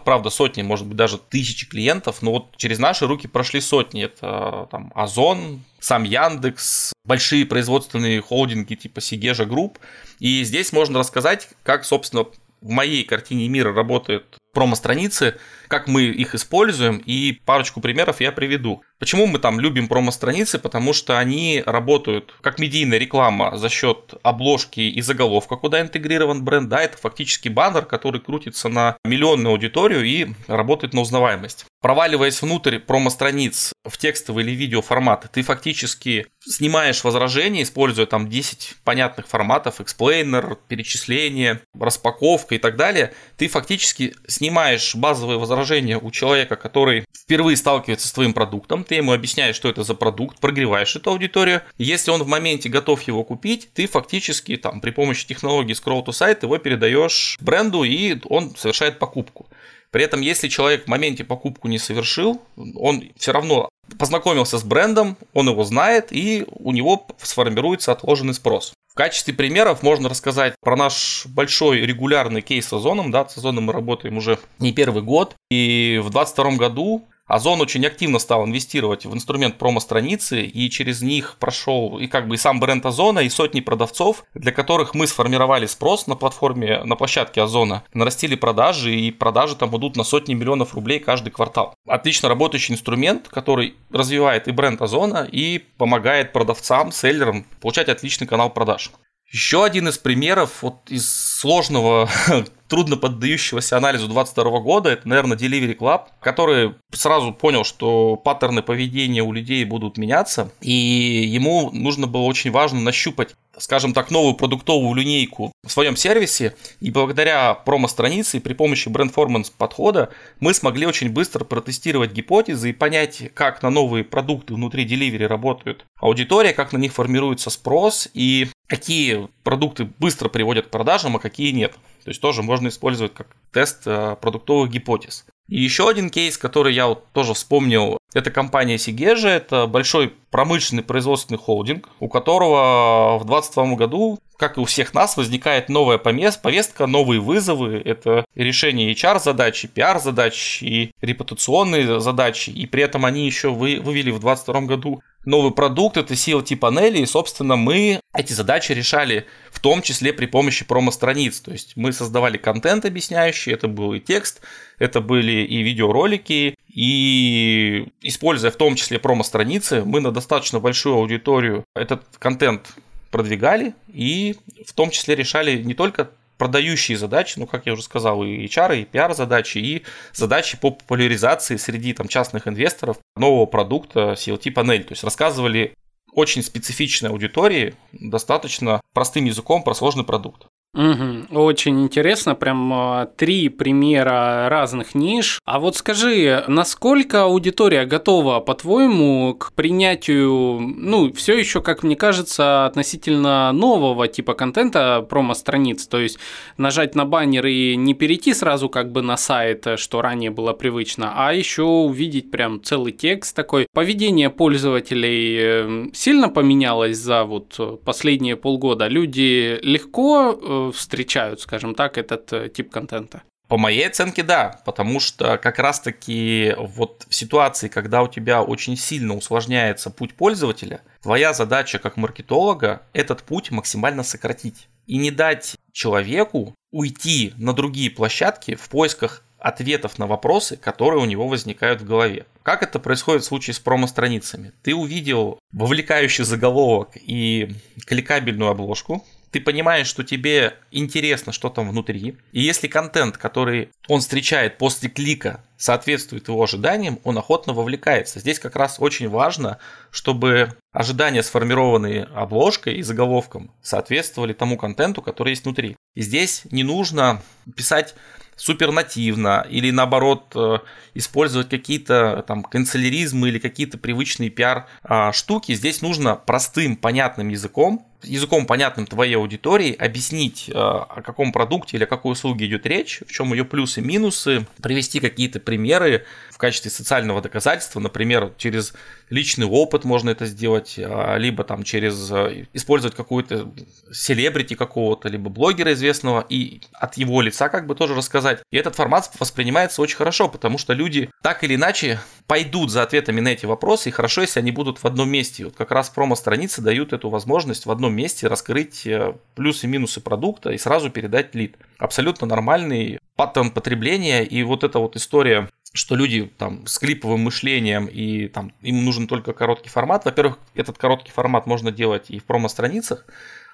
правда 0.00 0.30
сотни, 0.30 0.62
может 0.62 0.86
быть 0.86 0.96
даже 0.96 1.18
тысячи 1.18 1.66
клиентов. 1.66 2.22
Но 2.22 2.32
вот 2.32 2.56
через 2.56 2.78
наши 2.78 3.06
руки 3.06 3.26
прошли 3.26 3.60
сотни. 3.60 4.04
Это 4.04 4.68
там 4.70 4.92
Озон, 4.94 5.62
сам 5.80 6.04
Яндекс, 6.04 6.92
большие 7.04 7.46
производственные 7.46 8.20
холдинги 8.20 8.74
типа 8.74 9.00
Сигежа 9.00 9.44
Групп. 9.44 9.78
И 10.18 10.44
здесь 10.44 10.72
можно 10.72 10.98
рассказать, 10.98 11.48
как, 11.62 11.84
собственно, 11.84 12.26
в 12.60 12.68
моей 12.68 13.04
картине 13.04 13.48
мира 13.48 13.72
работают 13.72 14.38
промо-страницы, 14.56 15.36
как 15.68 15.86
мы 15.86 16.04
их 16.04 16.34
используем, 16.34 16.96
и 17.04 17.32
парочку 17.44 17.82
примеров 17.82 18.22
я 18.22 18.32
приведу. 18.32 18.82
Почему 18.98 19.26
мы 19.26 19.38
там 19.38 19.60
любим 19.60 19.86
промо-страницы? 19.86 20.58
Потому 20.58 20.94
что 20.94 21.18
они 21.18 21.62
работают 21.66 22.34
как 22.40 22.58
медийная 22.58 22.96
реклама 22.96 23.58
за 23.58 23.68
счет 23.68 24.14
обложки 24.22 24.80
и 24.80 25.02
заголовка, 25.02 25.56
куда 25.56 25.82
интегрирован 25.82 26.42
бренд. 26.42 26.70
Да, 26.70 26.80
это 26.80 26.96
фактически 26.96 27.50
баннер, 27.50 27.84
который 27.84 28.22
крутится 28.22 28.70
на 28.70 28.96
миллионную 29.04 29.52
аудиторию 29.52 30.02
и 30.04 30.28
работает 30.46 30.94
на 30.94 31.02
узнаваемость. 31.02 31.66
Проваливаясь 31.82 32.40
внутрь 32.40 32.78
промо-страниц 32.78 33.74
в 33.84 33.98
текстовый 33.98 34.42
или 34.42 34.52
видео 34.52 34.80
форматы, 34.80 35.28
ты 35.30 35.42
фактически 35.42 36.26
снимаешь 36.40 37.04
возражения, 37.04 37.62
используя 37.62 38.06
там 38.06 38.28
10 38.28 38.76
понятных 38.82 39.28
форматов, 39.28 39.82
explainer, 39.82 40.56
перечисление, 40.68 41.60
распаковка 41.78 42.54
и 42.54 42.58
так 42.58 42.76
далее. 42.76 43.12
Ты 43.36 43.48
фактически 43.48 44.14
снимаешь 44.26 44.45
базовые 44.94 45.38
возражения 45.38 45.98
у 45.98 46.10
человека, 46.10 46.56
который 46.56 47.04
впервые 47.16 47.56
сталкивается 47.56 48.08
с 48.08 48.12
твоим 48.12 48.32
продуктом, 48.32 48.84
ты 48.84 48.96
ему 48.96 49.12
объясняешь, 49.12 49.56
что 49.56 49.68
это 49.68 49.82
за 49.82 49.94
продукт, 49.94 50.38
прогреваешь 50.38 50.96
эту 50.96 51.10
аудиторию. 51.10 51.62
Если 51.78 52.10
он 52.10 52.22
в 52.22 52.28
моменте 52.28 52.68
готов 52.68 53.02
его 53.02 53.24
купить, 53.24 53.68
ты 53.74 53.86
фактически 53.86 54.56
там 54.56 54.80
при 54.80 54.90
помощи 54.90 55.26
технологии 55.26 55.74
scroll 55.74 56.04
to 56.04 56.10
site 56.10 56.40
его 56.42 56.58
передаешь 56.58 57.38
бренду, 57.40 57.84
и 57.84 58.18
он 58.28 58.54
совершает 58.56 58.98
покупку. 58.98 59.46
При 59.90 60.04
этом, 60.04 60.20
если 60.20 60.48
человек 60.48 60.84
в 60.84 60.88
моменте 60.88 61.24
покупку 61.24 61.68
не 61.68 61.78
совершил, 61.78 62.42
он 62.56 63.04
все 63.16 63.32
равно 63.32 63.68
познакомился 63.98 64.58
с 64.58 64.64
брендом, 64.64 65.16
он 65.32 65.48
его 65.48 65.64
знает, 65.64 66.08
и 66.10 66.44
у 66.48 66.72
него 66.72 67.06
сформируется 67.22 67.92
отложенный 67.92 68.34
спрос. 68.34 68.74
В 68.96 68.98
качестве 68.98 69.34
примеров 69.34 69.82
можно 69.82 70.08
рассказать 70.08 70.54
про 70.58 70.74
наш 70.74 71.26
большой 71.26 71.80
регулярный 71.82 72.40
кейс 72.40 72.66
с 72.66 72.72
Озоном. 72.72 73.10
Да, 73.10 73.28
с 73.28 73.36
Озоном 73.36 73.64
мы 73.64 73.74
работаем 73.74 74.16
уже 74.16 74.38
не 74.58 74.72
первый 74.72 75.02
год. 75.02 75.34
И 75.50 76.00
в 76.02 76.08
2022 76.08 76.56
году 76.56 77.06
Озон 77.26 77.60
очень 77.60 77.84
активно 77.84 78.20
стал 78.20 78.44
инвестировать 78.44 79.04
в 79.04 79.12
инструмент 79.12 79.58
промо-страницы, 79.58 80.42
и 80.42 80.70
через 80.70 81.02
них 81.02 81.36
прошел 81.40 81.98
и 81.98 82.06
как 82.06 82.28
бы 82.28 82.36
и 82.36 82.38
сам 82.38 82.60
бренд 82.60 82.86
Озона, 82.86 83.20
и 83.20 83.28
сотни 83.28 83.60
продавцов, 83.60 84.24
для 84.34 84.52
которых 84.52 84.94
мы 84.94 85.08
сформировали 85.08 85.66
спрос 85.66 86.06
на 86.06 86.14
платформе, 86.14 86.84
на 86.84 86.94
площадке 86.94 87.42
Озона, 87.42 87.82
нарастили 87.92 88.36
продажи, 88.36 88.94
и 88.94 89.10
продажи 89.10 89.56
там 89.56 89.76
идут 89.76 89.96
на 89.96 90.04
сотни 90.04 90.34
миллионов 90.34 90.74
рублей 90.74 91.00
каждый 91.00 91.30
квартал. 91.30 91.74
Отлично 91.88 92.28
работающий 92.28 92.74
инструмент, 92.74 93.28
который 93.28 93.74
развивает 93.90 94.46
и 94.46 94.52
бренд 94.52 94.80
Озона, 94.80 95.28
и 95.30 95.58
помогает 95.78 96.32
продавцам, 96.32 96.92
селлерам 96.92 97.44
получать 97.60 97.88
отличный 97.88 98.28
канал 98.28 98.50
продаж. 98.50 98.92
Еще 99.30 99.64
один 99.64 99.88
из 99.88 99.98
примеров 99.98 100.62
вот 100.62 100.88
из 100.88 101.12
сложного, 101.12 102.08
трудно 102.68 102.96
поддающегося 102.96 103.76
анализу 103.76 104.06
2022 104.06 104.60
года, 104.60 104.90
это, 104.90 105.08
наверное, 105.08 105.36
Delivery 105.36 105.76
Club, 105.76 106.02
который 106.20 106.74
сразу 106.92 107.32
понял, 107.32 107.64
что 107.64 108.16
паттерны 108.16 108.62
поведения 108.62 109.22
у 109.22 109.32
людей 109.32 109.64
будут 109.64 109.98
меняться, 109.98 110.52
и 110.60 110.72
ему 110.72 111.70
нужно 111.72 112.06
было 112.06 112.22
очень 112.22 112.52
важно 112.52 112.80
нащупать 112.80 113.34
скажем 113.58 113.92
так, 113.92 114.10
новую 114.10 114.34
продуктовую 114.34 114.94
линейку 114.94 115.52
в 115.64 115.70
своем 115.70 115.96
сервисе, 115.96 116.54
и 116.80 116.90
благодаря 116.90 117.54
промо-странице 117.54 118.36
и 118.36 118.40
при 118.40 118.54
помощи 118.54 118.88
бренд-форманс 118.88 119.50
подхода 119.50 120.10
мы 120.40 120.54
смогли 120.54 120.86
очень 120.86 121.10
быстро 121.10 121.44
протестировать 121.44 122.12
гипотезы 122.12 122.70
и 122.70 122.74
понять, 122.74 123.30
как 123.34 123.62
на 123.62 123.70
новые 123.70 124.04
продукты 124.04 124.54
внутри 124.54 124.86
Delivery 124.86 125.26
работают 125.26 125.84
аудитория, 125.98 126.52
как 126.52 126.72
на 126.72 126.78
них 126.78 126.92
формируется 126.92 127.50
спрос. 127.50 128.08
И 128.12 128.48
какие 128.66 129.28
продукты 129.42 129.88
быстро 129.98 130.28
приводят 130.28 130.66
к 130.66 130.70
продажам, 130.70 131.16
а 131.16 131.20
какие 131.20 131.52
нет. 131.52 131.72
То 132.04 132.10
есть 132.10 132.20
тоже 132.20 132.42
можно 132.42 132.68
использовать 132.68 133.14
как 133.14 133.28
тест 133.52 133.82
э, 133.86 134.16
продуктовых 134.20 134.70
гипотез. 134.70 135.26
И 135.48 135.60
еще 135.60 135.88
один 135.88 136.10
кейс, 136.10 136.36
который 136.38 136.74
я 136.74 136.88
вот 136.88 137.06
тоже 137.12 137.34
вспомнил, 137.34 137.98
это 138.14 138.30
компания 138.30 138.78
Сигежа, 138.78 139.28
это 139.28 139.66
большой 139.66 140.14
промышленный 140.30 140.82
производственный 140.82 141.38
холдинг, 141.38 141.88
у 142.00 142.08
которого 142.08 143.18
в 143.18 143.24
2022 143.24 143.76
году, 143.76 144.18
как 144.36 144.58
и 144.58 144.60
у 144.60 144.64
всех 144.64 144.92
нас, 144.92 145.16
возникает 145.16 145.68
новая 145.68 145.98
повестка, 145.98 146.86
новые 146.86 147.20
вызовы. 147.20 147.80
Это 147.84 148.24
решение 148.34 148.92
HR-задач, 148.92 149.64
PR-задач 149.74 150.62
и 150.62 150.90
репутационные 151.00 152.00
задачи. 152.00 152.50
И 152.50 152.66
при 152.66 152.82
этом 152.82 153.04
они 153.06 153.24
еще 153.24 153.50
вывели 153.50 154.10
в 154.10 154.20
2022 154.20 154.60
году 154.62 155.00
новый 155.24 155.52
продукт, 155.52 155.96
это 155.96 156.14
CLT-панели, 156.14 156.98
и, 156.98 157.06
собственно, 157.06 157.56
мы 157.56 158.00
эти 158.16 158.32
задачи 158.32 158.72
решали 158.72 159.26
в 159.50 159.60
том 159.60 159.82
числе 159.82 160.12
при 160.12 160.26
помощи 160.26 160.64
промо-страниц. 160.64 161.40
То 161.40 161.50
есть 161.50 161.72
мы 161.76 161.92
создавали 161.92 162.36
контент 162.36 162.84
объясняющий, 162.84 163.52
это 163.52 163.68
был 163.68 163.92
и 163.94 164.00
текст, 164.00 164.40
это 164.78 165.00
были 165.00 165.44
и 165.44 165.62
видеоролики, 165.62 166.54
и 166.76 167.88
используя 168.02 168.50
в 168.50 168.56
том 168.56 168.74
числе 168.74 168.98
промо-страницы, 168.98 169.82
мы 169.82 170.00
на 170.00 170.12
достаточно 170.12 170.60
большую 170.60 170.96
аудиторию 170.96 171.64
этот 171.74 172.02
контент 172.18 172.74
продвигали 173.10 173.74
и 173.88 174.36
в 174.66 174.74
том 174.74 174.90
числе 174.90 175.14
решали 175.14 175.62
не 175.62 175.72
только 175.72 176.10
продающие 176.36 176.98
задачи, 176.98 177.38
ну, 177.38 177.46
как 177.46 177.64
я 177.64 177.72
уже 177.72 177.82
сказал, 177.82 178.22
и 178.22 178.44
HR, 178.44 178.82
и 178.82 178.84
PR-задачи, 178.84 179.56
и 179.56 179.84
задачи 180.12 180.58
по 180.58 180.70
популяризации 180.70 181.56
среди 181.56 181.94
там, 181.94 182.08
частных 182.08 182.46
инвесторов 182.46 182.98
нового 183.16 183.46
продукта 183.46 184.12
CLT-панель. 184.12 184.84
То 184.84 184.92
есть 184.92 185.02
рассказывали 185.02 185.72
очень 186.12 186.42
специфичной 186.42 187.08
аудитории 187.08 187.74
достаточно 187.92 188.82
простым 188.92 189.24
языком 189.24 189.62
про 189.62 189.74
сложный 189.74 190.04
продукт. 190.04 190.46
Угу, 190.76 191.38
очень 191.38 191.80
интересно, 191.80 192.34
прям 192.34 192.70
а, 192.70 193.06
три 193.06 193.48
примера 193.48 194.48
разных 194.50 194.94
ниш. 194.94 195.40
А 195.46 195.58
вот 195.58 195.74
скажи, 195.76 196.44
насколько 196.48 197.22
аудитория 197.22 197.86
готова, 197.86 198.40
по-твоему, 198.40 199.34
к 199.34 199.54
принятию, 199.54 200.60
ну, 200.60 201.10
все 201.14 201.38
еще, 201.38 201.62
как 201.62 201.82
мне 201.82 201.96
кажется, 201.96 202.66
относительно 202.66 203.52
нового 203.52 204.06
типа 204.06 204.34
контента 204.34 205.00
промо-страниц, 205.08 205.86
то 205.86 205.98
есть 205.98 206.18
нажать 206.58 206.94
на 206.94 207.06
баннер 207.06 207.46
и 207.46 207.74
не 207.74 207.94
перейти 207.94 208.34
сразу 208.34 208.68
как 208.68 208.92
бы 208.92 209.00
на 209.00 209.16
сайт, 209.16 209.66
что 209.76 210.02
ранее 210.02 210.30
было 210.30 210.52
привычно, 210.52 211.14
а 211.16 211.32
еще 211.32 211.62
увидеть 211.62 212.30
прям 212.30 212.62
целый 212.62 212.92
текст 212.92 213.34
такой. 213.34 213.66
Поведение 213.72 214.28
пользователей 214.28 215.38
э, 215.40 215.86
сильно 215.94 216.28
поменялось 216.28 216.98
за 216.98 217.24
вот 217.24 217.80
последние 217.82 218.36
полгода. 218.36 218.88
Люди 218.88 219.58
легко 219.62 220.38
э, 220.38 220.65
встречают, 220.72 221.40
скажем 221.40 221.74
так, 221.74 221.98
этот 221.98 222.32
э, 222.32 222.48
тип 222.48 222.70
контента? 222.70 223.22
По 223.48 223.58
моей 223.58 223.86
оценке, 223.86 224.24
да, 224.24 224.60
потому 224.64 224.98
что 224.98 225.38
как 225.38 225.60
раз-таки 225.60 226.54
вот 226.58 227.06
в 227.08 227.14
ситуации, 227.14 227.68
когда 227.68 228.02
у 228.02 228.08
тебя 228.08 228.42
очень 228.42 228.76
сильно 228.76 229.14
усложняется 229.14 229.90
путь 229.90 230.14
пользователя, 230.14 230.80
твоя 231.00 231.32
задача 231.32 231.78
как 231.78 231.96
маркетолога 231.96 232.82
этот 232.92 233.22
путь 233.22 233.52
максимально 233.52 234.02
сократить 234.02 234.68
и 234.86 234.96
не 234.96 235.12
дать 235.12 235.56
человеку 235.72 236.54
уйти 236.72 237.34
на 237.36 237.52
другие 237.52 237.90
площадки 237.90 238.56
в 238.56 238.68
поисках 238.68 239.22
ответов 239.38 239.98
на 239.98 240.06
вопросы, 240.08 240.56
которые 240.56 241.00
у 241.00 241.06
него 241.06 241.28
возникают 241.28 241.80
в 241.82 241.86
голове. 241.86 242.26
Как 242.42 242.62
это 242.62 242.80
происходит 242.80 243.22
в 243.22 243.26
случае 243.26 243.54
с 243.54 243.60
промо-страницами? 243.60 244.52
Ты 244.62 244.74
увидел 244.74 245.38
вовлекающий 245.52 246.24
заголовок 246.24 246.90
и 246.96 247.54
кликабельную 247.86 248.50
обложку, 248.50 249.04
ты 249.30 249.40
понимаешь, 249.40 249.86
что 249.86 250.04
тебе 250.04 250.56
интересно, 250.70 251.32
что 251.32 251.48
там 251.48 251.68
внутри. 251.68 252.16
И 252.32 252.40
если 252.40 252.68
контент, 252.68 253.16
который 253.16 253.70
он 253.88 254.00
встречает 254.00 254.58
после 254.58 254.88
клика, 254.88 255.44
соответствует 255.56 256.28
его 256.28 256.42
ожиданиям, 256.42 256.98
он 257.04 257.18
охотно 257.18 257.52
вовлекается. 257.52 258.20
Здесь 258.20 258.38
как 258.38 258.56
раз 258.56 258.76
очень 258.78 259.08
важно, 259.08 259.58
чтобы 259.90 260.54
ожидания, 260.72 261.22
сформированные 261.22 262.04
обложкой 262.04 262.76
и 262.76 262.82
заголовком, 262.82 263.50
соответствовали 263.62 264.32
тому 264.32 264.56
контенту, 264.56 265.02
который 265.02 265.30
есть 265.30 265.44
внутри. 265.44 265.76
И 265.94 266.02
здесь 266.02 266.42
не 266.50 266.62
нужно 266.62 267.22
писать 267.56 267.94
супернативно 268.36 269.46
или 269.48 269.70
наоборот 269.70 270.32
э, 270.34 270.58
использовать 270.94 271.48
какие-то 271.48 272.22
там 272.28 272.42
канцеляризмы 272.42 273.28
или 273.28 273.38
какие-то 273.38 273.78
привычные 273.78 274.28
пиар 274.28 274.66
а, 274.82 275.12
штуки. 275.12 275.54
Здесь 275.54 275.80
нужно 275.80 276.16
простым, 276.16 276.76
понятным 276.76 277.28
языком 277.28 277.86
языком 278.02 278.46
понятным 278.46 278.86
твоей 278.86 279.16
аудитории 279.16 279.74
объяснить, 279.74 280.48
э, 280.48 280.52
о 280.54 281.02
каком 281.02 281.32
продукте 281.32 281.76
или 281.76 281.84
о 281.84 281.86
какой 281.86 282.12
услуге 282.12 282.46
идет 282.46 282.66
речь, 282.66 283.02
в 283.06 283.12
чем 283.12 283.32
ее 283.32 283.44
плюсы 283.44 283.80
и 283.80 283.84
минусы, 283.84 284.46
привести 284.62 285.00
какие-то 285.00 285.40
примеры 285.40 286.04
в 286.30 286.38
качестве 286.38 286.70
социального 286.70 287.22
доказательства, 287.22 287.80
например, 287.80 288.32
через 288.36 288.74
личный 289.10 289.46
опыт 289.46 289.84
можно 289.84 290.10
это 290.10 290.26
сделать, 290.26 290.74
э, 290.76 291.18
либо 291.18 291.44
там 291.44 291.62
через 291.62 292.10
э, 292.10 292.46
использовать 292.52 292.94
какую-то 292.94 293.50
селебрити 293.92 294.54
какого-то, 294.54 295.08
либо 295.08 295.30
блогера 295.30 295.72
известного 295.72 296.24
и 296.28 296.60
от 296.72 296.96
его 296.96 297.22
лица 297.22 297.48
как 297.48 297.66
бы 297.66 297.74
тоже 297.74 297.94
рассказать. 297.94 298.42
И 298.50 298.56
этот 298.56 298.74
формат 298.74 299.10
воспринимается 299.18 299.82
очень 299.82 299.96
хорошо, 299.96 300.28
потому 300.28 300.58
что 300.58 300.72
люди 300.72 301.10
так 301.22 301.44
или 301.44 301.54
иначе 301.54 302.00
пойдут 302.26 302.70
за 302.70 302.82
ответами 302.82 303.20
на 303.20 303.28
эти 303.28 303.46
вопросы, 303.46 303.88
и 303.88 303.92
хорошо, 303.92 304.22
если 304.22 304.40
они 304.40 304.50
будут 304.50 304.78
в 304.78 304.84
одном 304.84 305.08
месте. 305.08 305.44
Вот 305.44 305.56
как 305.56 305.70
раз 305.70 305.90
промо-страницы 305.90 306.60
дают 306.60 306.92
эту 306.92 307.08
возможность 307.08 307.66
в 307.66 307.70
одном 307.70 307.94
месте 307.94 308.26
раскрыть 308.26 308.86
э, 308.86 309.14
плюсы 309.34 309.66
и 309.66 309.68
минусы 309.68 310.00
продукта 310.00 310.50
и 310.50 310.58
сразу 310.58 310.90
передать 310.90 311.34
лид. 311.34 311.56
Абсолютно 311.78 312.26
нормальный 312.26 312.98
паттерн 313.16 313.50
потребления, 313.50 314.24
и 314.24 314.42
вот 314.42 314.64
эта 314.64 314.78
вот 314.78 314.96
история 314.96 315.48
что 315.72 315.94
люди 315.94 316.32
там 316.38 316.66
с 316.66 316.78
клиповым 316.78 317.20
мышлением 317.20 317.86
и 317.86 318.28
там 318.28 318.52
им 318.62 318.84
нужен 318.84 319.06
только 319.06 319.34
короткий 319.34 319.68
формат. 319.68 320.06
Во-первых, 320.06 320.38
этот 320.54 320.78
короткий 320.78 321.12
формат 321.12 321.46
можно 321.46 321.70
делать 321.70 322.06
и 322.08 322.18
в 322.18 322.24
промо-страницах, 322.24 323.04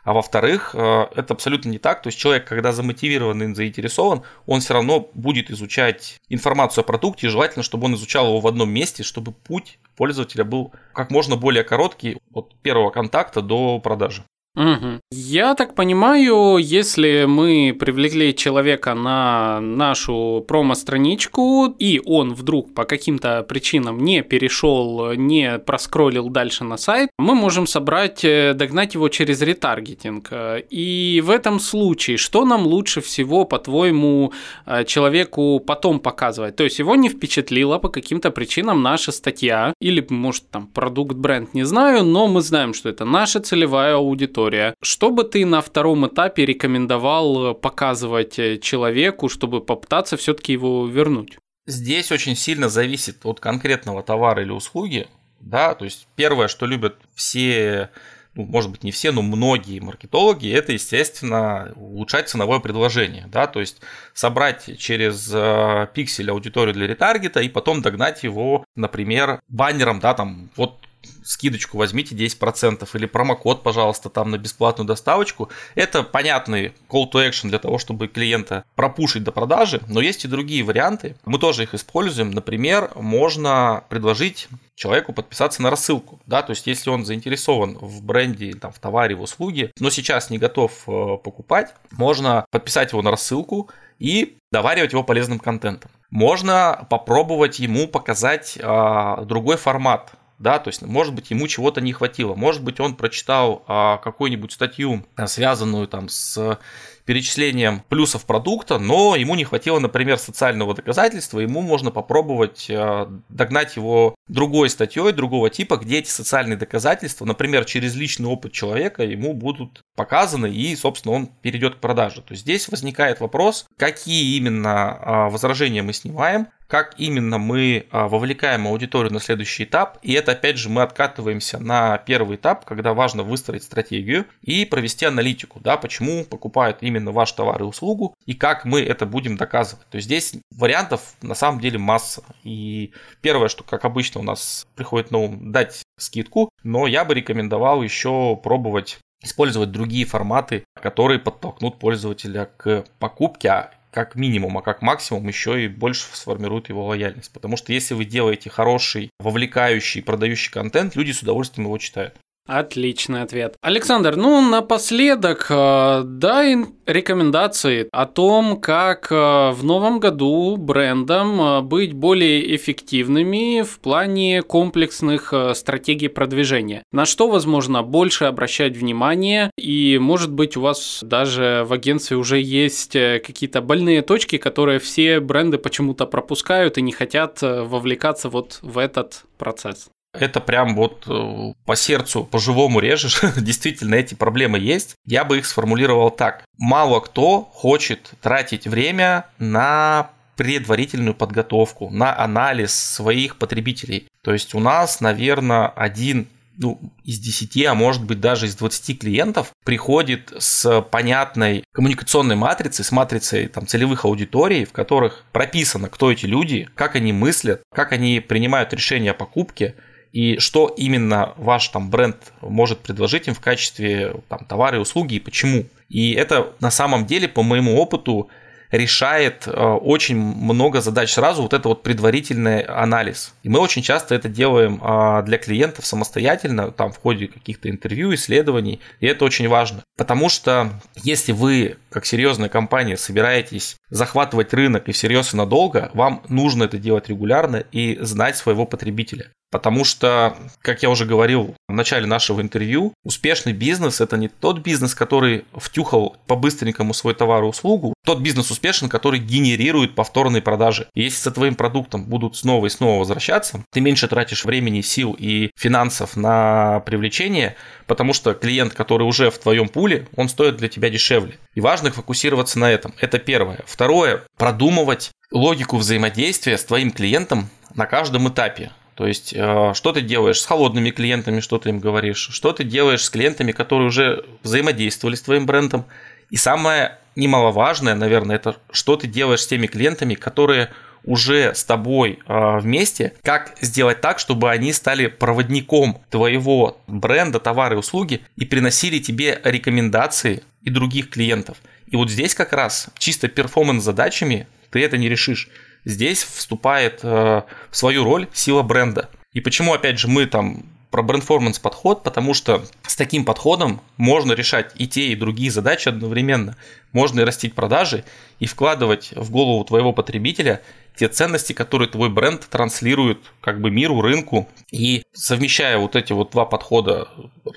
а 0.04 0.12
во-вторых, 0.12 0.74
э, 0.74 1.06
это 1.14 1.34
абсолютно 1.34 1.68
не 1.68 1.78
так. 1.78 2.02
То 2.02 2.08
есть 2.08 2.18
человек, 2.18 2.46
когда 2.46 2.72
замотивирован 2.72 3.42
и 3.42 3.54
заинтересован, 3.54 4.22
он 4.46 4.60
все 4.60 4.74
равно 4.74 5.08
будет 5.14 5.50
изучать 5.50 6.20
информацию 6.28 6.82
о 6.82 6.84
продукте. 6.84 7.26
И 7.26 7.30
желательно, 7.30 7.62
чтобы 7.62 7.84
он 7.84 7.94
изучал 7.94 8.26
его 8.26 8.40
в 8.40 8.46
одном 8.46 8.70
месте, 8.70 9.02
чтобы 9.02 9.32
путь 9.32 9.78
пользователя 9.96 10.44
был 10.44 10.72
как 10.92 11.10
можно 11.10 11.36
более 11.36 11.64
короткий 11.64 12.18
от 12.32 12.54
первого 12.62 12.90
контакта 12.90 13.42
до 13.42 13.78
продажи. 13.78 14.24
Угу. 14.54 15.00
Я 15.10 15.54
так 15.54 15.74
понимаю, 15.74 16.58
если 16.58 17.24
мы 17.26 17.74
привлекли 17.78 18.34
человека 18.34 18.92
на 18.92 19.60
нашу 19.60 20.44
промо-страничку, 20.46 21.74
и 21.78 22.02
он 22.04 22.34
вдруг 22.34 22.74
по 22.74 22.84
каким-то 22.84 23.42
причинам 23.44 24.00
не 24.00 24.22
перешел, 24.22 25.14
не 25.14 25.58
проскроллил 25.58 26.28
дальше 26.28 26.64
на 26.64 26.76
сайт, 26.76 27.08
мы 27.18 27.34
можем 27.34 27.66
собрать, 27.66 28.24
э, 28.24 28.52
догнать 28.52 28.92
его 28.92 29.08
через 29.08 29.40
ретаргетинг. 29.40 30.30
И 30.68 31.22
в 31.24 31.30
этом 31.30 31.58
случае, 31.58 32.18
что 32.18 32.44
нам 32.44 32.66
лучше 32.66 33.00
всего, 33.00 33.46
по-твоему, 33.46 34.32
э, 34.66 34.84
человеку 34.84 35.60
потом 35.60 35.98
показывать? 35.98 36.56
То 36.56 36.64
есть 36.64 36.78
его 36.78 36.94
не 36.94 37.08
впечатлила 37.08 37.78
по 37.78 37.88
каким-то 37.88 38.30
причинам 38.30 38.82
наша 38.82 39.12
статья, 39.12 39.72
или, 39.80 40.06
может, 40.10 40.50
там, 40.50 40.66
продукт-бренд, 40.66 41.54
не 41.54 41.64
знаю, 41.64 42.04
но 42.04 42.28
мы 42.28 42.42
знаем, 42.42 42.74
что 42.74 42.90
это 42.90 43.06
наша 43.06 43.40
целевая 43.40 43.94
аудитория 43.94 44.41
история. 44.42 44.74
Что 44.82 45.10
бы 45.10 45.24
ты 45.24 45.46
на 45.46 45.60
втором 45.60 46.06
этапе 46.06 46.44
рекомендовал 46.44 47.50
э, 47.50 47.54
показывать 47.54 48.38
э, 48.38 48.58
человеку, 48.58 49.28
чтобы 49.28 49.60
попытаться 49.60 50.16
все-таки 50.16 50.52
его 50.52 50.86
вернуть? 50.86 51.38
Здесь 51.66 52.10
очень 52.10 52.36
сильно 52.36 52.68
зависит 52.68 53.24
от 53.24 53.40
конкретного 53.40 54.02
товара 54.02 54.42
или 54.42 54.50
услуги. 54.50 55.06
Да, 55.40 55.74
то 55.74 55.84
есть 55.84 56.06
первое, 56.16 56.48
что 56.48 56.66
любят 56.66 56.96
все 57.14 57.90
ну, 58.34 58.44
может 58.46 58.70
быть, 58.70 58.82
не 58.82 58.92
все, 58.92 59.12
но 59.12 59.20
многие 59.20 59.78
маркетологи, 59.80 60.50
это, 60.50 60.72
естественно, 60.72 61.70
улучшать 61.76 62.30
ценовое 62.30 62.60
предложение. 62.60 63.28
Да? 63.30 63.46
То 63.46 63.60
есть 63.60 63.82
собрать 64.14 64.78
через 64.78 65.30
э, 65.34 65.88
пиксель 65.92 66.30
аудиторию 66.30 66.72
для 66.72 66.86
ретаргета 66.86 67.40
и 67.40 67.50
потом 67.50 67.82
догнать 67.82 68.22
его, 68.22 68.64
например, 68.74 69.40
баннером, 69.48 70.00
да, 70.00 70.14
там, 70.14 70.48
вот 70.56 70.78
скидочку 71.24 71.78
возьмите 71.78 72.14
10% 72.14 72.88
или 72.94 73.06
промокод, 73.06 73.62
пожалуйста, 73.62 74.10
там 74.10 74.30
на 74.30 74.38
бесплатную 74.38 74.86
доставочку. 74.86 75.50
Это 75.74 76.02
понятный 76.02 76.74
call 76.88 77.10
to 77.10 77.28
action 77.28 77.48
для 77.48 77.58
того, 77.58 77.78
чтобы 77.78 78.08
клиента 78.08 78.64
пропушить 78.74 79.24
до 79.24 79.32
продажи, 79.32 79.80
но 79.88 80.00
есть 80.00 80.24
и 80.24 80.28
другие 80.28 80.64
варианты. 80.64 81.16
Мы 81.24 81.38
тоже 81.38 81.64
их 81.64 81.74
используем. 81.74 82.30
Например, 82.30 82.90
можно 82.94 83.84
предложить 83.88 84.48
человеку 84.74 85.12
подписаться 85.12 85.62
на 85.62 85.70
рассылку, 85.70 86.20
да, 86.26 86.42
то 86.42 86.50
есть 86.50 86.66
если 86.66 86.90
он 86.90 87.04
заинтересован 87.04 87.76
в 87.78 88.02
бренде, 88.02 88.54
там, 88.54 88.72
в 88.72 88.78
товаре, 88.78 89.14
в 89.14 89.22
услуге, 89.22 89.70
но 89.78 89.90
сейчас 89.90 90.30
не 90.30 90.38
готов 90.38 90.72
э, 90.86 91.18
покупать, 91.22 91.74
можно 91.92 92.46
подписать 92.50 92.92
его 92.92 93.02
на 93.02 93.10
рассылку 93.10 93.70
и 93.98 94.38
доваривать 94.50 94.92
его 94.92 95.04
полезным 95.04 95.38
контентом. 95.38 95.90
Можно 96.10 96.86
попробовать 96.90 97.58
ему 97.58 97.86
показать 97.86 98.58
э, 98.58 99.24
другой 99.24 99.56
формат 99.56 100.12
да, 100.42 100.58
то 100.58 100.68
есть, 100.68 100.82
может 100.82 101.14
быть, 101.14 101.30
ему 101.30 101.46
чего-то 101.46 101.80
не 101.80 101.92
хватило, 101.92 102.34
может 102.34 102.62
быть, 102.62 102.80
он 102.80 102.96
прочитал 102.96 103.64
а, 103.68 103.98
какую-нибудь 103.98 104.52
статью, 104.52 105.06
а, 105.16 105.28
связанную 105.28 105.86
там 105.86 106.08
с 106.08 106.58
перечислением 107.04 107.82
плюсов 107.88 108.24
продукта, 108.24 108.78
но 108.78 109.16
ему 109.16 109.34
не 109.34 109.44
хватило, 109.44 109.78
например, 109.78 110.18
социального 110.18 110.74
доказательства, 110.74 111.40
ему 111.40 111.60
можно 111.60 111.90
попробовать 111.90 112.66
э, 112.68 113.06
догнать 113.28 113.76
его 113.76 114.14
другой 114.28 114.70
статьей, 114.70 115.12
другого 115.12 115.50
типа, 115.50 115.76
где 115.76 115.98
эти 115.98 116.08
социальные 116.08 116.56
доказательства, 116.56 117.24
например, 117.24 117.64
через 117.64 117.96
личный 117.96 118.28
опыт 118.28 118.52
человека, 118.52 119.02
ему 119.02 119.34
будут 119.34 119.82
показаны 119.96 120.50
и, 120.50 120.74
собственно, 120.76 121.14
он 121.14 121.26
перейдет 121.26 121.76
к 121.76 121.80
продаже. 121.80 122.22
То 122.22 122.32
есть 122.32 122.42
здесь 122.42 122.68
возникает 122.68 123.20
вопрос, 123.20 123.66
какие 123.76 124.36
именно 124.36 124.98
э, 125.00 125.30
возражения 125.30 125.82
мы 125.82 125.92
снимаем, 125.92 126.48
как 126.72 126.94
именно 126.96 127.36
мы 127.36 127.84
а, 127.90 128.08
вовлекаем 128.08 128.66
аудиторию 128.66 129.12
на 129.12 129.20
следующий 129.20 129.64
этап. 129.64 129.98
И 130.00 130.14
это, 130.14 130.32
опять 130.32 130.56
же, 130.56 130.70
мы 130.70 130.80
откатываемся 130.80 131.58
на 131.58 131.98
первый 131.98 132.36
этап, 132.36 132.64
когда 132.64 132.94
важно 132.94 133.22
выстроить 133.22 133.62
стратегию 133.62 134.24
и 134.40 134.64
провести 134.64 135.04
аналитику, 135.04 135.60
да, 135.60 135.76
почему 135.76 136.24
покупают 136.24 136.78
именно 136.80 137.12
ваш 137.12 137.30
товар 137.32 137.60
и 137.60 137.66
услугу, 137.66 138.14
и 138.24 138.32
как 138.32 138.64
мы 138.64 138.80
это 138.80 139.04
будем 139.04 139.36
доказывать. 139.36 139.86
То 139.90 139.96
есть 139.96 140.06
здесь 140.06 140.32
вариантов 140.50 141.12
на 141.20 141.34
самом 141.34 141.60
деле 141.60 141.76
масса. 141.76 142.22
И 142.42 142.92
первое, 143.20 143.48
что, 143.48 143.64
как 143.64 143.84
обычно, 143.84 144.22
у 144.22 144.24
нас 144.24 144.66
приходит 144.74 145.10
на 145.10 145.18
ум, 145.18 145.52
дать 145.52 145.82
скидку, 145.98 146.48
но 146.62 146.86
я 146.86 147.04
бы 147.04 147.12
рекомендовал 147.12 147.82
еще 147.82 148.34
пробовать 148.42 148.98
использовать 149.22 149.70
другие 149.70 150.06
форматы, 150.06 150.64
которые 150.74 151.20
подтолкнут 151.20 151.78
пользователя 151.78 152.50
к 152.56 152.86
покупке, 152.98 153.48
а 153.50 153.70
как 153.92 154.14
минимум, 154.16 154.56
а 154.58 154.62
как 154.62 154.80
максимум 154.80 155.28
еще 155.28 155.64
и 155.64 155.68
больше 155.68 156.06
сформируют 156.12 156.70
его 156.70 156.86
лояльность. 156.86 157.32
Потому 157.32 157.56
что 157.56 157.72
если 157.72 157.94
вы 157.94 158.06
делаете 158.06 158.48
хороший, 158.48 159.10
вовлекающий, 159.20 160.02
продающий 160.02 160.50
контент, 160.50 160.96
люди 160.96 161.12
с 161.12 161.22
удовольствием 161.22 161.66
его 161.66 161.76
читают. 161.78 162.18
Отличный 162.46 163.22
ответ. 163.22 163.54
Александр, 163.62 164.16
ну 164.16 164.40
напоследок 164.40 165.46
э, 165.48 166.02
дай 166.04 166.56
рекомендации 166.86 167.88
о 167.92 168.04
том, 168.06 168.60
как 168.60 169.12
э, 169.12 169.50
в 169.52 169.62
новом 169.62 170.00
году 170.00 170.56
брендам 170.56 171.40
э, 171.40 171.60
быть 171.60 171.92
более 171.92 172.56
эффективными 172.56 173.62
в 173.62 173.78
плане 173.78 174.42
комплексных 174.42 175.32
стратегий 175.54 176.08
продвижения. 176.08 176.82
На 176.90 177.06
что, 177.06 177.28
возможно, 177.28 177.84
больше 177.84 178.24
обращать 178.24 178.76
внимание 178.76 179.52
и, 179.56 179.98
может 180.00 180.32
быть, 180.32 180.56
у 180.56 180.62
вас 180.62 180.98
даже 181.02 181.64
в 181.64 181.72
агентстве 181.72 182.16
уже 182.16 182.40
есть 182.40 182.92
какие-то 182.92 183.60
больные 183.60 184.02
точки, 184.02 184.36
которые 184.36 184.80
все 184.80 185.20
бренды 185.20 185.58
почему-то 185.58 186.06
пропускают 186.06 186.76
и 186.76 186.82
не 186.82 186.92
хотят 186.92 187.38
вовлекаться 187.40 188.28
вот 188.28 188.58
в 188.62 188.78
этот 188.78 189.24
процесс 189.38 189.90
это 190.12 190.40
прям 190.40 190.74
вот 190.74 191.04
э, 191.06 191.52
по 191.64 191.76
сердцу, 191.76 192.24
по-живому 192.24 192.80
режешь. 192.80 193.20
Действительно, 193.36 193.94
эти 193.94 194.14
проблемы 194.14 194.58
есть. 194.58 194.96
Я 195.06 195.24
бы 195.24 195.38
их 195.38 195.46
сформулировал 195.46 196.10
так. 196.10 196.44
Мало 196.58 197.00
кто 197.00 197.42
хочет 197.42 198.12
тратить 198.20 198.66
время 198.66 199.26
на 199.38 200.10
предварительную 200.36 201.14
подготовку, 201.14 201.90
на 201.90 202.18
анализ 202.18 202.74
своих 202.74 203.36
потребителей. 203.36 204.08
То 204.22 204.32
есть 204.32 204.54
у 204.54 204.60
нас, 204.60 205.00
наверное, 205.00 205.68
один 205.68 206.26
ну, 206.58 206.78
из 207.04 207.18
10, 207.18 207.64
а 207.66 207.74
может 207.74 208.04
быть 208.04 208.20
даже 208.20 208.46
из 208.46 208.54
20 208.56 209.00
клиентов 209.00 209.52
приходит 209.64 210.32
с 210.38 210.82
понятной 210.82 211.64
коммуникационной 211.72 212.36
матрицей, 212.36 212.84
с 212.84 212.92
матрицей 212.92 213.48
там, 213.48 213.66
целевых 213.66 214.04
аудиторий, 214.04 214.64
в 214.64 214.72
которых 214.72 215.24
прописано, 215.32 215.88
кто 215.88 216.12
эти 216.12 216.26
люди, 216.26 216.68
как 216.74 216.96
они 216.96 217.12
мыслят, 217.12 217.62
как 217.74 217.92
они 217.92 218.20
принимают 218.20 218.72
решения 218.72 219.12
о 219.12 219.14
покупке, 219.14 219.74
и 220.12 220.38
что 220.38 220.68
именно 220.68 221.32
ваш 221.36 221.68
там 221.68 221.90
бренд 221.90 222.16
может 222.40 222.80
предложить 222.80 223.28
им 223.28 223.34
в 223.34 223.40
качестве 223.40 224.14
там, 224.28 224.44
товара 224.46 224.76
и 224.76 224.80
услуги 224.80 225.14
и 225.14 225.20
почему. 225.20 225.64
И 225.88 226.12
это 226.12 226.52
на 226.60 226.70
самом 226.70 227.06
деле, 227.06 227.28
по 227.28 227.42
моему 227.42 227.76
опыту, 227.76 228.28
решает 228.72 229.46
э, 229.46 229.50
очень 229.52 230.16
много 230.16 230.80
задач 230.80 231.12
сразу, 231.12 231.42
вот 231.42 231.52
это 231.52 231.68
вот 231.68 231.82
предварительный 231.82 232.62
анализ. 232.62 233.34
И 233.42 233.48
мы 233.48 233.60
очень 233.60 233.82
часто 233.82 234.14
это 234.14 234.28
делаем 234.28 234.80
э, 234.82 235.22
для 235.24 235.36
клиентов 235.38 235.86
самостоятельно, 235.86 236.72
там 236.72 236.90
в 236.90 236.96
ходе 236.96 237.28
каких-то 237.28 237.68
интервью, 237.68 238.14
исследований, 238.14 238.80
и 239.00 239.06
это 239.06 239.26
очень 239.26 239.46
важно. 239.46 239.84
Потому 239.96 240.30
что 240.30 240.70
если 240.96 241.32
вы, 241.32 241.76
как 241.90 242.06
серьезная 242.06 242.48
компания, 242.48 242.96
собираетесь 242.96 243.76
захватывать 243.90 244.54
рынок 244.54 244.88
и 244.88 244.92
всерьез 244.92 245.34
и 245.34 245.36
надолго, 245.36 245.90
вам 245.92 246.22
нужно 246.28 246.64
это 246.64 246.78
делать 246.78 247.10
регулярно 247.10 247.56
и 247.72 247.98
знать 248.00 248.38
своего 248.38 248.64
потребителя. 248.64 249.30
Потому 249.52 249.84
что, 249.84 250.34
как 250.62 250.82
я 250.82 250.88
уже 250.88 251.04
говорил 251.04 251.54
в 251.68 251.74
начале 251.74 252.06
нашего 252.06 252.40
интервью, 252.40 252.94
успешный 253.04 253.52
бизнес– 253.52 254.00
это 254.00 254.16
не 254.16 254.28
тот 254.28 254.60
бизнес, 254.60 254.94
который 254.94 255.44
втюхал 255.52 256.16
по-быстренькому 256.26 256.94
свой 256.94 257.12
товар 257.14 257.44
и 257.44 257.46
услугу. 257.46 257.92
Тот 258.06 258.20
бизнес 258.20 258.50
успешен, 258.50 258.88
который 258.88 259.20
генерирует 259.20 259.94
повторные 259.94 260.40
продажи. 260.40 260.88
И 260.94 261.02
если 261.02 261.22
за 261.22 261.32
твоим 261.32 261.54
продуктом 261.54 262.06
будут 262.06 262.34
снова 262.34 262.64
и 262.64 262.70
снова 262.70 263.00
возвращаться, 263.00 263.62
ты 263.70 263.82
меньше 263.82 264.08
тратишь 264.08 264.46
времени, 264.46 264.80
сил 264.80 265.14
и 265.18 265.50
финансов 265.54 266.16
на 266.16 266.80
привлечение, 266.80 267.54
потому 267.86 268.14
что 268.14 268.32
клиент, 268.32 268.72
который 268.72 269.02
уже 269.02 269.30
в 269.30 269.36
твоем 269.36 269.68
пуле, 269.68 270.08
он 270.16 270.30
стоит 270.30 270.56
для 270.56 270.68
тебя 270.68 270.88
дешевле. 270.88 271.38
И 271.54 271.60
важно 271.60 271.92
фокусироваться 271.92 272.58
на 272.58 272.70
этом. 272.70 272.94
Это 272.98 273.18
первое. 273.18 273.60
Второе– 273.66 274.22
продумывать 274.38 275.10
логику 275.30 275.76
взаимодействия 275.76 276.56
с 276.56 276.64
твоим 276.64 276.90
клиентом 276.90 277.50
на 277.74 277.84
каждом 277.84 278.28
этапе. 278.30 278.70
То 278.94 279.06
есть, 279.06 279.32
э, 279.34 279.72
что 279.74 279.92
ты 279.92 280.02
делаешь 280.02 280.40
с 280.40 280.46
холодными 280.46 280.90
клиентами, 280.90 281.40
что 281.40 281.58
ты 281.58 281.70
им 281.70 281.78
говоришь, 281.78 282.28
что 282.30 282.52
ты 282.52 282.64
делаешь 282.64 283.04
с 283.04 283.10
клиентами, 283.10 283.52
которые 283.52 283.88
уже 283.88 284.24
взаимодействовали 284.42 285.14
с 285.14 285.22
твоим 285.22 285.46
брендом. 285.46 285.84
И 286.30 286.36
самое 286.36 286.98
немаловажное, 287.16 287.94
наверное, 287.94 288.36
это 288.36 288.56
что 288.70 288.96
ты 288.96 289.06
делаешь 289.06 289.40
с 289.40 289.46
теми 289.46 289.66
клиентами, 289.66 290.14
которые 290.14 290.70
уже 291.04 291.54
с 291.54 291.64
тобой 291.64 292.20
э, 292.26 292.58
вместе, 292.60 293.14
как 293.22 293.56
сделать 293.60 294.00
так, 294.00 294.18
чтобы 294.18 294.50
они 294.50 294.72
стали 294.72 295.08
проводником 295.08 296.00
твоего 296.10 296.80
бренда, 296.86 297.40
товара 297.40 297.74
и 297.74 297.78
услуги 297.78 298.20
и 298.36 298.44
приносили 298.44 298.98
тебе 298.98 299.40
рекомендации 299.42 300.42
и 300.62 300.70
других 300.70 301.10
клиентов. 301.10 301.56
И 301.88 301.96
вот 301.96 302.10
здесь 302.10 302.34
как 302.34 302.52
раз 302.52 302.88
чисто 302.98 303.28
перформанс 303.28 303.82
задачами 303.82 304.46
ты 304.70 304.82
это 304.82 304.96
не 304.96 305.08
решишь 305.08 305.48
здесь 305.84 306.22
вступает 306.22 307.00
э, 307.02 307.42
в 307.70 307.76
свою 307.76 308.04
роль 308.04 308.28
сила 308.32 308.62
бренда. 308.62 309.08
И 309.32 309.40
почему, 309.40 309.72
опять 309.72 309.98
же, 309.98 310.08
мы 310.08 310.26
там 310.26 310.64
про 310.92 311.02
брендформанс 311.02 311.58
подход, 311.58 312.02
потому 312.02 312.34
что 312.34 312.62
с 312.86 312.94
таким 312.96 313.24
подходом 313.24 313.80
можно 313.96 314.32
решать 314.32 314.72
и 314.76 314.86
те, 314.86 315.06
и 315.08 315.16
другие 315.16 315.50
задачи 315.50 315.88
одновременно. 315.88 316.54
Можно 316.92 317.20
и 317.20 317.24
растить 317.24 317.54
продажи, 317.54 318.04
и 318.38 318.46
вкладывать 318.46 319.12
в 319.16 319.30
голову 319.30 319.64
твоего 319.64 319.94
потребителя 319.94 320.60
те 320.94 321.08
ценности, 321.08 321.54
которые 321.54 321.88
твой 321.88 322.10
бренд 322.10 322.46
транслирует 322.46 323.18
как 323.40 323.62
бы 323.62 323.70
миру, 323.70 324.02
рынку. 324.02 324.50
И 324.70 325.02
совмещая 325.14 325.78
вот 325.78 325.96
эти 325.96 326.12
вот 326.12 326.32
два 326.32 326.44
подхода, 326.44 327.08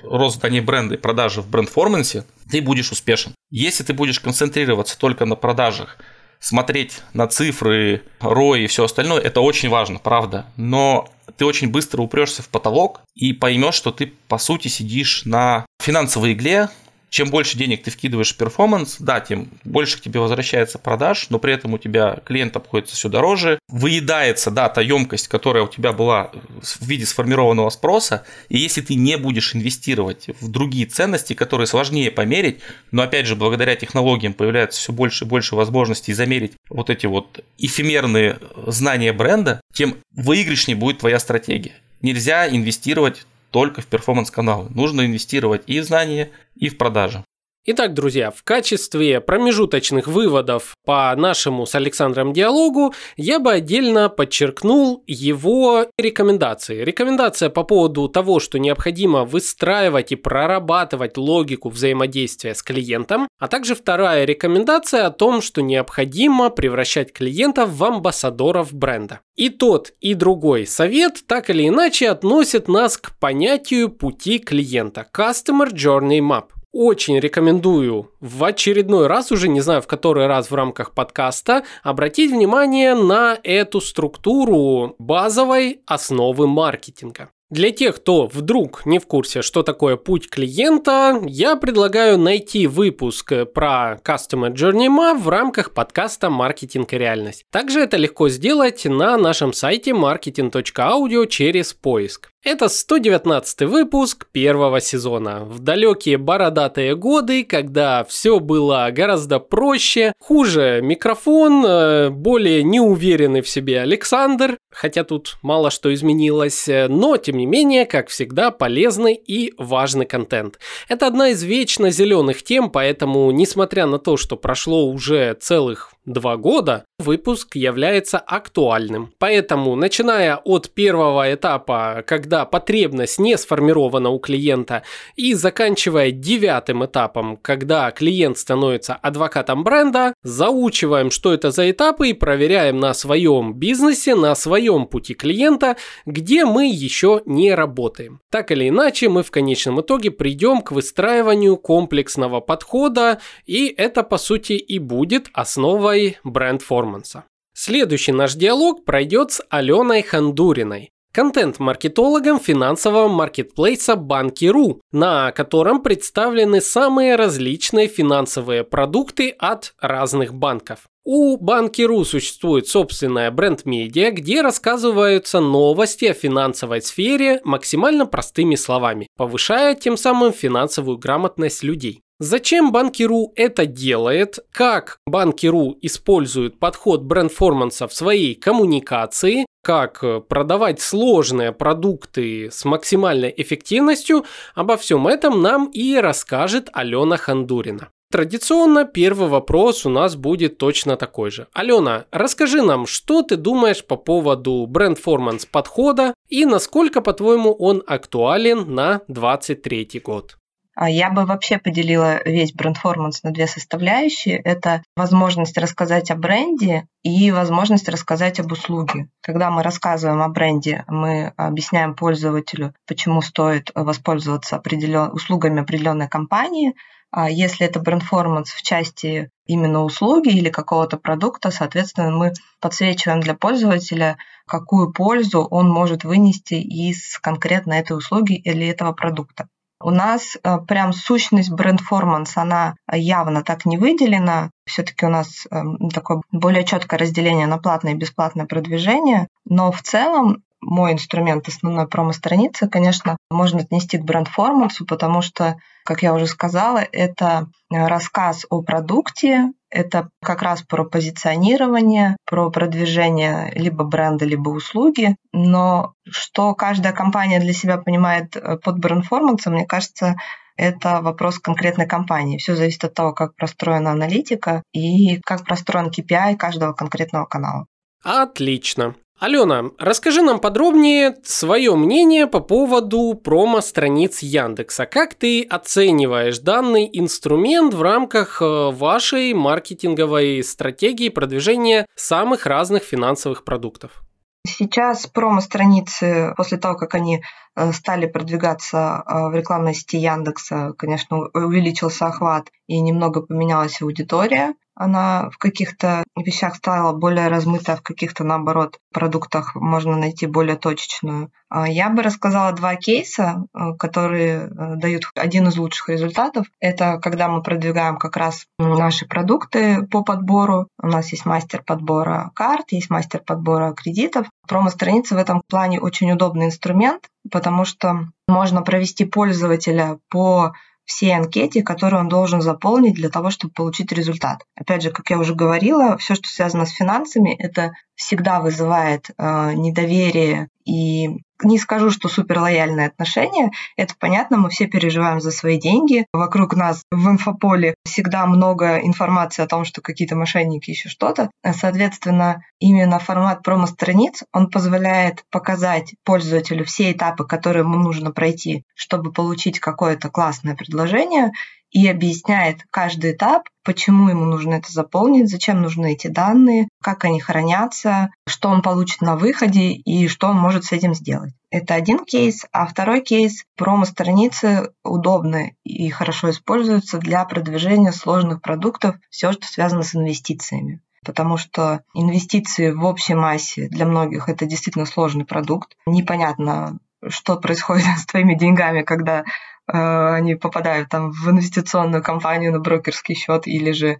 рост 0.02 0.36
здания 0.36 0.62
бренда 0.62 0.94
и 0.94 0.98
продажи 0.98 1.42
в 1.42 1.50
брендформансе, 1.50 2.24
ты 2.50 2.62
будешь 2.62 2.90
успешен. 2.90 3.34
Если 3.50 3.84
ты 3.84 3.92
будешь 3.92 4.20
концентрироваться 4.20 4.98
только 4.98 5.26
на 5.26 5.36
продажах, 5.36 5.98
смотреть 6.40 7.02
на 7.12 7.26
цифры, 7.26 8.02
ROI 8.20 8.64
и 8.64 8.66
все 8.66 8.84
остальное, 8.84 9.20
это 9.20 9.40
очень 9.40 9.68
важно, 9.68 9.98
правда. 9.98 10.46
Но 10.56 11.08
ты 11.36 11.44
очень 11.44 11.68
быстро 11.70 12.02
упрешься 12.02 12.42
в 12.42 12.48
потолок 12.48 13.00
и 13.14 13.32
поймешь, 13.32 13.74
что 13.74 13.90
ты 13.90 14.12
по 14.28 14.38
сути 14.38 14.68
сидишь 14.68 15.24
на 15.24 15.66
финансовой 15.80 16.32
игле, 16.32 16.68
чем 17.16 17.30
больше 17.30 17.56
денег 17.56 17.82
ты 17.82 17.90
вкидываешь 17.90 18.34
в 18.34 18.36
перформанс, 18.36 18.96
да, 18.98 19.20
тем 19.20 19.48
больше 19.64 19.96
к 19.96 20.02
тебе 20.02 20.20
возвращается 20.20 20.78
продаж, 20.78 21.28
но 21.30 21.38
при 21.38 21.54
этом 21.54 21.72
у 21.72 21.78
тебя 21.78 22.18
клиент 22.26 22.54
обходится 22.56 22.94
все 22.94 23.08
дороже, 23.08 23.58
выедается, 23.70 24.50
да, 24.50 24.68
та 24.68 24.82
емкость, 24.82 25.26
которая 25.28 25.62
у 25.64 25.66
тебя 25.66 25.94
была 25.94 26.30
в 26.60 26.86
виде 26.86 27.06
сформированного 27.06 27.70
спроса, 27.70 28.26
и 28.50 28.58
если 28.58 28.82
ты 28.82 28.96
не 28.96 29.16
будешь 29.16 29.54
инвестировать 29.54 30.26
в 30.42 30.50
другие 30.50 30.84
ценности, 30.84 31.32
которые 31.32 31.66
сложнее 31.66 32.10
померить, 32.10 32.58
но 32.90 33.00
опять 33.00 33.24
же, 33.24 33.34
благодаря 33.34 33.76
технологиям 33.76 34.34
появляется 34.34 34.78
все 34.78 34.92
больше 34.92 35.24
и 35.24 35.26
больше 35.26 35.56
возможностей 35.56 36.12
замерить 36.12 36.52
вот 36.68 36.90
эти 36.90 37.06
вот 37.06 37.42
эфемерные 37.56 38.40
знания 38.66 39.14
бренда, 39.14 39.62
тем 39.72 39.96
выигрышнее 40.14 40.76
будет 40.76 40.98
твоя 40.98 41.18
стратегия. 41.18 41.72
Нельзя 42.02 42.46
инвестировать 42.46 43.24
только 43.56 43.80
в 43.80 43.86
перформанс-каналы. 43.86 44.68
Нужно 44.68 45.06
инвестировать 45.06 45.62
и 45.66 45.80
в 45.80 45.84
знания, 45.84 46.30
и 46.56 46.68
в 46.68 46.76
продажи. 46.76 47.24
Итак, 47.68 47.94
друзья, 47.94 48.30
в 48.30 48.44
качестве 48.44 49.20
промежуточных 49.20 50.06
выводов 50.06 50.76
по 50.84 51.12
нашему 51.16 51.66
с 51.66 51.74
Александром 51.74 52.32
диалогу 52.32 52.94
я 53.16 53.40
бы 53.40 53.50
отдельно 53.50 54.08
подчеркнул 54.08 55.02
его 55.08 55.88
рекомендации. 55.98 56.84
Рекомендация 56.84 57.50
по 57.50 57.64
поводу 57.64 58.06
того, 58.08 58.38
что 58.38 58.60
необходимо 58.60 59.24
выстраивать 59.24 60.12
и 60.12 60.14
прорабатывать 60.14 61.16
логику 61.16 61.68
взаимодействия 61.68 62.54
с 62.54 62.62
клиентом, 62.62 63.26
а 63.40 63.48
также 63.48 63.74
вторая 63.74 64.26
рекомендация 64.26 65.04
о 65.04 65.10
том, 65.10 65.42
что 65.42 65.60
необходимо 65.60 66.50
превращать 66.50 67.12
клиентов 67.12 67.70
в 67.70 67.82
амбассадоров 67.82 68.72
бренда. 68.72 69.22
И 69.34 69.48
тот, 69.48 69.92
и 70.00 70.14
другой 70.14 70.68
совет 70.68 71.24
так 71.26 71.50
или 71.50 71.66
иначе 71.66 72.10
относят 72.10 72.68
нас 72.68 72.96
к 72.96 73.18
понятию 73.18 73.88
пути 73.88 74.38
клиента– 74.38 75.04
Customer 75.12 75.68
Journey 75.72 76.20
Map 76.20 76.55
очень 76.76 77.18
рекомендую 77.18 78.10
в 78.20 78.44
очередной 78.44 79.06
раз, 79.06 79.32
уже 79.32 79.48
не 79.48 79.60
знаю 79.60 79.80
в 79.80 79.86
который 79.86 80.26
раз 80.26 80.50
в 80.50 80.54
рамках 80.54 80.92
подкаста, 80.92 81.64
обратить 81.82 82.30
внимание 82.30 82.94
на 82.94 83.38
эту 83.42 83.80
структуру 83.80 84.94
базовой 84.98 85.80
основы 85.86 86.46
маркетинга. 86.46 87.30
Для 87.48 87.70
тех, 87.70 87.96
кто 87.96 88.26
вдруг 88.26 88.84
не 88.86 88.98
в 88.98 89.06
курсе, 89.06 89.40
что 89.40 89.62
такое 89.62 89.96
путь 89.96 90.28
клиента, 90.28 91.22
я 91.26 91.54
предлагаю 91.54 92.18
найти 92.18 92.66
выпуск 92.66 93.32
про 93.54 94.00
Customer 94.04 94.52
Journey 94.52 94.88
Map 94.88 95.22
в 95.22 95.28
рамках 95.28 95.72
подкаста 95.72 96.28
«Маркетинг 96.28 96.92
и 96.92 96.98
реальность». 96.98 97.44
Также 97.52 97.80
это 97.80 97.98
легко 97.98 98.28
сделать 98.28 98.84
на 98.84 99.16
нашем 99.16 99.52
сайте 99.52 99.92
marketing.audio 99.92 101.28
через 101.28 101.72
поиск. 101.72 102.32
Это 102.46 102.68
119 102.68 103.62
выпуск 103.62 104.28
первого 104.30 104.80
сезона. 104.80 105.40
В 105.44 105.58
далекие 105.58 106.16
бородатые 106.16 106.94
годы, 106.94 107.42
когда 107.42 108.04
все 108.04 108.38
было 108.38 108.88
гораздо 108.92 109.40
проще, 109.40 110.12
хуже 110.20 110.78
микрофон, 110.80 111.66
э, 111.66 112.10
более 112.10 112.62
неуверенный 112.62 113.40
в 113.40 113.48
себе 113.48 113.80
Александр, 113.80 114.58
хотя 114.70 115.02
тут 115.02 115.38
мало 115.42 115.72
что 115.72 115.92
изменилось, 115.92 116.68
но 116.88 117.16
тем 117.16 117.38
не 117.38 117.46
менее, 117.46 117.84
как 117.84 118.06
всегда, 118.10 118.52
полезный 118.52 119.14
и 119.14 119.52
важный 119.58 120.06
контент. 120.06 120.60
Это 120.88 121.08
одна 121.08 121.30
из 121.30 121.42
вечно 121.42 121.90
зеленых 121.90 122.44
тем, 122.44 122.70
поэтому, 122.70 123.28
несмотря 123.32 123.86
на 123.86 123.98
то, 123.98 124.16
что 124.16 124.36
прошло 124.36 124.86
уже 124.86 125.34
целых 125.34 125.95
два 126.06 126.36
года, 126.36 126.84
выпуск 126.98 127.56
является 127.56 128.18
актуальным. 128.18 129.12
Поэтому, 129.18 129.74
начиная 129.76 130.36
от 130.36 130.70
первого 130.70 131.34
этапа, 131.34 132.04
когда 132.06 132.44
потребность 132.44 133.18
не 133.18 133.36
сформирована 133.36 134.10
у 134.10 134.18
клиента, 134.18 134.82
и 135.16 135.34
заканчивая 135.34 136.12
девятым 136.12 136.84
этапом, 136.84 137.36
когда 137.36 137.90
клиент 137.90 138.38
становится 138.38 138.94
адвокатом 138.94 139.64
бренда, 139.64 140.14
заучиваем, 140.22 141.10
что 141.10 141.34
это 141.34 141.50
за 141.50 141.70
этапы 141.70 142.08
и 142.10 142.12
проверяем 142.14 142.78
на 142.78 142.94
своем 142.94 143.52
бизнесе, 143.54 144.14
на 144.14 144.34
своем 144.34 144.86
пути 144.86 145.14
клиента, 145.14 145.76
где 146.06 146.44
мы 146.44 146.68
еще 146.68 147.22
не 147.26 147.54
работаем. 147.54 148.20
Так 148.30 148.52
или 148.52 148.68
иначе, 148.68 149.08
мы 149.08 149.22
в 149.22 149.30
конечном 149.30 149.80
итоге 149.80 150.10
придем 150.10 150.62
к 150.62 150.70
выстраиванию 150.70 151.56
комплексного 151.56 152.40
подхода, 152.40 153.20
и 153.44 153.66
это 153.66 154.02
по 154.02 154.18
сути 154.18 154.52
и 154.52 154.78
будет 154.78 155.28
основой 155.32 155.95
основой 155.96 156.18
бренд-форманса. 156.24 157.24
Следующий 157.54 158.12
наш 158.12 158.34
диалог 158.34 158.84
пройдет 158.84 159.32
с 159.32 159.42
Аленой 159.48 160.02
Хандуриной, 160.02 160.90
контент-маркетологом 161.12 162.38
финансового 162.38 163.08
маркетплейса 163.08 163.96
Банки.ру, 163.96 164.82
на 164.92 165.32
котором 165.32 165.82
представлены 165.82 166.60
самые 166.60 167.16
различные 167.16 167.88
финансовые 167.88 168.62
продукты 168.62 169.30
от 169.38 169.74
разных 169.80 170.34
банков. 170.34 170.80
У 171.04 171.38
Банки.ру 171.38 172.04
существует 172.04 172.66
собственная 172.68 173.30
бренд-медиа, 173.30 174.10
где 174.10 174.42
рассказываются 174.42 175.40
новости 175.40 176.06
о 176.06 176.14
финансовой 176.14 176.82
сфере 176.82 177.40
максимально 177.44 178.06
простыми 178.06 178.56
словами, 178.56 179.06
повышая 179.16 179.76
тем 179.76 179.96
самым 179.96 180.32
финансовую 180.32 180.98
грамотность 180.98 181.62
людей. 181.62 182.02
Зачем 182.18 182.72
Банки.ру 182.72 183.34
это 183.36 183.66
делает? 183.66 184.38
Как 184.50 185.00
Банки.ру 185.06 185.76
использует 185.82 186.58
подход 186.58 187.02
брендформанса 187.02 187.86
в 187.88 187.92
своей 187.92 188.34
коммуникации? 188.34 189.44
Как 189.62 190.02
продавать 190.26 190.80
сложные 190.80 191.52
продукты 191.52 192.50
с 192.50 192.64
максимальной 192.64 193.34
эффективностью? 193.36 194.24
Обо 194.54 194.78
всем 194.78 195.06
этом 195.06 195.42
нам 195.42 195.66
и 195.66 195.96
расскажет 195.96 196.70
Алена 196.72 197.18
Хандурина. 197.18 197.90
Традиционно 198.10 198.86
первый 198.86 199.28
вопрос 199.28 199.84
у 199.84 199.90
нас 199.90 200.16
будет 200.16 200.56
точно 200.56 200.96
такой 200.96 201.30
же. 201.30 201.48
Алена, 201.52 202.06
расскажи 202.12 202.62
нам, 202.62 202.86
что 202.86 203.20
ты 203.20 203.36
думаешь 203.36 203.84
по 203.84 203.96
поводу 203.96 204.64
брендформанс 204.66 205.44
подхода 205.44 206.14
и 206.30 206.46
насколько, 206.46 207.02
по-твоему, 207.02 207.52
он 207.52 207.82
актуален 207.86 208.74
на 208.74 209.02
2023 209.08 210.00
год? 210.02 210.38
А 210.76 210.90
я 210.90 211.08
бы 211.10 211.24
вообще 211.24 211.56
поделила 211.56 212.22
весь 212.22 212.52
бренд-форманс 212.52 213.22
на 213.22 213.30
две 213.30 213.46
составляющие. 213.46 214.36
Это 214.36 214.82
возможность 214.94 215.56
рассказать 215.56 216.10
о 216.10 216.16
бренде 216.16 216.86
и 217.02 217.30
возможность 217.30 217.88
рассказать 217.88 218.40
об 218.40 218.52
услуге. 218.52 219.08
Когда 219.22 219.50
мы 219.50 219.62
рассказываем 219.62 220.20
о 220.20 220.28
бренде, 220.28 220.84
мы 220.86 221.32
объясняем 221.38 221.94
пользователю, 221.94 222.74
почему 222.86 223.22
стоит 223.22 223.70
воспользоваться 223.74 224.56
определен... 224.56 225.12
услугами 225.12 225.62
определенной 225.62 226.08
компании. 226.08 226.74
А 227.10 227.30
если 227.30 227.66
это 227.66 227.80
бренд-форманс 227.80 228.50
в 228.50 228.60
части 228.60 229.30
именно 229.46 229.82
услуги 229.82 230.28
или 230.28 230.50
какого-то 230.50 230.98
продукта, 230.98 231.50
соответственно, 231.50 232.10
мы 232.10 232.34
подсвечиваем 232.60 233.20
для 233.20 233.32
пользователя, 233.32 234.18
какую 234.46 234.92
пользу 234.92 235.40
он 235.42 235.70
может 235.70 236.04
вынести 236.04 236.54
из 236.54 237.18
конкретно 237.18 237.72
этой 237.72 237.96
услуги 237.96 238.34
или 238.34 238.66
этого 238.66 238.92
продукта. 238.92 239.48
У 239.82 239.90
нас 239.90 240.36
э, 240.42 240.58
прям 240.66 240.92
сущность 240.92 241.50
бренд-форманс, 241.50 242.36
она 242.36 242.76
явно 242.90 243.42
так 243.42 243.66
не 243.66 243.76
выделена. 243.76 244.50
Все-таки 244.66 245.04
у 245.04 245.10
нас 245.10 245.46
эм, 245.50 245.90
такое 245.90 246.22
более 246.32 246.64
четкое 246.64 246.98
разделение 246.98 247.46
на 247.46 247.58
платное 247.58 247.92
и 247.92 247.96
бесплатное 247.96 248.46
продвижение. 248.46 249.28
Но 249.44 249.70
в 249.70 249.82
целом 249.82 250.42
мой 250.60 250.92
инструмент 250.92 251.46
основной 251.48 251.86
промо-страницы, 251.86 252.68
конечно, 252.68 253.16
можно 253.30 253.60
отнести 253.60 253.98
к 253.98 254.04
бренд-формансу, 254.04 254.86
потому 254.86 255.20
что, 255.20 255.56
как 255.84 256.02
я 256.02 256.14
уже 256.14 256.26
сказала, 256.26 256.78
это 256.78 257.48
рассказ 257.70 258.46
о 258.48 258.62
продукте, 258.62 259.52
это 259.70 260.08
как 260.22 260.42
раз 260.42 260.62
про 260.62 260.84
позиционирование, 260.84 262.16
про 262.24 262.50
продвижение 262.50 263.50
либо 263.54 263.84
бренда, 263.84 264.24
либо 264.24 264.50
услуги. 264.50 265.16
Но 265.32 265.94
что 266.08 266.54
каждая 266.54 266.92
компания 266.92 267.40
для 267.40 267.52
себя 267.52 267.78
понимает 267.78 268.36
э, 268.36 268.58
под 268.58 268.78
бренд-формансом, 268.78 269.54
мне 269.54 269.66
кажется, 269.66 270.16
это 270.56 271.00
вопрос 271.02 271.38
конкретной 271.38 271.86
компании. 271.86 272.38
Все 272.38 272.54
зависит 272.54 272.84
от 272.84 272.94
того, 272.94 273.12
как 273.12 273.34
простроена 273.36 273.90
аналитика 273.90 274.62
и 274.72 275.20
как 275.20 275.44
простроен 275.44 275.88
KPI 275.90 276.36
каждого 276.36 276.72
конкретного 276.72 277.26
канала. 277.26 277.66
Отлично. 278.02 278.94
Алена, 279.18 279.70
расскажи 279.78 280.20
нам 280.20 280.40
подробнее 280.40 281.16
свое 281.24 281.74
мнение 281.74 282.26
по 282.26 282.40
поводу 282.40 283.14
промо-страниц 283.14 284.18
Яндекса. 284.18 284.84
Как 284.84 285.14
ты 285.14 285.42
оцениваешь 285.42 286.38
данный 286.38 286.86
инструмент 286.92 287.72
в 287.72 287.80
рамках 287.80 288.42
э, 288.42 288.70
вашей 288.70 289.32
маркетинговой 289.32 290.44
стратегии 290.44 291.08
продвижения 291.08 291.86
самых 291.94 292.44
разных 292.44 292.82
финансовых 292.82 293.44
продуктов? 293.44 294.02
Сейчас 294.46 295.06
промо-страницы, 295.06 296.34
после 296.36 296.58
того, 296.58 296.76
как 296.76 296.94
они 296.94 297.22
э, 297.56 297.72
стали 297.72 298.04
продвигаться 298.04 299.02
э, 299.06 299.28
в 299.30 299.34
рекламной 299.34 299.72
сети 299.72 299.96
Яндекса, 299.96 300.74
конечно, 300.76 301.20
увеличился 301.32 302.08
охват 302.08 302.50
и 302.66 302.78
немного 302.80 303.22
поменялась 303.22 303.80
аудитория 303.80 304.54
она 304.76 305.30
в 305.30 305.38
каких-то 305.38 306.04
вещах 306.14 306.56
стала 306.56 306.92
более 306.92 307.28
размыта, 307.28 307.76
в 307.76 307.82
каких-то, 307.82 308.24
наоборот, 308.24 308.78
продуктах 308.92 309.54
можно 309.54 309.96
найти 309.96 310.26
более 310.26 310.56
точечную. 310.56 311.30
А 311.48 311.66
я 311.68 311.88
бы 311.88 312.02
рассказала 312.02 312.52
два 312.52 312.76
кейса, 312.76 313.46
э, 313.54 313.72
которые 313.78 314.48
э, 314.48 314.76
дают 314.76 315.04
один 315.14 315.48
из 315.48 315.56
лучших 315.56 315.88
результатов. 315.88 316.46
Это 316.60 316.98
когда 316.98 317.28
мы 317.28 317.42
продвигаем 317.42 317.96
как 317.96 318.16
раз 318.16 318.46
наши 318.58 319.06
продукты 319.06 319.86
по 319.86 320.02
подбору. 320.02 320.68
У 320.82 320.88
нас 320.88 321.10
есть 321.12 321.24
мастер 321.24 321.62
подбора 321.62 322.30
карт, 322.34 322.72
есть 322.72 322.90
мастер 322.90 323.20
подбора 323.20 323.72
кредитов. 323.72 324.26
Промо-страница 324.46 325.14
в 325.14 325.18
этом 325.18 325.42
плане 325.48 325.80
очень 325.80 326.12
удобный 326.12 326.46
инструмент, 326.46 327.08
потому 327.32 327.64
что 327.64 328.08
можно 328.28 328.60
провести 328.62 329.06
пользователя 329.06 329.98
по 330.10 330.52
всей 330.86 331.14
анкете, 331.14 331.62
которую 331.62 332.00
он 332.00 332.08
должен 332.08 332.40
заполнить 332.40 332.94
для 332.94 333.10
того, 333.10 333.30
чтобы 333.30 333.52
получить 333.52 333.92
результат. 333.92 334.44
Опять 334.54 334.82
же, 334.82 334.90
как 334.90 335.10
я 335.10 335.18
уже 335.18 335.34
говорила, 335.34 335.98
все, 335.98 336.14
что 336.14 336.28
связано 336.28 336.64
с 336.64 336.70
финансами, 336.70 337.34
это 337.34 337.72
всегда 337.96 338.40
вызывает 338.40 339.10
э, 339.16 339.52
недоверие 339.54 340.48
и 340.64 341.08
не 341.42 341.58
скажу, 341.58 341.90
что 341.90 342.08
супер 342.08 342.38
лояльные 342.40 342.88
отношения. 342.88 343.50
Это 343.76 343.94
понятно, 343.98 344.38
мы 344.38 344.48
все 344.48 344.66
переживаем 344.66 345.20
за 345.20 345.30
свои 345.30 345.58
деньги. 345.58 346.06
Вокруг 346.12 346.54
нас 346.54 346.82
в 346.90 347.08
инфополе 347.08 347.74
всегда 347.84 348.26
много 348.26 348.78
информации 348.78 349.42
о 349.42 349.46
том, 349.46 349.64
что 349.64 349.82
какие-то 349.82 350.16
мошенники 350.16 350.70
еще 350.70 350.88
что-то. 350.88 351.30
Соответственно, 351.44 352.42
именно 352.58 352.98
формат 352.98 353.42
промо-страниц, 353.42 354.24
он 354.32 354.50
позволяет 354.50 355.24
показать 355.30 355.94
пользователю 356.04 356.64
все 356.64 356.92
этапы, 356.92 357.26
которые 357.26 357.64
ему 357.64 357.76
нужно 357.76 358.10
пройти, 358.12 358.64
чтобы 358.74 359.12
получить 359.12 359.60
какое-то 359.60 360.08
классное 360.08 360.56
предложение, 360.56 361.32
и 361.76 361.86
объясняет 361.88 362.62
каждый 362.70 363.12
этап, 363.12 363.50
почему 363.62 364.08
ему 364.08 364.24
нужно 364.24 364.54
это 364.54 364.72
заполнить, 364.72 365.28
зачем 365.28 365.60
нужны 365.60 365.92
эти 365.92 366.06
данные, 366.06 366.68
как 366.82 367.04
они 367.04 367.20
хранятся, 367.20 368.08
что 368.26 368.48
он 368.48 368.62
получит 368.62 369.02
на 369.02 369.14
выходе 369.14 369.72
и 369.72 370.08
что 370.08 370.28
он 370.28 370.38
может 370.38 370.64
с 370.64 370.72
этим 370.72 370.94
сделать. 370.94 371.34
Это 371.50 371.74
один 371.74 372.06
кейс, 372.06 372.46
а 372.50 372.64
второй 372.64 373.02
кейс– 373.02 373.44
промо-страницы 373.58 374.72
удобны 374.84 375.54
и 375.64 375.90
хорошо 375.90 376.30
используются 376.30 376.96
для 376.96 377.22
продвижения 377.26 377.92
сложных 377.92 378.40
продуктов, 378.40 378.96
все, 379.10 379.32
что 379.32 379.46
связано 379.46 379.82
с 379.82 379.94
инвестициями 379.94 380.80
потому 381.04 381.36
что 381.36 381.82
инвестиции 381.94 382.72
в 382.72 382.84
общей 382.84 383.14
массе 383.14 383.68
для 383.68 383.86
многих 383.86 384.28
это 384.28 384.44
действительно 384.44 384.86
сложный 384.86 385.24
продукт. 385.24 385.76
Непонятно, 385.86 386.80
что 387.06 387.36
происходит 387.36 387.86
с 387.98 388.06
твоими 388.06 388.34
деньгами, 388.34 388.82
когда 388.82 389.22
они 389.66 390.34
попадают 390.36 390.88
там 390.88 391.10
в 391.10 391.28
инвестиционную 391.28 392.02
компанию 392.02 392.52
на 392.52 392.60
брокерский 392.60 393.14
счет 393.14 393.46
или 393.46 393.72
же 393.72 393.98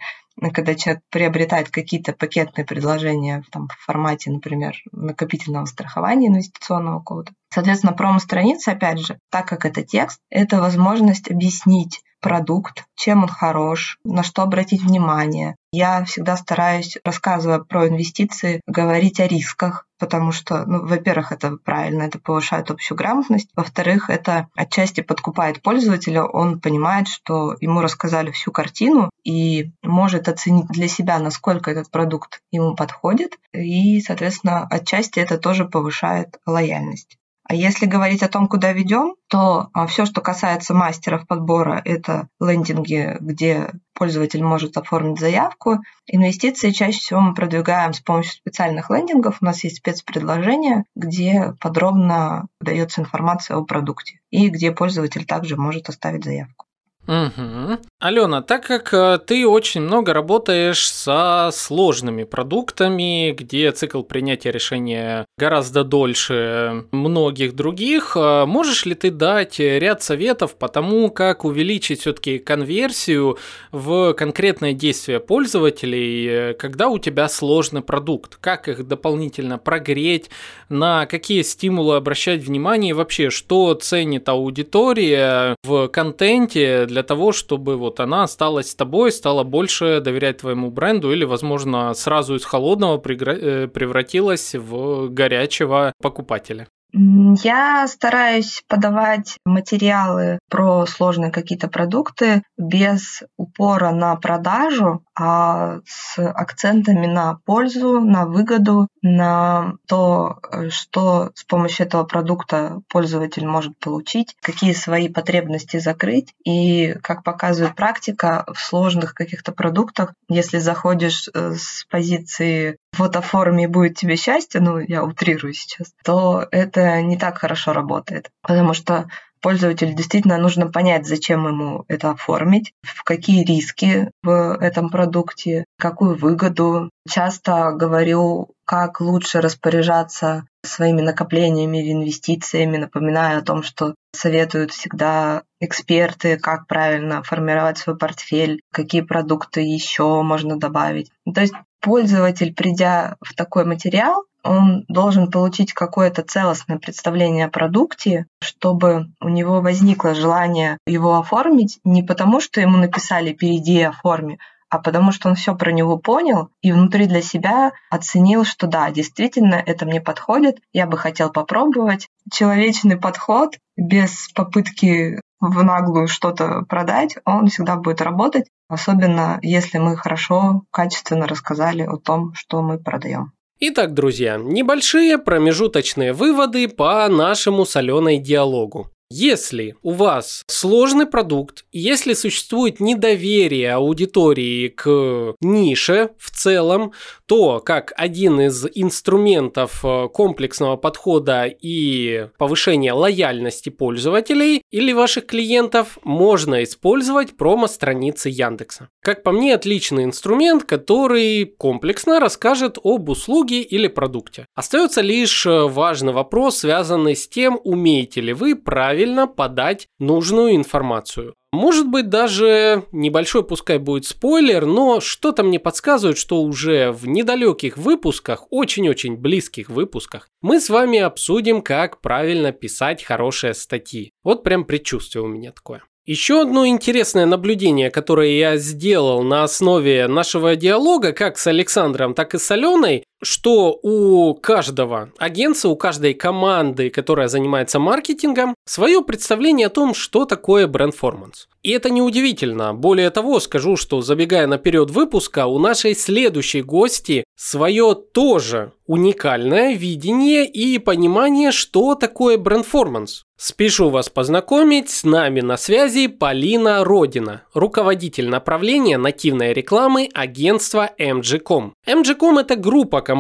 когда 0.52 0.74
человек 0.74 1.02
приобретает 1.10 1.70
какие-то 1.70 2.12
пакетные 2.12 2.66
предложения 2.66 3.42
там, 3.50 3.68
в 3.68 3.84
формате, 3.84 4.30
например, 4.30 4.74
накопительного 4.92 5.64
страхования 5.64 6.28
инвестиционного 6.28 7.00
кода. 7.00 7.32
Соответственно, 7.56 7.94
промо-страница, 7.94 8.72
опять 8.72 8.98
же, 8.98 9.18
так 9.30 9.48
как 9.48 9.64
это 9.64 9.82
текст, 9.82 10.20
это 10.28 10.60
возможность 10.60 11.30
объяснить 11.30 12.02
продукт, 12.20 12.84
чем 12.94 13.22
он 13.22 13.28
хорош, 13.30 13.96
на 14.04 14.22
что 14.22 14.42
обратить 14.42 14.82
внимание. 14.82 15.56
Я 15.72 16.04
всегда 16.04 16.36
стараюсь, 16.36 16.98
рассказывая 17.02 17.60
про 17.60 17.88
инвестиции, 17.88 18.60
говорить 18.66 19.20
о 19.20 19.26
рисках, 19.26 19.86
потому 19.98 20.32
что, 20.32 20.66
ну, 20.66 20.86
во-первых, 20.86 21.32
это 21.32 21.56
правильно, 21.56 22.02
это 22.02 22.18
повышает 22.18 22.70
общую 22.70 22.98
грамотность, 22.98 23.48
во-вторых, 23.56 24.10
это 24.10 24.48
отчасти 24.54 25.00
подкупает 25.00 25.62
пользователя, 25.62 26.24
он 26.24 26.60
понимает, 26.60 27.08
что 27.08 27.56
ему 27.62 27.80
рассказали 27.80 28.32
всю 28.32 28.52
картину 28.52 29.08
и 29.24 29.70
может 29.82 30.28
оценить 30.28 30.68
для 30.68 30.88
себя, 30.88 31.18
насколько 31.18 31.70
этот 31.70 31.90
продукт 31.90 32.42
ему 32.50 32.76
подходит, 32.76 33.38
и, 33.54 34.02
соответственно, 34.02 34.66
отчасти 34.68 35.20
это 35.20 35.38
тоже 35.38 35.64
повышает 35.64 36.38
лояльность. 36.44 37.16
А 37.48 37.54
если 37.54 37.86
говорить 37.86 38.22
о 38.22 38.28
том, 38.28 38.48
куда 38.48 38.72
ведем, 38.72 39.14
то 39.28 39.70
а, 39.72 39.86
все, 39.86 40.04
что 40.04 40.20
касается 40.20 40.74
мастеров 40.74 41.26
подбора, 41.28 41.80
это 41.84 42.28
лендинги, 42.40 43.16
где 43.20 43.70
пользователь 43.94 44.42
может 44.42 44.76
оформить 44.76 45.20
заявку. 45.20 45.78
Инвестиции 46.06 46.70
чаще 46.70 46.98
всего 46.98 47.20
мы 47.20 47.34
продвигаем 47.34 47.92
с 47.92 48.00
помощью 48.00 48.32
специальных 48.32 48.90
лендингов. 48.90 49.38
У 49.40 49.44
нас 49.44 49.62
есть 49.62 49.76
спецпредложения, 49.76 50.84
где 50.96 51.54
подробно 51.60 52.48
дается 52.60 53.00
информация 53.00 53.56
о 53.56 53.64
продукте 53.64 54.18
и 54.30 54.48
где 54.48 54.72
пользователь 54.72 55.24
также 55.24 55.56
может 55.56 55.88
оставить 55.88 56.24
заявку. 56.24 56.66
Угу. 57.06 57.78
Алена, 57.98 58.42
так 58.42 58.66
как 58.66 58.92
э, 58.92 59.18
ты 59.26 59.46
очень 59.46 59.80
много 59.80 60.12
работаешь 60.12 60.86
со 60.86 61.48
сложными 61.50 62.24
продуктами, 62.24 63.32
где 63.32 63.72
цикл 63.72 64.02
принятия 64.02 64.50
решения 64.50 65.24
гораздо 65.38 65.82
дольше 65.82 66.84
многих 66.92 67.54
других, 67.56 68.14
э, 68.14 68.44
можешь 68.44 68.84
ли 68.84 68.94
ты 68.94 69.10
дать 69.10 69.58
ряд 69.60 70.02
советов 70.02 70.56
по 70.56 70.68
тому, 70.68 71.08
как 71.10 71.46
увеличить 71.46 72.00
все-таки 72.00 72.38
конверсию 72.38 73.38
в 73.72 74.12
конкретное 74.12 74.74
действие 74.74 75.18
пользователей, 75.18 76.26
э, 76.28 76.52
когда 76.52 76.88
у 76.88 76.98
тебя 76.98 77.30
сложный 77.30 77.80
продукт? 77.80 78.36
Как 78.36 78.68
их 78.68 78.86
дополнительно 78.86 79.56
прогреть, 79.56 80.28
на 80.68 81.06
какие 81.06 81.40
стимулы 81.40 81.96
обращать 81.96 82.42
внимание 82.42 82.90
и 82.90 82.92
вообще, 82.92 83.30
что 83.30 83.72
ценит 83.72 84.28
аудитория 84.28 85.56
в 85.64 85.88
контенте 85.88 86.84
для 86.84 87.02
того, 87.02 87.32
чтобы 87.32 87.85
вот 87.86 88.00
она 88.00 88.24
осталась 88.24 88.70
с 88.70 88.74
тобой, 88.74 89.12
стала 89.12 89.44
больше 89.44 90.00
доверять 90.00 90.38
твоему 90.38 90.70
бренду 90.70 91.12
или, 91.12 91.24
возможно, 91.24 91.94
сразу 91.94 92.34
из 92.34 92.44
холодного 92.44 92.96
э, 92.96 93.68
превратилась 93.68 94.54
в 94.54 95.08
горячего 95.08 95.92
покупателя? 96.02 96.66
Я 96.92 97.86
стараюсь 97.88 98.62
подавать 98.68 99.38
материалы 99.44 100.38
про 100.50 100.86
сложные 100.86 101.30
какие-то 101.30 101.68
продукты 101.68 102.42
без 102.56 103.22
упора 103.36 103.90
на 103.92 104.16
продажу, 104.16 105.02
а 105.18 105.78
с 105.86 106.18
акцентами 106.18 107.06
на 107.06 107.38
пользу, 107.46 108.00
на 108.00 108.26
выгоду, 108.26 108.88
на 109.00 109.74
то, 109.86 110.40
что 110.68 111.30
с 111.34 111.44
помощью 111.44 111.86
этого 111.86 112.04
продукта 112.04 112.80
пользователь 112.88 113.46
может 113.46 113.78
получить, 113.78 114.36
какие 114.42 114.74
свои 114.74 115.08
потребности 115.08 115.78
закрыть. 115.78 116.34
И, 116.44 116.94
как 117.02 117.24
показывает 117.24 117.74
практика, 117.74 118.44
в 118.52 118.60
сложных 118.60 119.14
каких-то 119.14 119.52
продуктах, 119.52 120.12
если 120.28 120.58
заходишь 120.58 121.28
э, 121.32 121.54
с 121.54 121.86
позиции 121.88 122.76
вот 122.98 123.16
оформи 123.16 123.66
будет 123.66 123.96
тебе 123.96 124.16
счастье, 124.16 124.60
ну, 124.60 124.78
я 124.78 125.02
утрирую 125.02 125.54
сейчас, 125.54 125.92
то 126.04 126.46
это 126.50 127.00
не 127.02 127.16
так 127.16 127.38
хорошо 127.38 127.72
работает. 127.72 128.30
Потому 128.42 128.74
что 128.74 129.08
пользователю 129.46 129.94
действительно 129.94 130.38
нужно 130.38 130.72
понять, 130.72 131.06
зачем 131.06 131.46
ему 131.46 131.84
это 131.86 132.10
оформить, 132.10 132.72
в 132.82 133.04
какие 133.04 133.44
риски 133.44 134.10
в 134.24 134.58
этом 134.60 134.90
продукте, 134.90 135.66
какую 135.78 136.16
выгоду. 136.16 136.90
Часто 137.08 137.70
говорю, 137.70 138.48
как 138.64 139.00
лучше 139.00 139.40
распоряжаться 139.40 140.48
своими 140.64 141.00
накоплениями 141.00 141.78
или 141.78 141.92
инвестициями, 141.92 142.76
напоминаю 142.76 143.38
о 143.38 143.42
том, 143.42 143.62
что 143.62 143.94
советуют 144.12 144.72
всегда 144.72 145.44
эксперты, 145.60 146.38
как 146.38 146.66
правильно 146.66 147.22
формировать 147.22 147.78
свой 147.78 147.96
портфель, 147.96 148.62
какие 148.72 149.02
продукты 149.02 149.60
еще 149.60 150.22
можно 150.22 150.58
добавить. 150.58 151.12
То 151.32 151.40
есть 151.40 151.54
пользователь, 151.86 152.52
придя 152.52 153.14
в 153.20 153.32
такой 153.34 153.64
материал, 153.64 154.24
он 154.42 154.84
должен 154.88 155.30
получить 155.30 155.72
какое-то 155.72 156.24
целостное 156.24 156.78
представление 156.78 157.46
о 157.46 157.50
продукте, 157.50 158.26
чтобы 158.42 159.06
у 159.20 159.28
него 159.28 159.60
возникло 159.60 160.12
желание 160.12 160.78
его 160.84 161.16
оформить 161.16 161.78
не 161.84 162.02
потому, 162.02 162.40
что 162.40 162.60
ему 162.60 162.76
написали 162.76 163.32
«перейди 163.32 163.78
и 163.78 163.82
оформи», 163.82 164.40
а 164.68 164.80
потому 164.80 165.12
что 165.12 165.28
он 165.28 165.36
все 165.36 165.54
про 165.54 165.70
него 165.70 165.96
понял 165.96 166.48
и 166.60 166.72
внутри 166.72 167.06
для 167.06 167.22
себя 167.22 167.70
оценил, 167.88 168.44
что 168.44 168.66
да, 168.66 168.90
действительно, 168.90 169.54
это 169.54 169.86
мне 169.86 170.00
подходит, 170.00 170.58
я 170.72 170.86
бы 170.86 170.98
хотел 170.98 171.30
попробовать. 171.30 172.08
Человечный 172.32 172.96
подход 172.96 173.58
без 173.76 174.28
попытки 174.34 175.20
в 175.40 175.62
наглую 175.62 176.08
что-то 176.08 176.62
продать, 176.68 177.16
он 177.24 177.48
всегда 177.48 177.76
будет 177.76 178.00
работать, 178.00 178.46
особенно 178.68 179.38
если 179.42 179.78
мы 179.78 179.96
хорошо, 179.96 180.62
качественно 180.70 181.26
рассказали 181.26 181.82
о 181.82 181.96
том, 181.96 182.32
что 182.34 182.62
мы 182.62 182.78
продаем. 182.78 183.32
Итак, 183.58 183.94
друзья, 183.94 184.36
небольшие 184.36 185.16
промежуточные 185.16 186.12
выводы 186.12 186.68
по 186.68 187.08
нашему 187.08 187.64
соленой 187.64 188.18
диалогу. 188.18 188.90
Если 189.08 189.76
у 189.82 189.92
вас 189.92 190.42
сложный 190.48 191.06
продукт, 191.06 191.64
если 191.70 192.12
существует 192.14 192.80
недоверие 192.80 193.74
аудитории 193.74 194.66
к 194.66 195.36
нише 195.40 196.10
в 196.18 196.32
целом, 196.32 196.92
то 197.26 197.60
как 197.60 197.92
один 197.96 198.40
из 198.40 198.66
инструментов 198.74 199.84
э, 199.84 200.08
комплексного 200.12 200.76
подхода 200.76 201.44
и 201.44 202.28
повышения 202.36 202.92
лояльности 202.92 203.68
пользователей 203.68 204.62
или 204.72 204.92
ваших 204.92 205.26
клиентов 205.26 205.98
можно 206.02 206.64
использовать 206.64 207.36
промо-страницы 207.36 208.28
Яндекса. 208.28 208.88
Как 209.02 209.22
по 209.22 209.30
мне, 209.30 209.54
отличный 209.54 210.02
инструмент, 210.02 210.64
который 210.64 211.44
комплексно 211.44 212.18
расскажет 212.18 212.76
об 212.82 213.08
услуге 213.08 213.60
или 213.60 213.86
продукте. 213.86 214.46
Остается 214.56 215.00
лишь 215.00 215.46
э, 215.46 215.68
важный 215.68 216.12
вопрос, 216.12 216.58
связанный 216.58 217.14
с 217.14 217.28
тем, 217.28 217.60
умеете 217.62 218.20
ли 218.20 218.32
вы 218.32 218.56
правильно 218.56 218.95
правильно 218.96 219.26
подать 219.26 219.88
нужную 219.98 220.56
информацию. 220.56 221.34
Может 221.52 221.86
быть, 221.86 222.08
даже 222.08 222.84
небольшой, 222.92 223.44
пускай 223.44 223.76
будет 223.76 224.06
спойлер, 224.06 224.64
но 224.64 225.00
что-то 225.00 225.42
мне 225.42 225.58
подсказывает, 225.58 226.16
что 226.16 226.40
уже 226.40 226.92
в 226.92 227.06
недалеких 227.06 227.76
выпусках, 227.76 228.46
очень-очень 228.50 229.16
близких 229.16 229.68
выпусках, 229.68 230.28
мы 230.40 230.60
с 230.60 230.70
вами 230.70 230.98
обсудим, 230.98 231.60
как 231.60 232.00
правильно 232.00 232.52
писать 232.52 233.04
хорошие 233.04 233.52
статьи. 233.52 234.12
Вот 234.24 234.42
прям 234.42 234.64
предчувствие 234.64 235.22
у 235.22 235.28
меня 235.28 235.52
такое. 235.52 235.82
Еще 236.06 236.40
одно 236.40 236.66
интересное 236.68 237.26
наблюдение, 237.26 237.90
которое 237.90 238.38
я 238.38 238.56
сделал 238.58 239.24
на 239.24 239.42
основе 239.42 240.06
нашего 240.06 240.54
диалога, 240.54 241.12
как 241.12 241.36
с 241.36 241.48
Александром, 241.48 242.14
так 242.14 242.34
и 242.34 242.38
с 242.38 242.48
Аленой, 242.50 243.02
что 243.22 243.78
у 243.82 244.34
каждого 244.34 245.10
агентства, 245.18 245.68
у 245.68 245.76
каждой 245.76 246.14
команды, 246.14 246.90
которая 246.90 247.28
занимается 247.28 247.78
маркетингом, 247.78 248.54
свое 248.66 249.02
представление 249.02 249.68
о 249.68 249.70
том, 249.70 249.94
что 249.94 250.24
такое 250.24 250.66
бренд-форманс. 250.66 251.48
И 251.62 251.70
это 251.70 251.90
неудивительно. 251.90 252.74
Более 252.74 253.10
того, 253.10 253.40
скажу, 253.40 253.76
что 253.76 254.00
забегая 254.00 254.46
наперед 254.46 254.90
выпуска, 254.90 255.46
у 255.46 255.58
нашей 255.58 255.96
следующей 255.96 256.62
гости 256.62 257.24
свое 257.36 257.94
тоже 257.94 258.72
уникальное 258.86 259.74
видение 259.74 260.46
и 260.46 260.78
понимание, 260.78 261.50
что 261.50 261.96
такое 261.96 262.38
бренд-форманс. 262.38 263.24
Спешу 263.36 263.90
вас 263.90 264.08
познакомить, 264.08 264.88
с 264.88 265.04
нами 265.04 265.42
на 265.42 265.58
связи 265.58 266.06
Полина 266.06 266.84
Родина, 266.84 267.42
руководитель 267.52 268.28
направления 268.28 268.96
нативной 268.96 269.52
рекламы 269.52 270.08
агентства 270.14 270.90
MG.com. 270.98 271.74
MG.com 271.86 272.38
это 272.38 272.56
группа 272.56 273.02
компаний, 273.02 273.15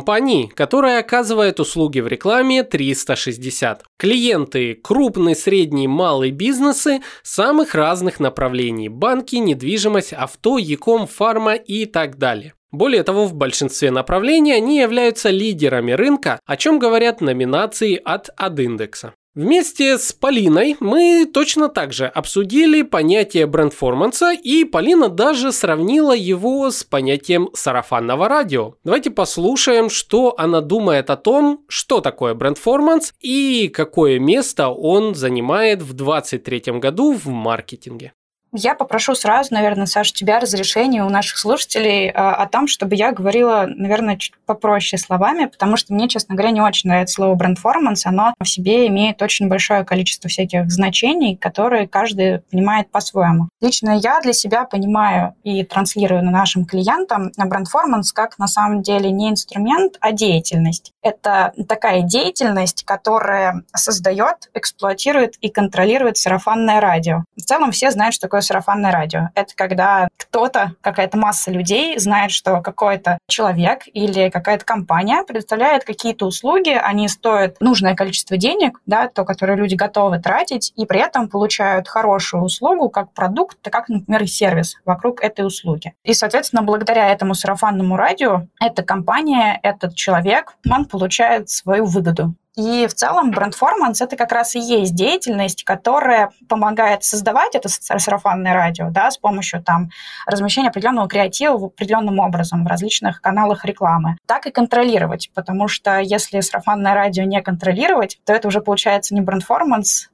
которая 0.54 1.00
оказывает 1.00 1.60
услуги 1.60 2.00
в 2.00 2.06
рекламе 2.06 2.62
360. 2.62 3.84
Клиенты– 3.98 4.74
крупный, 4.82 5.36
средний, 5.36 5.88
малый 5.88 6.30
бизнесы 6.30 7.00
самых 7.22 7.74
разных 7.74 8.20
направлений– 8.20 8.88
банки, 8.90 9.36
недвижимость, 9.36 10.12
авто, 10.12 10.58
яком, 10.58 11.06
фарма 11.06 11.54
и 11.54 11.86
так 11.86 12.18
далее. 12.18 12.54
Более 12.72 13.04
того, 13.04 13.26
в 13.26 13.34
большинстве 13.34 13.90
направлений 13.90 14.52
они 14.52 14.78
являются 14.78 15.30
лидерами 15.30 15.92
рынка, 15.92 16.40
о 16.44 16.56
чем 16.56 16.78
говорят 16.78 17.20
номинации 17.20 18.00
от 18.04 18.28
Адиндекса. 18.36 19.14
Вместе 19.36 19.98
с 19.98 20.14
Полиной 20.14 20.76
мы 20.80 21.28
точно 21.30 21.68
так 21.68 21.92
же 21.92 22.06
обсудили 22.06 22.80
понятие 22.80 23.44
брендформанса, 23.44 24.32
и 24.32 24.64
Полина 24.64 25.10
даже 25.10 25.52
сравнила 25.52 26.16
его 26.16 26.70
с 26.70 26.84
понятием 26.84 27.50
сарафанного 27.52 28.30
радио. 28.30 28.76
Давайте 28.82 29.10
послушаем, 29.10 29.90
что 29.90 30.34
она 30.38 30.62
думает 30.62 31.10
о 31.10 31.18
том, 31.18 31.66
что 31.68 32.00
такое 32.00 32.32
брендформанс 32.32 33.12
и 33.20 33.68
какое 33.68 34.18
место 34.18 34.70
он 34.70 35.14
занимает 35.14 35.82
в 35.82 35.92
2023 35.92 36.78
году 36.78 37.12
в 37.12 37.26
маркетинге. 37.26 38.14
Я 38.58 38.74
попрошу 38.74 39.14
сразу, 39.14 39.52
наверное, 39.52 39.84
Саша, 39.84 40.14
тебя 40.14 40.40
разрешения 40.40 41.04
у 41.04 41.10
наших 41.10 41.36
слушателей 41.36 42.08
а, 42.08 42.34
о 42.36 42.46
том, 42.46 42.66
чтобы 42.66 42.94
я 42.94 43.12
говорила, 43.12 43.66
наверное, 43.68 44.16
чуть 44.16 44.32
попроще 44.46 44.98
словами, 45.00 45.44
потому 45.44 45.76
что 45.76 45.92
мне, 45.92 46.08
честно 46.08 46.34
говоря, 46.34 46.52
не 46.52 46.62
очень 46.62 46.88
нравится 46.88 47.16
слово 47.16 47.34
брендформанс. 47.34 48.06
Оно 48.06 48.32
в 48.40 48.48
себе 48.48 48.86
имеет 48.86 49.20
очень 49.20 49.48
большое 49.48 49.84
количество 49.84 50.30
всяких 50.30 50.70
значений, 50.70 51.36
которые 51.36 51.86
каждый 51.86 52.38
понимает 52.50 52.90
по-своему. 52.90 53.50
Лично 53.60 53.98
я 53.98 54.20
для 54.22 54.32
себя 54.32 54.64
понимаю 54.64 55.34
и 55.44 55.62
транслирую 55.62 56.24
на 56.24 56.30
нашим 56.30 56.64
клиентам 56.64 57.32
брендформанс 57.36 58.12
как 58.12 58.38
на 58.38 58.46
самом 58.46 58.80
деле 58.80 59.10
не 59.10 59.28
инструмент, 59.28 59.98
а 60.00 60.12
деятельность. 60.12 60.92
Это 61.02 61.52
такая 61.68 62.00
деятельность, 62.00 62.84
которая 62.84 63.64
создает, 63.74 64.48
эксплуатирует 64.54 65.34
и 65.42 65.50
контролирует 65.50 66.16
сарафанное 66.16 66.80
радио. 66.80 67.24
В 67.36 67.42
целом 67.42 67.70
все 67.70 67.90
знают, 67.90 68.14
что 68.14 68.22
такое 68.22 68.40
сарафанное 68.46 68.92
радио. 68.92 69.28
Это 69.34 69.54
когда 69.54 70.08
кто-то, 70.16 70.72
какая-то 70.80 71.18
масса 71.18 71.50
людей 71.50 71.98
знает, 71.98 72.30
что 72.30 72.60
какой-то 72.60 73.18
человек 73.28 73.82
или 73.92 74.30
какая-то 74.30 74.64
компания 74.64 75.22
предоставляет 75.24 75.84
какие-то 75.84 76.26
услуги, 76.26 76.70
они 76.70 77.08
стоят 77.08 77.60
нужное 77.60 77.94
количество 77.94 78.36
денег, 78.36 78.80
да, 78.86 79.08
то, 79.08 79.24
которое 79.24 79.56
люди 79.56 79.74
готовы 79.74 80.18
тратить, 80.18 80.72
и 80.76 80.86
при 80.86 81.00
этом 81.00 81.28
получают 81.28 81.88
хорошую 81.88 82.42
услугу 82.42 82.88
как 82.88 83.12
продукт, 83.12 83.58
так 83.60 83.72
как, 83.72 83.88
например, 83.88 84.22
и 84.22 84.26
сервис 84.26 84.76
вокруг 84.84 85.22
этой 85.22 85.46
услуги. 85.46 85.94
И, 86.04 86.14
соответственно, 86.14 86.62
благодаря 86.62 87.08
этому 87.08 87.34
сарафанному 87.34 87.96
радио 87.96 88.46
эта 88.60 88.82
компания, 88.82 89.58
этот 89.62 89.94
человек, 89.94 90.56
он 90.70 90.84
получает 90.84 91.48
свою 91.50 91.84
выгоду. 91.84 92.34
И 92.56 92.86
в 92.86 92.94
целом 92.94 93.30
бренд-форманс 93.30 94.00
это 94.00 94.16
как 94.16 94.32
раз 94.32 94.54
и 94.54 94.58
есть 94.58 94.94
деятельность, 94.94 95.62
которая 95.64 96.30
помогает 96.48 97.04
создавать 97.04 97.54
это 97.54 97.68
сарафанное 97.68 98.54
радио 98.54 98.88
да, 98.90 99.10
с 99.10 99.18
помощью 99.18 99.62
там, 99.62 99.90
размещения 100.26 100.68
определенного 100.68 101.06
креатива 101.06 101.66
определенным 101.66 102.18
образом 102.18 102.64
в 102.64 102.66
различных 102.66 103.20
каналах 103.20 103.64
рекламы. 103.64 104.16
Так 104.26 104.46
и 104.46 104.50
контролировать, 104.50 105.30
потому 105.34 105.68
что 105.68 105.98
если 105.98 106.40
сарафанное 106.40 106.94
радио 106.94 107.24
не 107.24 107.42
контролировать, 107.42 108.18
то 108.24 108.32
это 108.32 108.48
уже 108.48 108.60
получается 108.60 109.14
не 109.14 109.20
бренд-форманс, 109.20 110.08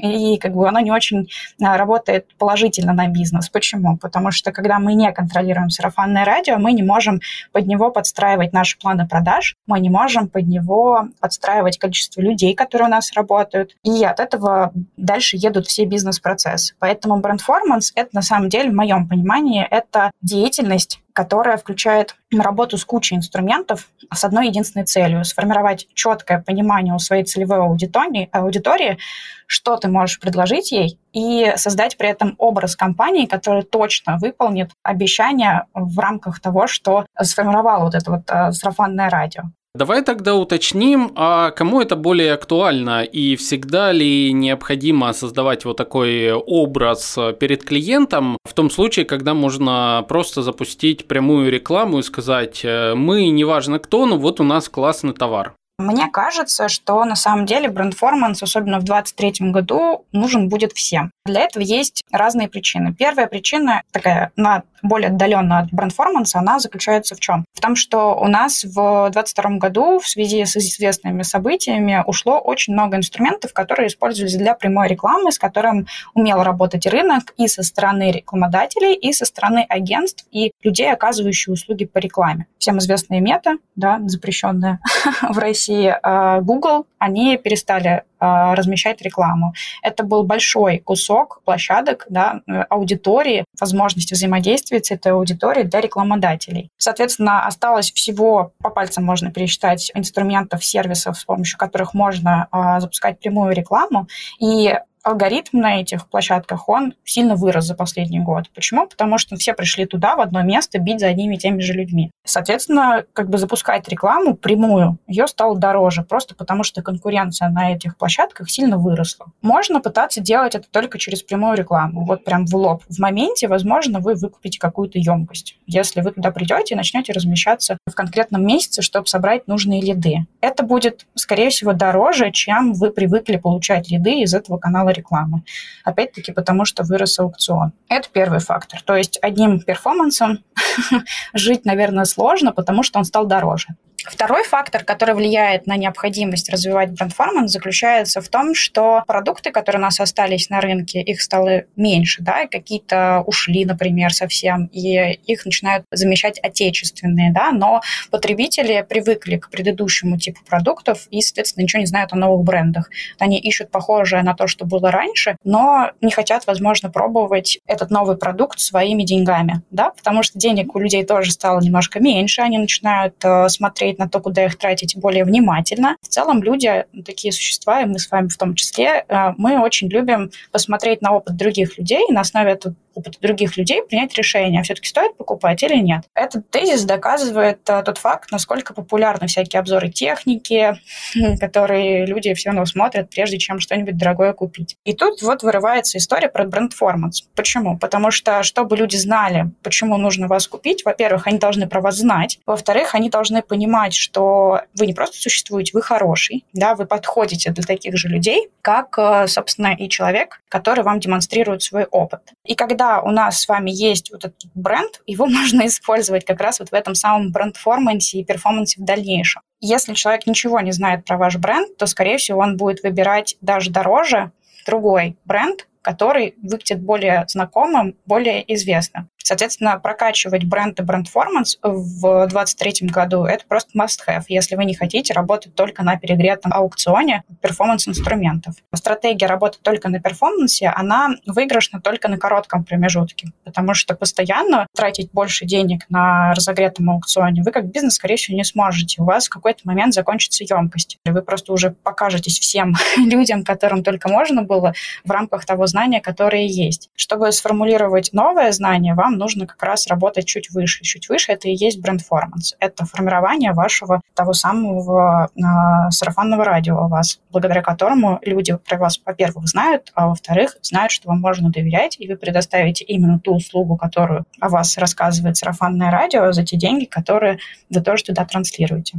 и 0.00 0.38
как 0.38 0.54
бы 0.54 0.68
оно 0.68 0.80
не 0.80 0.90
очень 0.90 1.28
а, 1.62 1.76
работает 1.76 2.26
положительно 2.38 2.92
на 2.92 3.08
бизнес. 3.08 3.48
Почему? 3.48 3.96
Потому 3.96 4.30
что 4.30 4.52
когда 4.52 4.78
мы 4.78 4.94
не 4.94 5.12
контролируем 5.12 5.70
сарафанное 5.70 6.24
радио, 6.24 6.58
мы 6.58 6.72
не 6.72 6.82
можем 6.82 7.20
под 7.52 7.66
него 7.66 7.90
подстраивать 7.90 8.52
наши 8.52 8.78
планы 8.78 9.06
продаж, 9.06 9.56
мы 9.66 9.80
не 9.80 9.90
можем 9.90 10.28
под 10.28 10.46
него 10.46 11.08
подстраивать 11.20 11.78
количество 11.78 12.20
людей, 12.20 12.54
которые 12.54 12.88
у 12.88 12.90
нас 12.90 13.12
работают, 13.12 13.76
и 13.84 14.04
от 14.04 14.20
этого 14.20 14.72
дальше 14.96 15.36
едут 15.36 15.66
все 15.66 15.84
бизнес-процессы. 15.84 16.74
Поэтому 16.78 17.18
брендформанс— 17.18 17.92
это 17.94 18.10
на 18.12 18.22
самом 18.22 18.48
деле, 18.48 18.70
в 18.70 18.74
моем 18.74 19.08
понимании, 19.08 19.66
это 19.68 20.10
деятельность, 20.22 21.01
которая 21.12 21.56
включает 21.56 22.16
работу 22.36 22.78
с 22.78 22.84
кучей 22.84 23.16
инструментов 23.16 23.88
с 24.12 24.24
одной 24.24 24.48
единственной 24.48 24.84
целью– 24.84 25.24
сформировать 25.24 25.88
четкое 25.94 26.40
понимание 26.40 26.94
у 26.94 26.98
своей 26.98 27.24
целевой 27.24 27.58
аудитории, 27.58 28.28
аудитории, 28.32 28.98
что 29.46 29.76
ты 29.76 29.88
можешь 29.88 30.20
предложить 30.20 30.72
ей, 30.72 30.98
и 31.12 31.52
создать 31.56 31.96
при 31.96 32.08
этом 32.08 32.34
образ 32.38 32.76
компании, 32.76 33.26
который 33.26 33.62
точно 33.62 34.18
выполнит 34.18 34.70
обещания 34.82 35.66
в 35.74 35.98
рамках 35.98 36.40
того, 36.40 36.66
что 36.66 37.06
сформировало 37.20 37.84
вот 37.84 37.94
это 37.94 38.10
вот 38.10 38.30
э, 38.30 38.52
сарафанное 38.52 39.10
радио. 39.10 39.42
Давай 39.74 40.02
тогда 40.02 40.34
уточним, 40.34 41.12
а 41.16 41.50
кому 41.50 41.80
это 41.80 41.96
более 41.96 42.34
актуально 42.34 43.04
и 43.04 43.36
всегда 43.36 43.90
ли 43.90 44.30
необходимо 44.30 45.10
создавать 45.14 45.64
вот 45.64 45.78
такой 45.78 46.30
образ 46.30 47.18
перед 47.40 47.64
клиентом 47.64 48.36
в 48.44 48.52
том 48.52 48.68
случае, 48.68 49.06
когда 49.06 49.32
можно 49.32 50.04
просто 50.08 50.42
запустить 50.42 51.08
прямую 51.08 51.50
рекламу 51.50 52.00
и 52.00 52.02
сказать, 52.02 52.60
э, 52.64 52.92
мы 52.94 53.28
неважно 53.30 53.78
кто, 53.78 54.04
но 54.04 54.18
вот 54.18 54.40
у 54.40 54.44
нас 54.44 54.68
классный 54.68 55.14
товар. 55.14 55.54
Мне 55.78 56.08
кажется, 56.10 56.68
что 56.68 57.04
на 57.04 57.16
самом 57.16 57.46
деле 57.46 57.68
брендформанс, 57.68 58.42
особенно 58.42 58.78
в 58.78 58.84
2023 58.84 59.50
году, 59.50 60.04
нужен 60.12 60.50
будет 60.50 60.72
всем. 60.72 61.10
Для 61.24 61.40
этого 61.40 61.62
есть 61.62 62.02
разные 62.12 62.48
причины. 62.48 62.94
Первая 62.94 63.26
причина, 63.26 63.82
такая 63.90 64.32
на 64.36 64.64
более 64.82 65.08
отдаленно 65.08 65.60
от 65.60 65.72
брендформанса, 65.72 66.38
она 66.38 66.58
заключается 66.58 67.14
в 67.14 67.20
чем? 67.20 67.44
В 67.54 67.60
том, 67.60 67.76
что 67.76 68.14
у 68.14 68.26
нас 68.26 68.64
в 68.64 69.10
2022 69.10 69.58
году 69.58 69.98
в 69.98 70.08
связи 70.08 70.44
с 70.44 70.56
известными 70.56 71.22
событиями 71.22 72.02
ушло 72.06 72.38
очень 72.38 72.72
много 72.72 72.96
инструментов, 72.96 73.52
которые 73.52 73.88
использовались 73.88 74.36
для 74.36 74.54
прямой 74.54 74.88
рекламы, 74.88 75.32
с 75.32 75.38
которым 75.38 75.86
умел 76.14 76.42
работать 76.42 76.86
рынок 76.86 77.32
и 77.36 77.48
со 77.48 77.62
стороны 77.62 78.10
рекламодателей, 78.10 78.94
и 78.94 79.12
со 79.12 79.24
стороны 79.24 79.64
агентств 79.68 80.26
и 80.30 80.52
людей, 80.62 80.92
оказывающих 80.92 81.52
услуги 81.52 81.84
по 81.84 81.98
рекламе. 81.98 82.46
Всем 82.58 82.78
известные 82.78 83.20
мета, 83.20 83.56
да, 83.76 84.00
запрещенная 84.06 84.80
в 85.22 85.38
России, 85.38 85.94
а 86.02 86.40
Google, 86.40 86.86
они 86.98 87.36
перестали 87.36 88.04
размещать 88.22 89.02
рекламу. 89.02 89.54
Это 89.82 90.04
был 90.04 90.22
большой 90.22 90.78
кусок 90.78 91.42
площадок, 91.44 92.06
да, 92.08 92.40
аудитории, 92.68 93.44
возможности 93.60 94.14
взаимодействия 94.14 94.82
с 94.82 94.90
этой 94.90 95.12
аудиторией 95.12 95.66
для 95.66 95.80
рекламодателей. 95.80 96.70
Соответственно, 96.78 97.46
осталось 97.46 97.92
всего, 97.92 98.52
по 98.62 98.70
пальцам 98.70 99.04
можно 99.04 99.30
пересчитать, 99.30 99.90
инструментов, 99.94 100.64
сервисов, 100.64 101.18
с 101.18 101.24
помощью 101.24 101.58
которых 101.58 101.94
можно 101.94 102.48
а, 102.50 102.80
запускать 102.80 103.18
прямую 103.18 103.54
рекламу. 103.54 104.06
И 104.40 104.74
алгоритм 105.02 105.58
на 105.58 105.80
этих 105.80 106.08
площадках, 106.08 106.68
он 106.68 106.94
сильно 107.04 107.34
вырос 107.34 107.64
за 107.66 107.74
последний 107.74 108.20
год. 108.20 108.50
Почему? 108.54 108.86
Потому 108.86 109.18
что 109.18 109.36
все 109.36 109.54
пришли 109.54 109.86
туда, 109.86 110.16
в 110.16 110.20
одно 110.20 110.42
место, 110.42 110.78
бить 110.78 111.00
за 111.00 111.08
одними 111.08 111.34
и 111.34 111.38
теми 111.38 111.60
же 111.60 111.72
людьми. 111.72 112.10
Соответственно, 112.24 113.04
как 113.12 113.28
бы 113.28 113.38
запускать 113.38 113.88
рекламу 113.88 114.34
прямую, 114.34 114.98
ее 115.06 115.26
стало 115.26 115.58
дороже, 115.58 116.02
просто 116.02 116.34
потому 116.34 116.62
что 116.62 116.82
конкуренция 116.82 117.48
на 117.48 117.72
этих 117.72 117.96
площадках 117.96 118.48
сильно 118.50 118.78
выросла. 118.78 119.26
Можно 119.42 119.80
пытаться 119.80 120.20
делать 120.20 120.54
это 120.54 120.66
только 120.70 120.98
через 120.98 121.22
прямую 121.22 121.56
рекламу, 121.56 122.04
вот 122.04 122.24
прям 122.24 122.46
в 122.46 122.54
лоб. 122.54 122.84
В 122.88 122.98
моменте, 122.98 123.48
возможно, 123.48 123.98
вы 123.98 124.14
выкупите 124.14 124.58
какую-то 124.58 124.98
емкость. 124.98 125.56
Если 125.66 126.00
вы 126.00 126.12
туда 126.12 126.30
придете 126.30 126.74
и 126.74 126.76
начнете 126.76 127.12
размещаться 127.12 127.78
в 127.88 127.94
конкретном 127.94 128.46
месяце, 128.46 128.82
чтобы 128.82 129.06
собрать 129.06 129.48
нужные 129.48 129.80
лиды. 129.80 130.26
Это 130.40 130.62
будет, 130.62 131.06
скорее 131.14 131.50
всего, 131.50 131.72
дороже, 131.72 132.30
чем 132.30 132.72
вы 132.74 132.90
привыкли 132.90 133.36
получать 133.36 133.90
лиды 133.90 134.20
из 134.20 134.34
этого 134.34 134.58
канала 134.58 134.91
рекламы. 134.92 135.42
Опять-таки, 135.84 136.32
потому 136.32 136.64
что 136.64 136.82
вырос 136.82 137.18
аукцион. 137.18 137.72
Это 137.88 138.08
первый 138.12 138.40
фактор. 138.40 138.82
То 138.82 138.96
есть 138.96 139.18
одним 139.22 139.60
перформансом 139.60 140.44
жить, 141.34 141.64
наверное, 141.64 142.04
сложно, 142.04 142.52
потому 142.52 142.82
что 142.82 142.98
он 142.98 143.04
стал 143.04 143.26
дороже. 143.26 143.68
Второй 144.04 144.44
фактор, 144.44 144.84
который 144.84 145.14
влияет 145.14 145.66
на 145.66 145.76
необходимость 145.76 146.50
развивать 146.50 146.90
бренд-форманс, 146.90 147.52
заключается 147.52 148.20
в 148.20 148.28
том, 148.28 148.54
что 148.54 149.02
продукты, 149.06 149.50
которые 149.50 149.80
у 149.80 149.82
нас 149.82 150.00
остались 150.00 150.50
на 150.50 150.60
рынке, 150.60 151.00
их 151.00 151.22
стало 151.22 151.62
меньше, 151.76 152.22
да, 152.22 152.46
какие-то 152.46 153.22
ушли, 153.26 153.64
например, 153.64 154.12
совсем, 154.12 154.66
и 154.66 155.18
их 155.26 155.44
начинают 155.44 155.84
замещать 155.90 156.38
отечественные, 156.40 157.32
да, 157.32 157.52
но 157.52 157.80
потребители 158.10 158.84
привыкли 158.88 159.36
к 159.36 159.50
предыдущему 159.50 160.18
типу 160.18 160.40
продуктов 160.44 161.06
и, 161.10 161.20
соответственно, 161.20 161.64
ничего 161.64 161.80
не 161.80 161.86
знают 161.86 162.12
о 162.12 162.16
новых 162.16 162.44
брендах. 162.44 162.90
Они 163.18 163.38
ищут 163.38 163.70
похожее 163.70 164.22
на 164.22 164.34
то, 164.34 164.46
что 164.46 164.64
было 164.64 164.90
раньше, 164.90 165.36
но 165.44 165.90
не 166.00 166.10
хотят, 166.10 166.46
возможно, 166.46 166.90
пробовать 166.90 167.60
этот 167.66 167.90
новый 167.90 168.16
продукт 168.16 168.58
своими 168.58 169.02
деньгами, 169.02 169.62
да, 169.70 169.90
потому 169.90 170.22
что 170.22 170.38
денег 170.38 170.74
у 170.74 170.78
людей 170.78 171.04
тоже 171.04 171.30
стало 171.30 171.60
немножко 171.60 172.00
меньше, 172.00 172.42
они 172.42 172.58
начинают 172.58 173.14
э, 173.24 173.48
смотреть 173.48 173.91
смотреть 173.92 173.98
на 173.98 174.08
то, 174.08 174.20
куда 174.20 174.44
их 174.44 174.56
тратить 174.56 174.96
более 174.96 175.24
внимательно. 175.24 175.96
В 176.02 176.08
целом 176.08 176.42
люди, 176.42 176.84
такие 177.04 177.32
существа, 177.32 177.82
и 177.82 177.86
мы 177.86 177.98
с 177.98 178.10
вами 178.10 178.28
в 178.28 178.36
том 178.36 178.54
числе, 178.54 179.04
э, 179.08 179.32
мы 179.36 179.60
очень 179.60 179.88
любим 179.88 180.30
посмотреть 180.50 181.02
на 181.02 181.12
опыт 181.12 181.36
других 181.36 181.78
людей, 181.78 182.04
на 182.10 182.20
основе 182.20 182.52
этого 182.52 182.74
опыта 182.94 183.18
других 183.20 183.56
людей 183.56 183.82
принять 183.82 184.14
решение, 184.14 184.60
а 184.60 184.64
все-таки 184.64 184.88
стоит 184.88 185.16
покупать 185.16 185.62
или 185.62 185.76
нет. 185.76 186.04
Этот 186.14 186.50
тезис 186.50 186.84
доказывает 186.84 187.68
а, 187.68 187.82
тот 187.82 187.98
факт, 187.98 188.30
насколько 188.30 188.74
популярны 188.74 189.26
всякие 189.26 189.60
обзоры 189.60 189.90
техники, 189.90 190.74
которые 191.40 192.06
люди 192.06 192.34
все 192.34 192.50
равно 192.50 192.66
смотрят, 192.66 193.10
прежде 193.10 193.38
чем 193.38 193.60
что-нибудь 193.60 193.96
дорогое 193.96 194.32
купить. 194.32 194.76
И 194.84 194.92
тут 194.92 195.22
вот 195.22 195.42
вырывается 195.42 195.98
история 195.98 196.28
про 196.28 196.44
бренд-форманс. 196.44 197.22
Почему? 197.34 197.78
Потому 197.78 198.10
что, 198.10 198.42
чтобы 198.42 198.76
люди 198.76 198.96
знали, 198.96 199.50
почему 199.62 199.96
нужно 199.96 200.28
вас 200.28 200.46
купить, 200.46 200.84
во-первых, 200.84 201.26
они 201.26 201.38
должны 201.38 201.68
про 201.68 201.80
вас 201.80 201.96
знать, 201.96 202.38
во-вторых, 202.46 202.94
они 202.94 203.10
должны 203.10 203.42
понимать, 203.42 203.81
понимать, 203.82 203.94
что 203.94 204.60
вы 204.78 204.86
не 204.86 204.94
просто 204.94 205.16
существуете, 205.16 205.72
вы 205.74 205.82
хороший, 205.82 206.44
да, 206.52 206.74
вы 206.74 206.86
подходите 206.86 207.50
для 207.50 207.64
таких 207.64 207.96
же 207.96 208.08
людей, 208.08 208.48
как, 208.62 208.96
э, 208.98 209.26
собственно, 209.26 209.74
и 209.74 209.88
человек, 209.88 210.40
который 210.48 210.84
вам 210.84 211.00
демонстрирует 211.00 211.62
свой 211.62 211.84
опыт. 211.84 212.20
И 212.44 212.54
когда 212.54 213.00
у 213.00 213.10
нас 213.10 213.40
с 213.40 213.48
вами 213.48 213.70
есть 213.70 214.12
вот 214.12 214.24
этот 214.24 214.40
бренд, 214.54 215.02
его 215.06 215.26
можно 215.38 215.66
использовать 215.66 216.24
как 216.24 216.40
раз 216.40 216.60
вот 216.60 216.70
в 216.70 216.74
этом 216.74 216.94
самом 216.94 217.32
бренд-формансе 217.32 218.18
и 218.18 218.24
перформансе 218.24 218.80
в 218.80 218.84
дальнейшем. 218.84 219.42
Если 219.60 219.94
человек 219.94 220.26
ничего 220.26 220.60
не 220.60 220.72
знает 220.72 221.04
про 221.04 221.16
ваш 221.16 221.36
бренд, 221.36 221.76
то, 221.76 221.86
скорее 221.86 222.16
всего, 222.18 222.40
он 222.40 222.56
будет 222.56 222.82
выбирать 222.82 223.36
даже 223.40 223.70
дороже 223.70 224.30
другой 224.66 225.16
бренд, 225.24 225.66
который 225.82 226.34
выглядит 226.42 226.80
более 226.80 227.24
знакомым, 227.28 227.96
более 228.06 228.40
известным. 228.54 229.08
Соответственно, 229.22 229.78
прокачивать 229.78 230.44
бренд 230.44 230.80
и 230.80 230.82
бренд-форманс 230.82 231.58
в 231.62 232.26
2023 232.28 232.88
году– 232.88 233.24
это 233.26 233.44
просто 233.46 233.70
must-have, 233.78 234.24
если 234.28 234.56
вы 234.56 234.64
не 234.64 234.74
хотите 234.74 235.12
работать 235.12 235.54
только 235.54 235.82
на 235.82 235.96
перегретом 235.96 236.52
аукционе 236.52 237.24
перформанс-инструментов. 237.40 238.54
Стратегия 238.74 239.26
работы 239.26 239.58
только 239.62 239.88
на 239.88 240.00
перформансе, 240.00 240.68
она 240.68 241.10
выигрышна 241.26 241.80
только 241.80 242.08
на 242.08 242.18
коротком 242.18 242.64
промежутке, 242.64 243.28
потому 243.44 243.74
что 243.74 243.94
постоянно 243.94 244.66
тратить 244.74 245.10
больше 245.12 245.44
денег 245.46 245.86
на 245.88 246.34
разогретом 246.34 246.90
аукционе 246.90 247.42
вы 247.42 247.50
как 247.50 247.70
бизнес, 247.70 247.94
скорее 247.94 248.16
всего, 248.16 248.36
не 248.36 248.44
сможете. 248.44 249.02
У 249.02 249.04
вас 249.04 249.26
в 249.26 249.30
какой-то 249.30 249.60
момент 249.64 249.94
закончится 249.94 250.44
емкость. 250.44 250.98
Вы 251.04 251.22
просто 251.22 251.52
уже 251.52 251.70
покажетесь 251.70 252.38
всем 252.38 252.74
людям, 252.96 253.44
которым 253.44 253.82
только 253.82 254.08
можно 254.08 254.42
было 254.42 254.74
в 255.04 255.10
рамках 255.10 255.44
того 255.44 255.66
знания, 255.66 256.00
которое 256.00 256.46
есть. 256.46 256.90
Чтобы 256.94 257.32
сформулировать 257.32 258.12
новое 258.12 258.52
знание, 258.52 258.94
вам 258.94 259.11
вам 259.12 259.18
нужно 259.18 259.46
как 259.46 259.62
раз 259.62 259.86
работать 259.86 260.26
чуть 260.26 260.50
выше. 260.50 260.82
Чуть 260.82 261.08
выше 261.08 261.32
это 261.32 261.48
и 261.48 261.54
есть 261.54 261.80
бренд-форманс. 261.80 262.56
Это 262.58 262.86
формирование 262.86 263.52
вашего 263.52 264.00
того 264.14 264.32
самого 264.32 265.28
э, 265.36 265.90
сарафанного 265.90 266.44
радио 266.44 266.78
о 266.78 266.88
вас, 266.88 267.20
благодаря 267.30 267.62
которому 267.62 268.18
люди 268.22 268.56
про 268.56 268.78
вас, 268.78 269.00
во-первых, 269.04 269.46
знают, 269.46 269.92
а 269.94 270.08
во-вторых, 270.08 270.56
знают, 270.62 270.92
что 270.92 271.08
вам 271.08 271.20
можно 271.20 271.50
доверять, 271.50 271.96
и 271.98 272.08
вы 272.08 272.16
предоставите 272.16 272.84
именно 272.84 273.20
ту 273.20 273.36
услугу, 273.36 273.76
которую 273.76 274.24
о 274.40 274.48
вас 274.48 274.78
рассказывает 274.78 275.36
сарафанное 275.36 275.90
радио 275.90 276.32
за 276.32 276.44
те 276.44 276.56
деньги, 276.56 276.86
которые 276.86 277.38
вы 277.70 277.80
тоже 277.80 278.04
туда 278.04 278.24
транслируете. 278.24 278.98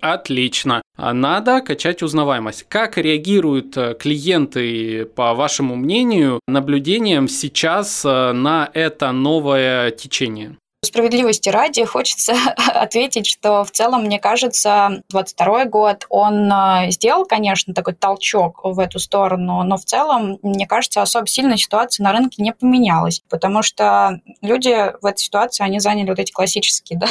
Отлично. 0.00 0.81
А 0.96 1.14
надо 1.14 1.60
качать 1.62 2.02
узнаваемость. 2.02 2.66
Как 2.68 2.98
реагируют 2.98 3.76
э, 3.76 3.94
клиенты, 3.98 5.06
по 5.06 5.32
вашему 5.34 5.74
мнению, 5.74 6.40
наблюдением 6.46 7.28
сейчас 7.28 8.04
э, 8.04 8.32
на 8.32 8.70
это 8.74 9.10
новое 9.12 9.90
течение? 9.90 10.58
Справедливости 10.84 11.48
ради 11.48 11.84
хочется 11.84 12.34
ответить, 12.74 13.28
что 13.28 13.62
в 13.62 13.70
целом, 13.70 14.02
мне 14.02 14.18
кажется, 14.18 15.02
22 15.10 15.66
год, 15.66 16.06
он 16.08 16.50
а, 16.52 16.90
сделал, 16.90 17.24
конечно, 17.24 17.72
такой 17.72 17.94
толчок 17.94 18.62
в 18.64 18.80
эту 18.80 18.98
сторону, 18.98 19.62
но 19.62 19.76
в 19.76 19.84
целом, 19.84 20.40
мне 20.42 20.66
кажется, 20.66 21.00
особо 21.00 21.28
сильно 21.28 21.56
ситуация 21.56 22.02
на 22.02 22.10
рынке 22.10 22.42
не 22.42 22.52
поменялась, 22.52 23.22
потому 23.30 23.62
что 23.62 24.18
люди 24.40 24.92
в 25.00 25.06
этой 25.06 25.20
ситуации, 25.20 25.62
они 25.62 25.78
заняли 25.78 26.08
вот 26.08 26.18
эти 26.18 26.32
классические 26.32 26.98
да, 27.00 27.06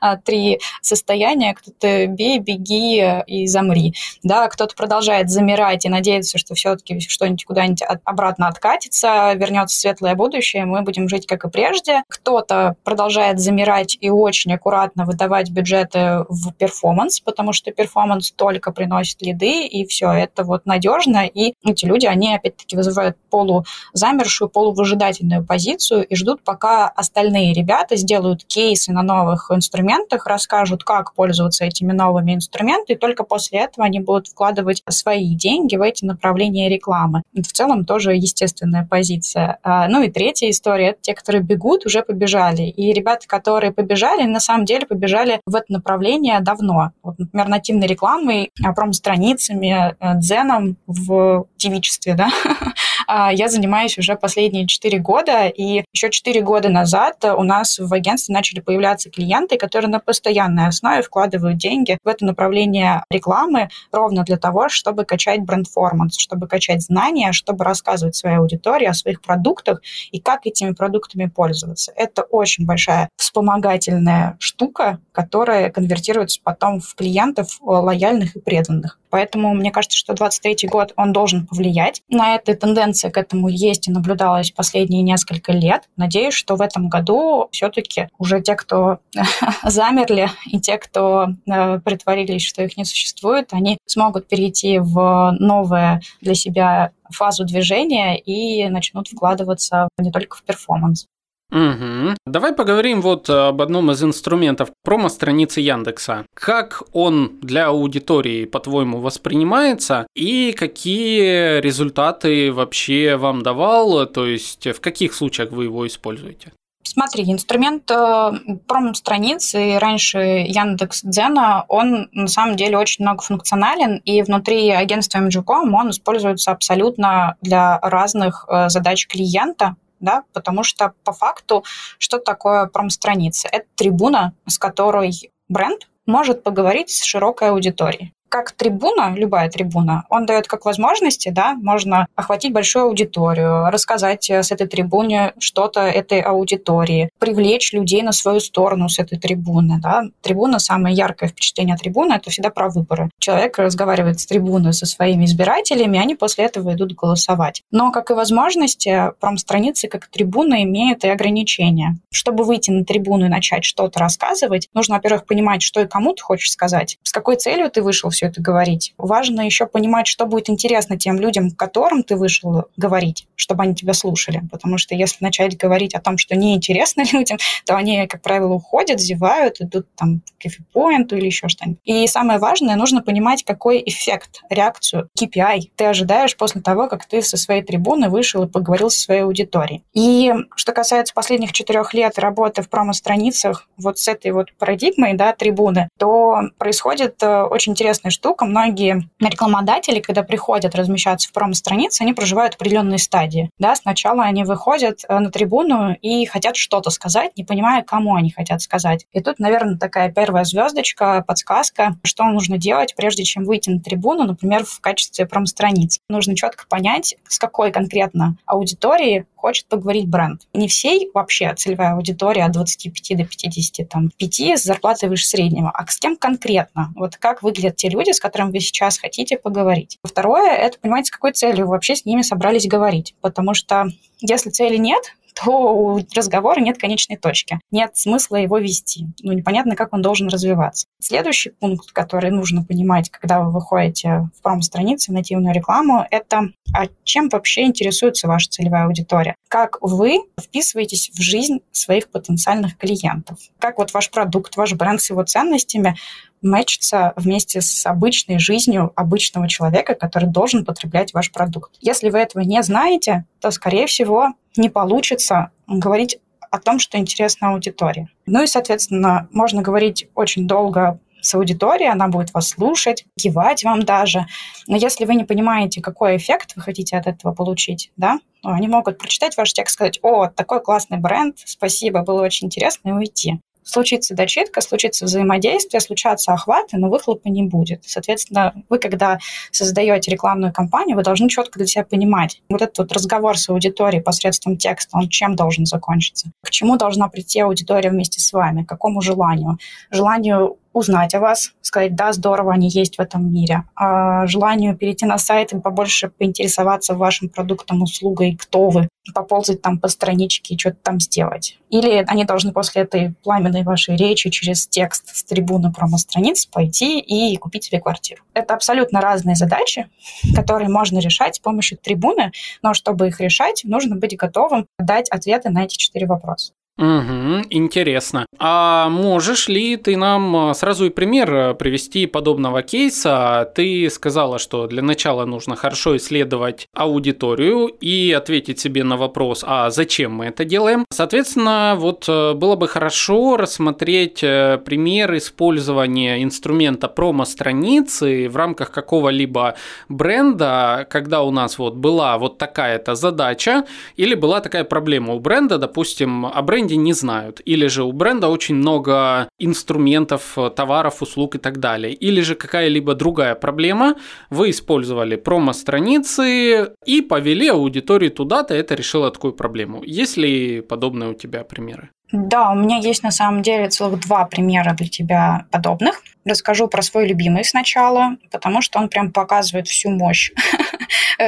а, 0.00 0.16
три 0.16 0.60
состояния. 0.80 1.52
Кто-то 1.54 2.06
бей, 2.06 2.38
беги 2.38 3.22
и 3.26 3.48
замри. 3.48 3.92
Да, 4.22 4.46
кто-то 4.46 4.76
продолжает 4.76 5.30
замирать 5.30 5.84
и 5.84 5.88
надеяться, 5.88 6.38
что 6.38 6.54
все-таки 6.54 7.00
что-нибудь 7.00 7.44
куда-нибудь 7.44 7.82
обратно 8.04 8.46
откатится, 8.46 9.32
вернется 9.34 9.80
светлое 9.80 10.14
будущее, 10.14 10.64
мы 10.64 10.82
будем 10.82 11.08
жить 11.08 11.26
как 11.26 11.44
и 11.44 11.50
прежде. 11.50 12.04
Кто-то 12.08 12.76
продолжает 12.84 13.15
продолжает 13.16 13.40
замирать 13.40 13.96
и 14.00 14.10
очень 14.10 14.52
аккуратно 14.52 15.06
выдавать 15.06 15.50
бюджеты 15.50 16.26
в 16.28 16.52
перформанс, 16.52 17.20
потому 17.20 17.54
что 17.54 17.72
перформанс 17.72 18.30
только 18.30 18.72
приносит 18.72 19.22
лиды, 19.22 19.66
и 19.66 19.86
все, 19.86 20.10
это 20.10 20.44
вот 20.44 20.66
надежно, 20.66 21.26
и 21.26 21.54
эти 21.64 21.86
люди, 21.86 22.04
они 22.04 22.34
опять-таки 22.34 22.76
вызывают 22.76 23.16
полузамершую, 23.30 24.50
полувыжидательную 24.50 25.46
позицию 25.46 26.04
и 26.04 26.14
ждут, 26.14 26.42
пока 26.44 26.88
остальные 26.88 27.54
ребята 27.54 27.96
сделают 27.96 28.44
кейсы 28.44 28.92
на 28.92 29.02
новых 29.02 29.50
инструментах, 29.50 30.26
расскажут, 30.26 30.84
как 30.84 31.14
пользоваться 31.14 31.64
этими 31.64 31.92
новыми 31.92 32.34
инструментами, 32.34 32.96
и 32.96 32.98
только 32.98 33.24
после 33.24 33.60
этого 33.60 33.86
они 33.86 34.00
будут 34.00 34.28
вкладывать 34.28 34.82
свои 34.90 35.34
деньги 35.34 35.76
в 35.76 35.82
эти 35.82 36.04
направления 36.04 36.68
рекламы. 36.68 37.22
В 37.34 37.52
целом 37.52 37.86
тоже 37.86 38.14
естественная 38.14 38.86
позиция. 38.88 39.58
А, 39.62 39.88
ну 39.88 40.02
и 40.02 40.10
третья 40.10 40.50
история– 40.50 40.88
это 40.90 40.98
те, 41.00 41.14
которые 41.14 41.42
бегут, 41.42 41.86
уже 41.86 42.02
побежали. 42.02 42.64
И 42.64 42.92
ребята, 43.06 43.28
которые 43.28 43.72
побежали, 43.72 44.24
на 44.24 44.40
самом 44.40 44.64
деле 44.64 44.86
побежали 44.86 45.40
в 45.46 45.54
это 45.54 45.66
направление 45.72 46.40
давно. 46.40 46.90
Вот, 47.02 47.18
например, 47.18 47.48
нативной 47.48 47.86
рекламой, 47.86 48.50
а, 48.64 48.72
промо-страницами, 48.72 49.94
э, 49.98 50.14
дзеном 50.16 50.76
в 50.86 51.46
девичестве, 51.56 52.14
да, 52.14 52.30
я 53.08 53.48
занимаюсь 53.48 53.98
уже 53.98 54.16
последние 54.16 54.66
4 54.66 54.98
года, 54.98 55.46
и 55.48 55.84
еще 55.92 56.10
4 56.10 56.40
года 56.42 56.68
назад 56.68 57.24
у 57.24 57.42
нас 57.42 57.78
в 57.78 57.92
агентстве 57.92 58.34
начали 58.34 58.60
появляться 58.60 59.10
клиенты, 59.10 59.58
которые 59.58 59.90
на 59.90 60.00
постоянной 60.00 60.68
основе 60.68 61.02
вкладывают 61.02 61.58
деньги 61.58 61.98
в 62.04 62.08
это 62.08 62.24
направление 62.24 63.04
рекламы 63.10 63.68
ровно 63.92 64.24
для 64.24 64.36
того, 64.36 64.68
чтобы 64.68 65.04
качать 65.04 65.40
бренд-форманс, 65.40 66.18
чтобы 66.18 66.48
качать 66.48 66.82
знания, 66.82 67.32
чтобы 67.32 67.64
рассказывать 67.64 68.16
своей 68.16 68.36
аудитории 68.36 68.86
о 68.86 68.94
своих 68.94 69.20
продуктах 69.22 69.82
и 70.10 70.20
как 70.20 70.46
этими 70.46 70.72
продуктами 70.72 71.26
пользоваться. 71.26 71.92
Это 71.96 72.22
очень 72.22 72.66
большая 72.66 73.08
вспомогательная 73.16 74.36
штука, 74.38 74.98
которая 75.12 75.70
конвертируется 75.70 76.40
потом 76.42 76.80
в 76.80 76.94
клиентов 76.94 77.58
лояльных 77.60 78.36
и 78.36 78.40
преданных. 78.40 78.98
Поэтому 79.08 79.54
мне 79.54 79.70
кажется, 79.70 79.96
что 79.96 80.14
23 80.14 80.68
год, 80.68 80.92
он 80.96 81.12
должен 81.12 81.46
повлиять. 81.46 82.02
На 82.08 82.34
этой 82.34 82.54
тенденции 82.54 82.95
к 83.04 83.16
этому 83.16 83.48
есть 83.48 83.88
и 83.88 83.90
наблюдалась 83.90 84.50
последние 84.50 85.02
несколько 85.02 85.52
лет. 85.52 85.88
Надеюсь, 85.96 86.34
что 86.34 86.56
в 86.56 86.62
этом 86.62 86.88
году 86.88 87.48
все-таки 87.52 88.08
уже 88.18 88.40
те, 88.40 88.54
кто 88.54 88.98
замерли, 89.64 90.30
и 90.46 90.60
те, 90.60 90.78
кто 90.78 91.28
э, 91.46 91.80
притворились, 91.80 92.42
что 92.42 92.62
их 92.62 92.76
не 92.76 92.84
существует, 92.84 93.48
они 93.52 93.78
смогут 93.86 94.28
перейти 94.28 94.78
в 94.78 95.36
новое 95.38 96.00
для 96.20 96.34
себя 96.34 96.92
фазу 97.10 97.44
движения 97.44 98.18
и 98.18 98.68
начнут 98.68 99.08
вкладываться 99.08 99.88
не 99.98 100.10
только 100.10 100.36
в 100.36 100.42
перформанс. 100.42 101.06
Угу. 101.52 102.16
Давай 102.26 102.52
поговорим 102.52 103.00
вот 103.00 103.30
об 103.30 103.62
одном 103.62 103.90
из 103.92 104.02
инструментов 104.02 104.70
промо-страницы 104.82 105.60
Яндекса. 105.60 106.26
Как 106.34 106.82
он 106.92 107.38
для 107.40 107.66
аудитории, 107.68 108.46
по-твоему, 108.46 109.00
воспринимается 109.00 110.06
и 110.14 110.52
какие 110.52 111.60
результаты 111.60 112.52
вообще 112.52 113.16
вам 113.16 113.42
давал, 113.42 114.06
то 114.06 114.26
есть 114.26 114.66
в 114.66 114.80
каких 114.80 115.14
случаях 115.14 115.52
вы 115.52 115.64
его 115.64 115.86
используете? 115.86 116.52
Смотри, 116.82 117.30
инструмент 117.30 117.90
э, 117.90 118.32
промо-страницы 118.68 119.78
раньше 119.78 120.18
Яндекс 120.18 121.02
Дзена, 121.02 121.64
он 121.68 122.08
на 122.12 122.28
самом 122.28 122.56
деле 122.56 122.78
очень 122.78 123.04
многофункционален, 123.04 123.98
и 124.04 124.22
внутри 124.22 124.70
агентства 124.70 125.18
MGCOM 125.18 125.72
он 125.74 125.90
используется 125.90 126.52
абсолютно 126.52 127.36
для 127.42 127.78
разных 127.80 128.46
э, 128.48 128.68
задач 128.68 129.08
клиента, 129.08 129.74
да, 130.00 130.24
потому 130.32 130.62
что 130.62 130.92
по 131.04 131.12
факту 131.12 131.64
что 131.98 132.18
такое 132.18 132.66
промо-страница? 132.66 133.48
Это 133.50 133.66
трибуна, 133.74 134.32
с 134.46 134.58
которой 134.58 135.12
бренд 135.48 135.88
может 136.06 136.42
поговорить 136.42 136.90
с 136.90 137.02
широкой 137.02 137.50
аудиторией 137.50 138.15
как 138.28 138.52
трибуна, 138.52 139.14
любая 139.16 139.50
трибуна, 139.50 140.04
он 140.10 140.26
дает 140.26 140.46
как 140.46 140.64
возможности, 140.64 141.28
да, 141.30 141.54
можно 141.54 142.06
охватить 142.14 142.52
большую 142.52 142.86
аудиторию, 142.86 143.70
рассказать 143.70 144.28
э, 144.30 144.42
с 144.42 144.50
этой 144.52 144.66
трибуны 144.66 145.32
что-то 145.38 145.80
этой 145.80 146.20
аудитории, 146.20 147.10
привлечь 147.18 147.72
людей 147.72 148.02
на 148.02 148.12
свою 148.12 148.40
сторону 148.40 148.88
с 148.88 148.98
этой 148.98 149.18
трибуны, 149.18 149.78
да. 149.80 150.04
Трибуна, 150.22 150.58
самое 150.58 150.94
яркое 150.94 151.28
впечатление 151.28 151.74
от 151.74 151.80
трибуны, 151.80 152.14
это 152.14 152.30
всегда 152.30 152.50
про 152.50 152.68
выборы. 152.68 153.10
Человек 153.18 153.58
разговаривает 153.58 154.20
с 154.20 154.26
трибуной 154.26 154.72
со 154.72 154.86
своими 154.86 155.24
избирателями, 155.24 155.98
они 155.98 156.14
после 156.14 156.44
этого 156.44 156.74
идут 156.74 156.92
голосовать. 156.92 157.62
Но, 157.70 157.92
как 157.92 158.10
и 158.10 158.14
возможности, 158.14 159.12
промстраницы 159.20 159.88
как 159.88 160.06
трибуна 160.08 160.62
имеют 160.64 161.04
и 161.04 161.08
ограничения. 161.08 161.96
Чтобы 162.10 162.44
выйти 162.44 162.70
на 162.70 162.84
трибуну 162.84 163.26
и 163.26 163.28
начать 163.28 163.64
что-то 163.64 163.98
рассказывать, 164.00 164.68
нужно, 164.74 164.96
во-первых, 164.96 165.26
понимать, 165.26 165.62
что 165.62 165.80
и 165.80 165.86
кому 165.86 166.12
ты 166.12 166.22
хочешь 166.22 166.50
сказать, 166.50 166.98
с 167.02 167.12
какой 167.12 167.36
целью 167.36 167.70
ты 167.70 167.82
вышел 167.82 168.10
все 168.16 168.26
это 168.26 168.40
говорить. 168.40 168.94
Важно 168.98 169.42
еще 169.42 169.66
понимать, 169.66 170.06
что 170.06 170.26
будет 170.26 170.48
интересно 170.50 170.98
тем 170.98 171.20
людям, 171.20 171.50
которым 171.50 172.02
ты 172.02 172.16
вышел 172.16 172.64
говорить, 172.76 173.28
чтобы 173.36 173.62
они 173.62 173.74
тебя 173.74 173.92
слушали. 173.92 174.42
Потому 174.50 174.78
что 174.78 174.94
если 174.94 175.22
начать 175.22 175.56
говорить 175.56 175.94
о 175.94 176.00
том, 176.00 176.18
что 176.18 176.34
неинтересно 176.34 177.04
людям, 177.12 177.38
то 177.64 177.76
они, 177.76 178.06
как 178.06 178.22
правило, 178.22 178.54
уходят, 178.54 179.00
зевают, 179.00 179.60
идут 179.60 179.86
там 179.94 180.20
к 180.38 180.42
кофепоинту 180.42 181.16
или 181.16 181.26
еще 181.26 181.48
что-нибудь. 181.48 181.78
И 181.84 182.06
самое 182.06 182.38
важное, 182.38 182.76
нужно 182.76 183.02
понимать, 183.02 183.44
какой 183.44 183.82
эффект, 183.84 184.42
реакцию, 184.48 185.08
KPI 185.20 185.70
ты 185.76 185.84
ожидаешь 185.84 186.36
после 186.36 186.62
того, 186.62 186.88
как 186.88 187.06
ты 187.06 187.22
со 187.22 187.36
своей 187.36 187.62
трибуны 187.62 188.08
вышел 188.08 188.44
и 188.44 188.48
поговорил 188.48 188.90
со 188.90 189.00
своей 189.00 189.22
аудиторией. 189.22 189.84
И 189.92 190.32
что 190.54 190.72
касается 190.72 191.14
последних 191.14 191.52
четырех 191.52 191.92
лет 191.92 192.18
работы 192.18 192.62
в 192.62 192.70
промо-страницах 192.70 193.68
вот 193.76 193.98
с 193.98 194.08
этой 194.08 194.32
вот 194.32 194.52
парадигмой, 194.58 195.14
да, 195.14 195.32
трибуны, 195.32 195.88
то 195.98 196.40
происходит 196.58 197.22
э, 197.22 197.42
очень 197.42 197.74
интересная 198.06 198.10
штука. 198.10 198.44
Многие 198.44 199.08
рекламодатели, 199.20 200.00
когда 200.00 200.22
приходят 200.22 200.74
размещаться 200.74 201.28
в 201.28 201.32
промо-странице, 201.32 202.02
они 202.02 202.12
проживают 202.12 202.54
определенные 202.54 202.98
стадии. 202.98 203.50
Да, 203.58 203.74
сначала 203.74 204.24
они 204.24 204.44
выходят 204.44 205.00
э, 205.08 205.18
на 205.18 205.30
трибуну 205.30 205.94
и 206.00 206.26
хотят 206.26 206.56
что-то 206.56 206.90
сказать, 206.90 207.32
не 207.36 207.44
понимая, 207.44 207.82
кому 207.82 208.14
они 208.14 208.30
хотят 208.30 208.62
сказать. 208.62 209.06
И 209.12 209.20
тут, 209.20 209.38
наверное, 209.38 209.78
такая 209.78 210.10
первая 210.10 210.44
звездочка, 210.44 211.24
подсказка, 211.26 211.96
что 212.04 212.24
нужно 212.24 212.58
делать, 212.58 212.94
прежде 212.96 213.24
чем 213.24 213.44
выйти 213.44 213.70
на 213.70 213.80
трибуну, 213.80 214.24
например, 214.24 214.64
в 214.64 214.80
качестве 214.80 215.26
промо-страниц. 215.26 216.00
Нужно 216.08 216.36
четко 216.36 216.66
понять, 216.68 217.16
с 217.28 217.38
какой 217.38 217.72
конкретно 217.72 218.36
аудиторией 218.46 219.24
хочет 219.46 219.68
поговорить 219.68 220.08
бренд. 220.08 220.40
Не 220.54 220.66
всей 220.66 221.08
вообще 221.14 221.54
целевая 221.54 221.94
аудитория 221.94 222.46
от 222.46 222.52
25 222.52 223.16
до 223.16 223.24
50, 223.24 223.88
там, 223.88 224.10
5 224.16 224.40
с 224.40 224.64
зарплатой 224.64 225.08
выше 225.08 225.24
среднего, 225.24 225.70
а 225.70 225.86
с 225.86 226.00
кем 226.00 226.16
конкретно? 226.16 226.92
Вот 226.96 227.16
как 227.16 227.44
выглядят 227.44 227.76
те 227.76 227.88
люди, 227.88 228.10
с 228.10 228.18
которыми 228.18 228.50
вы 228.50 228.58
сейчас 228.58 228.98
хотите 228.98 229.38
поговорить. 229.38 229.98
Второе– 230.02 230.50
это 230.56 230.80
понимать, 230.80 231.06
с 231.06 231.10
какой 231.12 231.30
целью 231.30 231.66
вы 231.66 231.74
вообще 231.74 231.94
с 231.94 232.04
ними 232.04 232.22
собрались 232.22 232.66
говорить. 232.66 233.14
Потому 233.20 233.54
что 233.54 233.86
если 234.20 234.50
цели 234.50 234.78
нет, 234.78 235.14
то 235.44 235.74
у 235.74 236.00
разговора 236.14 236.60
нет 236.60 236.78
конечной 236.78 237.16
точки. 237.16 237.60
Нет 237.70 237.96
смысла 237.96 238.36
его 238.36 238.58
вести. 238.58 239.06
Ну, 239.22 239.32
непонятно, 239.32 239.76
как 239.76 239.92
он 239.92 240.00
должен 240.00 240.28
развиваться. 240.28 240.86
Следующий 240.98 241.50
пункт, 241.50 241.92
который 241.92 242.30
нужно 242.30 242.64
понимать, 242.64 243.10
когда 243.10 243.40
вы 243.40 243.52
выходите 243.52 244.30
в 244.36 244.42
промо-страницу, 244.42 245.12
нативную 245.12 245.54
рекламу, 245.54 246.06
это 246.10 246.50
а 246.74 246.86
чем 247.04 247.28
вообще 247.28 247.64
интересуется 247.64 248.26
ваша 248.26 248.48
целевая 248.48 248.86
аудитория? 248.86 249.34
Как 249.48 249.78
вы 249.80 250.20
вписываетесь 250.40 251.10
в 251.12 251.20
жизнь 251.20 251.60
своих 251.70 252.10
потенциальных 252.10 252.76
клиентов? 252.76 253.38
Как 253.58 253.78
вот 253.78 253.92
ваш 253.92 254.10
продукт, 254.10 254.56
ваш 254.56 254.72
бренд 254.74 255.00
с 255.00 255.10
его 255.10 255.22
ценностями 255.22 255.96
мэчится 256.42 257.12
вместе 257.16 257.60
с 257.60 257.86
обычной 257.86 258.38
жизнью 258.38 258.92
обычного 258.96 259.48
человека, 259.48 259.94
который 259.94 260.28
должен 260.28 260.64
потреблять 260.64 261.14
ваш 261.14 261.32
продукт. 261.32 261.72
Если 261.80 262.10
вы 262.10 262.18
этого 262.18 262.42
не 262.42 262.62
знаете, 262.62 263.24
то, 263.40 263.50
скорее 263.50 263.86
всего, 263.86 264.34
не 264.56 264.68
получится 264.68 265.50
говорить 265.66 266.18
о 266.50 266.58
том, 266.58 266.78
что 266.78 266.98
интересно 266.98 267.50
аудитории. 267.50 268.08
Ну 268.26 268.42
и, 268.42 268.46
соответственно, 268.46 269.28
можно 269.32 269.62
говорить 269.62 270.08
очень 270.14 270.46
долго 270.46 271.00
с 271.20 271.34
аудиторией, 271.34 271.90
она 271.90 272.08
будет 272.08 272.32
вас 272.32 272.50
слушать, 272.50 273.04
кивать 273.16 273.64
вам 273.64 273.82
даже. 273.82 274.26
Но 274.68 274.76
если 274.76 275.04
вы 275.04 275.16
не 275.16 275.24
понимаете, 275.24 275.82
какой 275.82 276.16
эффект 276.16 276.52
вы 276.54 276.62
хотите 276.62 276.96
от 276.96 277.06
этого 277.06 277.32
получить, 277.32 277.90
да, 277.96 278.20
они 278.42 278.68
могут 278.68 278.98
прочитать 278.98 279.36
ваш 279.36 279.52
текст, 279.52 279.74
сказать, 279.74 279.98
о, 280.02 280.28
такой 280.28 280.62
классный 280.62 280.98
бренд, 280.98 281.38
спасибо, 281.44 282.02
было 282.02 282.22
очень 282.22 282.46
интересно, 282.46 282.90
и 282.90 282.92
уйти 282.92 283.40
случится 283.66 284.14
дочитка, 284.14 284.60
случится 284.60 285.04
взаимодействие, 285.04 285.80
случатся 285.80 286.32
охваты, 286.32 286.78
но 286.78 286.88
выхлопа 286.88 287.28
не 287.28 287.42
будет. 287.42 287.82
Соответственно, 287.84 288.54
вы, 288.70 288.78
когда 288.78 289.18
создаете 289.50 290.10
рекламную 290.10 290.52
кампанию, 290.52 290.96
вы 290.96 291.02
должны 291.02 291.28
четко 291.28 291.58
для 291.58 291.66
себя 291.66 291.84
понимать, 291.84 292.40
вот 292.48 292.62
этот 292.62 292.78
вот 292.78 292.92
разговор 292.92 293.36
с 293.36 293.48
аудиторией 293.48 294.02
посредством 294.02 294.56
текста, 294.56 294.96
он 294.96 295.08
чем 295.08 295.34
должен 295.36 295.66
закончиться? 295.66 296.30
К 296.42 296.50
чему 296.50 296.76
должна 296.76 297.08
прийти 297.08 297.40
аудитория 297.40 297.90
вместе 297.90 298.20
с 298.20 298.32
вами? 298.32 298.62
К 298.62 298.68
какому 298.68 299.00
желанию? 299.00 299.58
Желанию 299.90 300.56
узнать 300.76 301.14
о 301.14 301.20
вас, 301.20 301.52
сказать, 301.62 301.94
да, 301.94 302.12
здорово, 302.12 302.52
они 302.52 302.68
есть 302.68 302.96
в 302.96 303.00
этом 303.00 303.32
мире. 303.32 303.64
А 303.74 304.26
желанию 304.26 304.76
перейти 304.76 305.06
на 305.06 305.16
сайт 305.16 305.54
и 305.54 305.58
побольше 305.58 306.10
поинтересоваться 306.10 306.94
вашим 306.94 307.30
продуктом, 307.30 307.82
услугой, 307.82 308.36
кто 308.36 308.68
вы, 308.68 308.88
поползать 309.14 309.62
там 309.62 309.78
по 309.78 309.88
страничке 309.88 310.54
и 310.54 310.58
что-то 310.58 310.76
там 310.82 311.00
сделать. 311.00 311.58
Или 311.70 312.04
они 312.06 312.24
должны 312.24 312.52
после 312.52 312.82
этой 312.82 313.14
пламенной 313.22 313.62
вашей 313.62 313.96
речи 313.96 314.28
через 314.28 314.66
текст 314.66 315.16
с 315.16 315.24
трибуны 315.24 315.72
промо-страниц 315.72 316.44
пойти 316.44 317.00
и 317.00 317.34
купить 317.38 317.64
себе 317.64 317.80
квартиру. 317.80 318.22
Это 318.34 318.54
абсолютно 318.54 319.00
разные 319.00 319.34
задачи, 319.34 319.88
которые 320.34 320.68
можно 320.68 320.98
решать 320.98 321.36
с 321.36 321.38
помощью 321.38 321.78
трибуны, 321.78 322.32
но 322.62 322.74
чтобы 322.74 323.08
их 323.08 323.18
решать, 323.20 323.62
нужно 323.64 323.96
быть 323.96 324.14
готовым 324.14 324.66
дать 324.78 325.08
ответы 325.08 325.48
на 325.48 325.64
эти 325.64 325.76
четыре 325.76 326.06
вопроса. 326.06 326.52
Угу, 326.78 327.46
интересно. 327.48 328.26
А 328.38 328.90
можешь 328.90 329.48
ли 329.48 329.78
ты 329.78 329.96
нам 329.96 330.50
э, 330.50 330.54
сразу 330.54 330.84
и 330.84 330.90
пример 330.90 331.34
э, 331.34 331.54
привести 331.54 332.04
подобного 332.04 332.60
кейса? 332.60 333.50
Ты 333.54 333.88
сказала, 333.88 334.38
что 334.38 334.66
для 334.66 334.82
начала 334.82 335.24
нужно 335.24 335.56
хорошо 335.56 335.96
исследовать 335.96 336.68
аудиторию 336.74 337.68
и 337.68 338.12
ответить 338.12 338.60
себе 338.60 338.84
на 338.84 338.98
вопрос, 338.98 339.42
а 339.46 339.70
зачем 339.70 340.12
мы 340.12 340.26
это 340.26 340.44
делаем? 340.44 340.84
Соответственно, 340.90 341.76
вот 341.78 342.04
э, 342.08 342.34
было 342.34 342.56
бы 342.56 342.68
хорошо 342.68 343.38
рассмотреть 343.38 344.20
пример 344.20 345.16
использования 345.16 346.22
инструмента 346.22 346.88
промо-страницы 346.88 348.28
в 348.28 348.36
рамках 348.36 348.70
какого-либо 348.70 349.54
бренда, 349.88 350.86
когда 350.90 351.22
у 351.22 351.30
нас 351.30 351.56
вот 351.56 351.74
была 351.74 352.18
вот 352.18 352.36
такая-то 352.36 352.96
задача 352.96 353.64
или 353.96 354.14
была 354.14 354.42
такая 354.42 354.64
проблема 354.64 355.14
у 355.14 355.20
бренда, 355.20 355.56
допустим, 355.56 356.26
о 356.26 356.42
бренде 356.42 356.65
бренде 356.66 356.76
не 356.76 356.92
знают. 356.92 357.40
Или 357.48 357.68
же 357.68 357.82
у 357.82 357.92
бренда 357.92 358.28
очень 358.28 358.56
много 358.56 359.28
инструментов, 359.38 360.36
товаров, 360.56 361.02
услуг 361.02 361.36
и 361.36 361.38
так 361.38 361.58
далее. 361.58 361.92
Или 361.92 362.22
же 362.22 362.34
какая-либо 362.34 362.94
другая 362.94 363.34
проблема. 363.34 363.94
Вы 364.30 364.50
использовали 364.50 365.16
промо-страницы 365.16 366.72
и 366.86 367.02
повели 367.02 367.48
аудиторию 367.48 368.10
туда-то, 368.10 368.54
это 368.54 368.74
решило 368.74 369.10
такую 369.10 369.32
проблему. 369.32 369.82
Есть 369.84 370.16
ли 370.16 370.60
подобные 370.60 371.10
у 371.10 371.14
тебя 371.14 371.44
примеры? 371.44 371.90
Да, 372.12 372.52
у 372.52 372.54
меня 372.54 372.76
есть 372.76 373.02
на 373.02 373.10
самом 373.10 373.42
деле 373.42 373.68
целых 373.68 374.00
два 374.00 374.24
примера 374.26 374.74
для 374.74 374.86
тебя 374.88 375.46
подобных. 375.50 376.02
Расскажу 376.24 376.68
про 376.68 376.82
свой 376.82 377.08
любимый 377.08 377.44
сначала, 377.44 378.16
потому 378.30 378.62
что 378.62 378.78
он 378.78 378.88
прям 378.88 379.12
показывает 379.12 379.66
всю 379.66 379.90
мощь, 379.90 380.32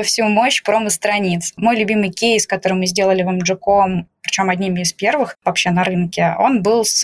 всю 0.02 0.24
мощь 0.24 0.62
промо-страниц. 0.62 1.52
Мой 1.56 1.76
любимый 1.76 2.10
кейс, 2.10 2.46
который 2.46 2.74
мы 2.74 2.86
сделали 2.86 3.22
в 3.22 3.28
MG.com, 3.28 4.06
причем 4.22 4.50
одними 4.50 4.80
из 4.80 4.92
первых 4.92 5.36
вообще 5.44 5.70
на 5.70 5.84
рынке, 5.84 6.34
он 6.38 6.62
был 6.62 6.84
с 6.84 7.00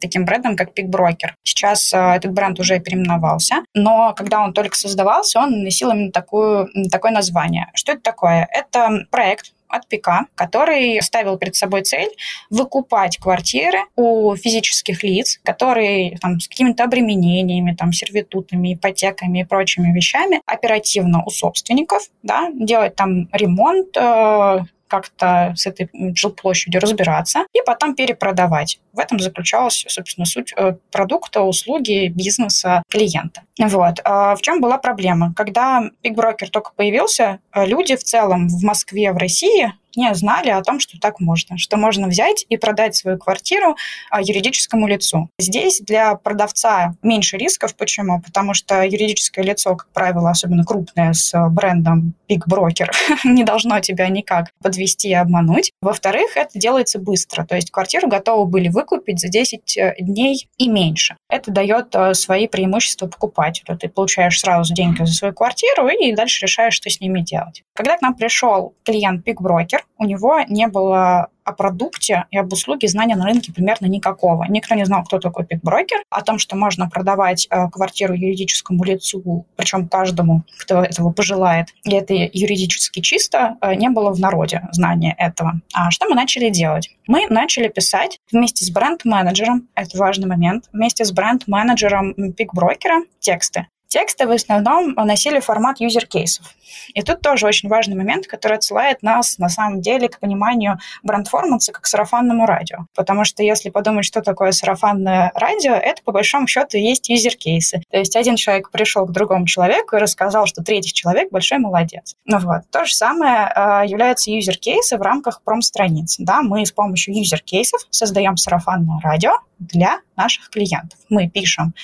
таким 0.00 0.24
брендом, 0.24 0.56
как 0.56 0.70
Peak 0.76 0.86
Broker. 0.88 1.30
Сейчас 1.44 1.92
э, 1.94 1.98
этот 1.98 2.32
бренд 2.32 2.58
уже 2.58 2.80
переименовался, 2.80 3.62
но 3.74 4.12
когда 4.16 4.42
он 4.42 4.52
только 4.52 4.76
создавался, 4.76 5.38
он 5.38 5.62
носил 5.62 5.90
именно 5.90 6.10
такую, 6.10 6.68
такое 6.90 7.12
название. 7.12 7.68
Что 7.74 7.92
это 7.92 8.02
такое? 8.02 8.48
Это 8.50 9.06
проект, 9.10 9.52
от 9.68 9.86
ПИКа, 9.88 10.26
который 10.34 11.00
ставил 11.02 11.38
перед 11.38 11.56
собой 11.56 11.82
цель 11.82 12.10
выкупать 12.50 13.18
квартиры 13.18 13.78
у 13.96 14.34
физических 14.36 15.02
лиц, 15.02 15.40
которые 15.44 16.18
там, 16.18 16.40
с 16.40 16.48
какими-то 16.48 16.84
обременениями, 16.84 17.74
там, 17.74 17.92
сервитутами, 17.92 18.74
ипотеками 18.74 19.40
и 19.40 19.44
прочими 19.44 19.92
вещами 19.92 20.40
оперативно 20.46 21.22
у 21.24 21.30
собственников, 21.30 22.02
да, 22.22 22.50
делать 22.52 22.96
там 22.96 23.28
ремонт, 23.32 23.96
э, 23.96 24.58
как-то 24.88 25.52
с 25.56 25.66
этой 25.66 25.88
жилплощадью 26.14 26.80
разбираться 26.80 27.44
и 27.52 27.60
потом 27.64 27.94
перепродавать. 27.94 28.80
В 28.92 28.98
этом 28.98 29.20
заключалась, 29.20 29.84
собственно, 29.88 30.24
суть 30.24 30.52
э, 30.56 30.74
продукта, 30.90 31.42
услуги, 31.42 32.08
бизнеса 32.08 32.82
клиента. 32.90 33.42
Вот. 33.58 34.00
А 34.04 34.34
в 34.34 34.40
чем 34.40 34.60
была 34.60 34.78
проблема? 34.78 35.32
Когда 35.36 35.90
Big 36.02 36.16
только 36.50 36.72
появился, 36.74 37.40
э, 37.52 37.66
люди 37.66 37.96
в 37.96 38.02
целом 38.02 38.48
в 38.48 38.62
Москве, 38.64 39.12
в 39.12 39.16
России 39.16 39.72
не 39.98 40.14
знали 40.14 40.48
о 40.48 40.62
том, 40.62 40.78
что 40.80 40.98
так 40.98 41.20
можно, 41.20 41.58
что 41.58 41.76
можно 41.76 42.06
взять 42.06 42.46
и 42.48 42.56
продать 42.56 42.94
свою 42.94 43.18
квартиру 43.18 43.76
а, 44.10 44.22
юридическому 44.22 44.86
лицу. 44.86 45.28
Здесь 45.38 45.80
для 45.80 46.14
продавца 46.14 46.94
меньше 47.02 47.36
рисков. 47.36 47.74
Почему? 47.74 48.22
Потому 48.22 48.54
что 48.54 48.82
юридическое 48.82 49.44
лицо, 49.44 49.74
как 49.76 49.88
правило, 49.92 50.30
особенно 50.30 50.64
крупное, 50.64 51.12
с 51.12 51.32
брендом 51.50 52.14
Big 52.30 52.42
Broker, 52.48 52.90
не 53.24 53.44
должно 53.44 53.80
тебя 53.80 54.08
никак 54.08 54.52
подвести 54.62 55.08
и 55.08 55.14
обмануть. 55.14 55.72
Во-вторых, 55.82 56.36
это 56.36 56.58
делается 56.58 56.98
быстро. 56.98 57.44
То 57.44 57.56
есть 57.56 57.70
квартиру 57.70 58.08
готовы 58.08 58.46
были 58.46 58.68
выкупить 58.68 59.20
за 59.20 59.28
10 59.28 59.76
э, 59.76 59.94
дней 59.98 60.48
и 60.58 60.68
меньше. 60.68 61.16
Это 61.28 61.50
дает 61.50 61.94
э, 61.94 62.14
свои 62.14 62.46
преимущества 62.46 63.06
покупателю. 63.08 63.76
Ты 63.76 63.88
получаешь 63.88 64.38
сразу 64.38 64.72
деньги 64.74 65.02
за 65.02 65.12
свою 65.12 65.34
квартиру 65.34 65.88
и 65.88 66.14
дальше 66.14 66.46
решаешь, 66.46 66.74
что 66.74 66.88
с 66.88 67.00
ними 67.00 67.20
делать. 67.20 67.62
Когда 67.74 67.96
к 67.96 68.02
нам 68.02 68.14
пришел 68.14 68.74
клиент 68.84 69.26
Big 69.26 69.36
Broker, 69.36 69.80
у 69.98 70.04
него 70.04 70.40
не 70.48 70.68
было 70.68 71.28
о 71.44 71.52
продукте 71.52 72.26
и 72.30 72.38
об 72.38 72.52
услуге 72.52 72.88
знания 72.88 73.16
на 73.16 73.24
рынке 73.24 73.52
примерно 73.52 73.86
никакого. 73.86 74.44
Никто 74.48 74.74
не 74.74 74.84
знал, 74.84 75.02
кто 75.04 75.18
такой 75.18 75.46
пикброкер, 75.46 76.02
о 76.10 76.22
том, 76.22 76.38
что 76.38 76.56
можно 76.56 76.88
продавать 76.88 77.46
э, 77.50 77.68
квартиру 77.70 78.14
юридическому 78.14 78.84
лицу, 78.84 79.46
причем 79.56 79.88
каждому, 79.88 80.44
кто 80.58 80.82
этого 80.82 81.10
пожелает. 81.10 81.68
И 81.84 81.94
это 81.94 82.14
юридически 82.14 83.00
чисто, 83.00 83.56
э, 83.60 83.74
не 83.74 83.88
было 83.88 84.12
в 84.12 84.20
народе 84.20 84.68
знания 84.72 85.14
этого. 85.18 85.60
А 85.72 85.90
что 85.90 86.06
мы 86.06 86.14
начали 86.14 86.50
делать? 86.50 86.90
Мы 87.06 87.26
начали 87.28 87.68
писать 87.68 88.20
вместе 88.30 88.64
с 88.64 88.70
бренд-менеджером, 88.70 89.68
это 89.74 89.96
важный 89.96 90.28
момент, 90.28 90.66
вместе 90.72 91.04
с 91.04 91.12
бренд-менеджером 91.12 92.14
пикброкера 92.34 93.04
тексты. 93.20 93.68
Тексты 93.88 94.26
в 94.26 94.30
основном 94.30 94.92
носили 94.94 95.40
формат 95.40 95.80
юзер-кейсов. 95.80 96.44
И 96.92 97.02
тут 97.02 97.22
тоже 97.22 97.46
очень 97.46 97.70
важный 97.70 97.96
момент, 97.96 98.26
который 98.26 98.58
отсылает 98.58 99.02
нас 99.02 99.38
на 99.38 99.48
самом 99.48 99.80
деле 99.80 100.08
к 100.08 100.20
пониманию 100.20 100.78
брендформанса 101.02 101.72
как 101.72 101.86
сарафанному 101.86 102.44
радио. 102.44 102.86
Потому 102.94 103.24
что 103.24 103.42
если 103.42 103.70
подумать, 103.70 104.04
что 104.04 104.20
такое 104.20 104.52
сарафанное 104.52 105.32
радио, 105.34 105.72
это 105.72 106.02
по 106.02 106.12
большому 106.12 106.46
счету 106.46 106.76
и 106.76 106.82
есть 106.82 107.08
юзер-кейсы. 107.08 107.82
То 107.90 107.98
есть 107.98 108.14
один 108.14 108.36
человек 108.36 108.70
пришел 108.70 109.06
к 109.06 109.12
другому 109.12 109.46
человеку 109.46 109.96
и 109.96 110.00
рассказал, 110.00 110.46
что 110.46 110.62
третий 110.62 110.92
человек 110.92 111.30
большой 111.30 111.58
молодец. 111.58 112.14
Ну 112.26 112.38
вот. 112.38 112.62
То 112.70 112.84
же 112.84 112.94
самое 112.94 113.50
является 113.88 114.30
юзер-кейсы 114.30 114.98
в 114.98 115.02
рамках 115.02 115.42
промо-страниц. 115.42 116.16
Да, 116.18 116.42
мы 116.42 116.66
с 116.66 116.72
помощью 116.72 117.16
юзер-кейсов 117.16 117.80
создаем 117.88 118.36
сарафанное 118.36 119.00
радио 119.00 119.32
для 119.58 120.00
наших 120.14 120.50
клиентов. 120.50 120.98
Мы 121.08 121.28
пишем 121.30 121.74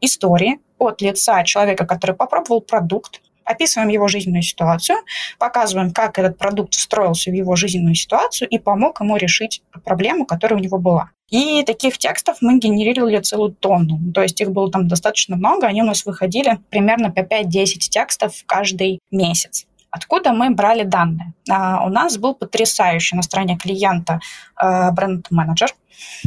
истории, 0.00 0.58
от 0.80 1.00
лица 1.00 1.44
человека, 1.44 1.86
который 1.86 2.16
попробовал 2.16 2.60
продукт, 2.60 3.20
описываем 3.44 3.88
его 3.88 4.08
жизненную 4.08 4.42
ситуацию, 4.42 4.98
показываем, 5.38 5.92
как 5.92 6.18
этот 6.18 6.38
продукт 6.38 6.74
встроился 6.74 7.30
в 7.30 7.34
его 7.34 7.56
жизненную 7.56 7.94
ситуацию 7.94 8.48
и 8.48 8.58
помог 8.58 9.00
ему 9.00 9.16
решить 9.16 9.62
проблему, 9.84 10.26
которая 10.26 10.58
у 10.58 10.62
него 10.62 10.78
была. 10.78 11.10
И 11.30 11.62
таких 11.64 11.96
текстов 11.98 12.38
мы 12.40 12.58
генерировали 12.58 13.20
целую 13.20 13.52
тонну. 13.52 14.00
То 14.12 14.22
есть 14.22 14.40
их 14.40 14.50
было 14.50 14.70
там 14.70 14.88
достаточно 14.88 15.36
много. 15.36 15.66
Они 15.66 15.80
у 15.80 15.86
нас 15.86 16.04
выходили 16.04 16.58
примерно 16.70 17.10
по 17.12 17.20
5-10 17.20 17.78
текстов 17.90 18.42
каждый 18.46 18.98
месяц. 19.12 19.66
Откуда 19.90 20.32
мы 20.32 20.50
брали 20.50 20.84
данные? 20.84 21.32
А, 21.50 21.84
у 21.84 21.88
нас 21.88 22.16
был 22.16 22.34
потрясающий 22.34 23.16
на 23.16 23.22
стороне 23.22 23.56
клиента 23.56 24.20
а, 24.56 24.92
бренд-менеджер, 24.92 25.74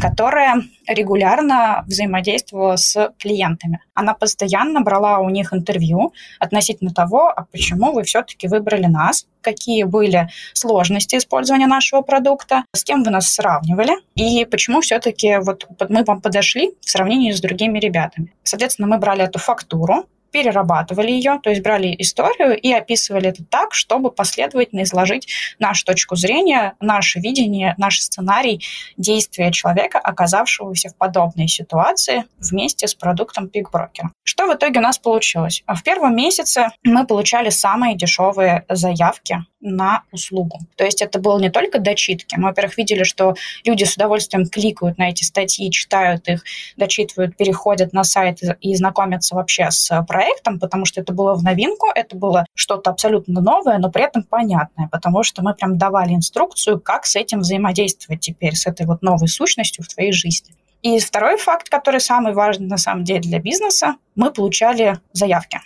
которая 0.01 0.63
регулярно 0.87 1.83
взаимодействовала 1.87 2.75
с 2.75 3.11
клиентами. 3.17 3.79
Она 3.93 4.13
постоянно 4.13 4.81
брала 4.81 5.19
у 5.19 5.29
них 5.29 5.53
интервью 5.53 6.13
относительно 6.39 6.93
того, 6.93 7.29
а 7.29 7.45
почему 7.45 7.93
вы 7.93 8.03
все-таки 8.03 8.47
выбрали 8.47 8.85
нас, 8.85 9.25
какие 9.41 9.83
были 9.83 10.29
сложности 10.53 11.15
использования 11.15 11.67
нашего 11.67 12.01
продукта, 12.01 12.65
с 12.73 12.83
кем 12.83 13.03
вы 13.03 13.11
нас 13.11 13.27
сравнивали 13.27 13.93
и 14.15 14.45
почему 14.45 14.81
все-таки 14.81 15.37
вот 15.41 15.67
мы 15.89 16.03
вам 16.03 16.21
подошли 16.21 16.73
в 16.81 16.89
сравнении 16.89 17.31
с 17.31 17.41
другими 17.41 17.79
ребятами. 17.79 18.33
Соответственно, 18.43 18.87
мы 18.87 18.97
брали 18.97 19.23
эту 19.23 19.39
фактуру, 19.39 20.05
перерабатывали 20.33 21.11
ее, 21.11 21.39
то 21.41 21.51
есть 21.51 21.61
брали 21.61 21.95
историю 21.99 22.59
и 22.59 22.73
описывали 22.73 23.29
это 23.29 23.45
так, 23.45 23.73
чтобы 23.73 24.11
последовательно 24.11 24.83
изложить 24.83 25.29
нашу 25.59 25.85
точку 25.85 26.15
зрения, 26.15 26.73
наше 26.81 27.19
видение, 27.19 27.75
наш 27.77 28.01
сценарий 28.01 28.61
действия 28.97 29.51
человека, 29.51 29.99
оказавшегося 29.99 30.89
в 30.89 30.97
подобной 30.97 31.47
ситуации 31.47 32.25
вместе 32.39 32.87
с 32.87 32.95
продуктом 32.95 33.45
PickBroker. 33.45 34.09
Что 34.23 34.47
в 34.47 34.55
итоге 34.55 34.79
у 34.79 34.83
нас 34.83 34.97
получилось? 34.97 35.63
В 35.67 35.83
первом 35.83 36.15
месяце 36.15 36.69
мы 36.83 37.05
получали 37.05 37.49
самые 37.49 37.95
дешевые 37.95 38.65
заявки 38.67 39.45
на 39.63 40.03
услугу. 40.11 40.59
То 40.75 40.83
есть 40.83 41.01
это 41.01 41.19
было 41.19 41.39
не 41.39 41.49
только 41.49 41.79
дочитки. 41.79 42.35
Мы, 42.37 42.49
во-первых, 42.49 42.77
видели, 42.77 43.03
что 43.03 43.35
люди 43.63 43.85
с 43.85 43.95
удовольствием 43.95 44.47
кликают 44.47 44.97
на 44.97 45.09
эти 45.09 45.23
статьи, 45.23 45.71
читают 45.71 46.27
их, 46.27 46.43
дочитывают, 46.77 47.37
переходят 47.37 47.93
на 47.93 48.03
сайт 48.03 48.39
и 48.61 48.75
знакомятся 48.75 49.35
вообще 49.35 49.71
с 49.71 50.03
проектом, 50.07 50.59
потому 50.59 50.85
что 50.85 51.01
это 51.01 51.13
было 51.13 51.33
в 51.33 51.43
новинку, 51.43 51.87
это 51.95 52.15
было 52.15 52.45
что-то 52.53 52.89
абсолютно 52.91 53.41
новое, 53.41 53.77
но 53.77 53.89
при 53.89 54.03
этом 54.03 54.23
понятное, 54.23 54.89
потому 54.91 55.23
что 55.23 55.41
мы 55.41 55.55
прям 55.55 55.77
давали 55.77 56.13
инструкцию, 56.13 56.79
как 56.79 57.05
с 57.05 57.15
этим 57.15 57.39
взаимодействовать 57.39 58.19
теперь, 58.19 58.55
с 58.55 58.67
этой 58.67 58.85
вот 58.85 59.01
новой 59.01 59.27
сущностью 59.27 59.83
в 59.83 59.87
твоей 59.87 60.11
жизни. 60.11 60.53
И 60.81 60.99
второй 60.99 61.37
факт, 61.37 61.69
который 61.69 62.01
самый 62.01 62.33
важный 62.33 62.67
на 62.67 62.77
самом 62.77 63.05
деле 63.05 63.21
для 63.21 63.39
бизнеса, 63.39 63.95
мы 64.15 64.31
получали 64.31 64.99
заявки. 65.13 65.61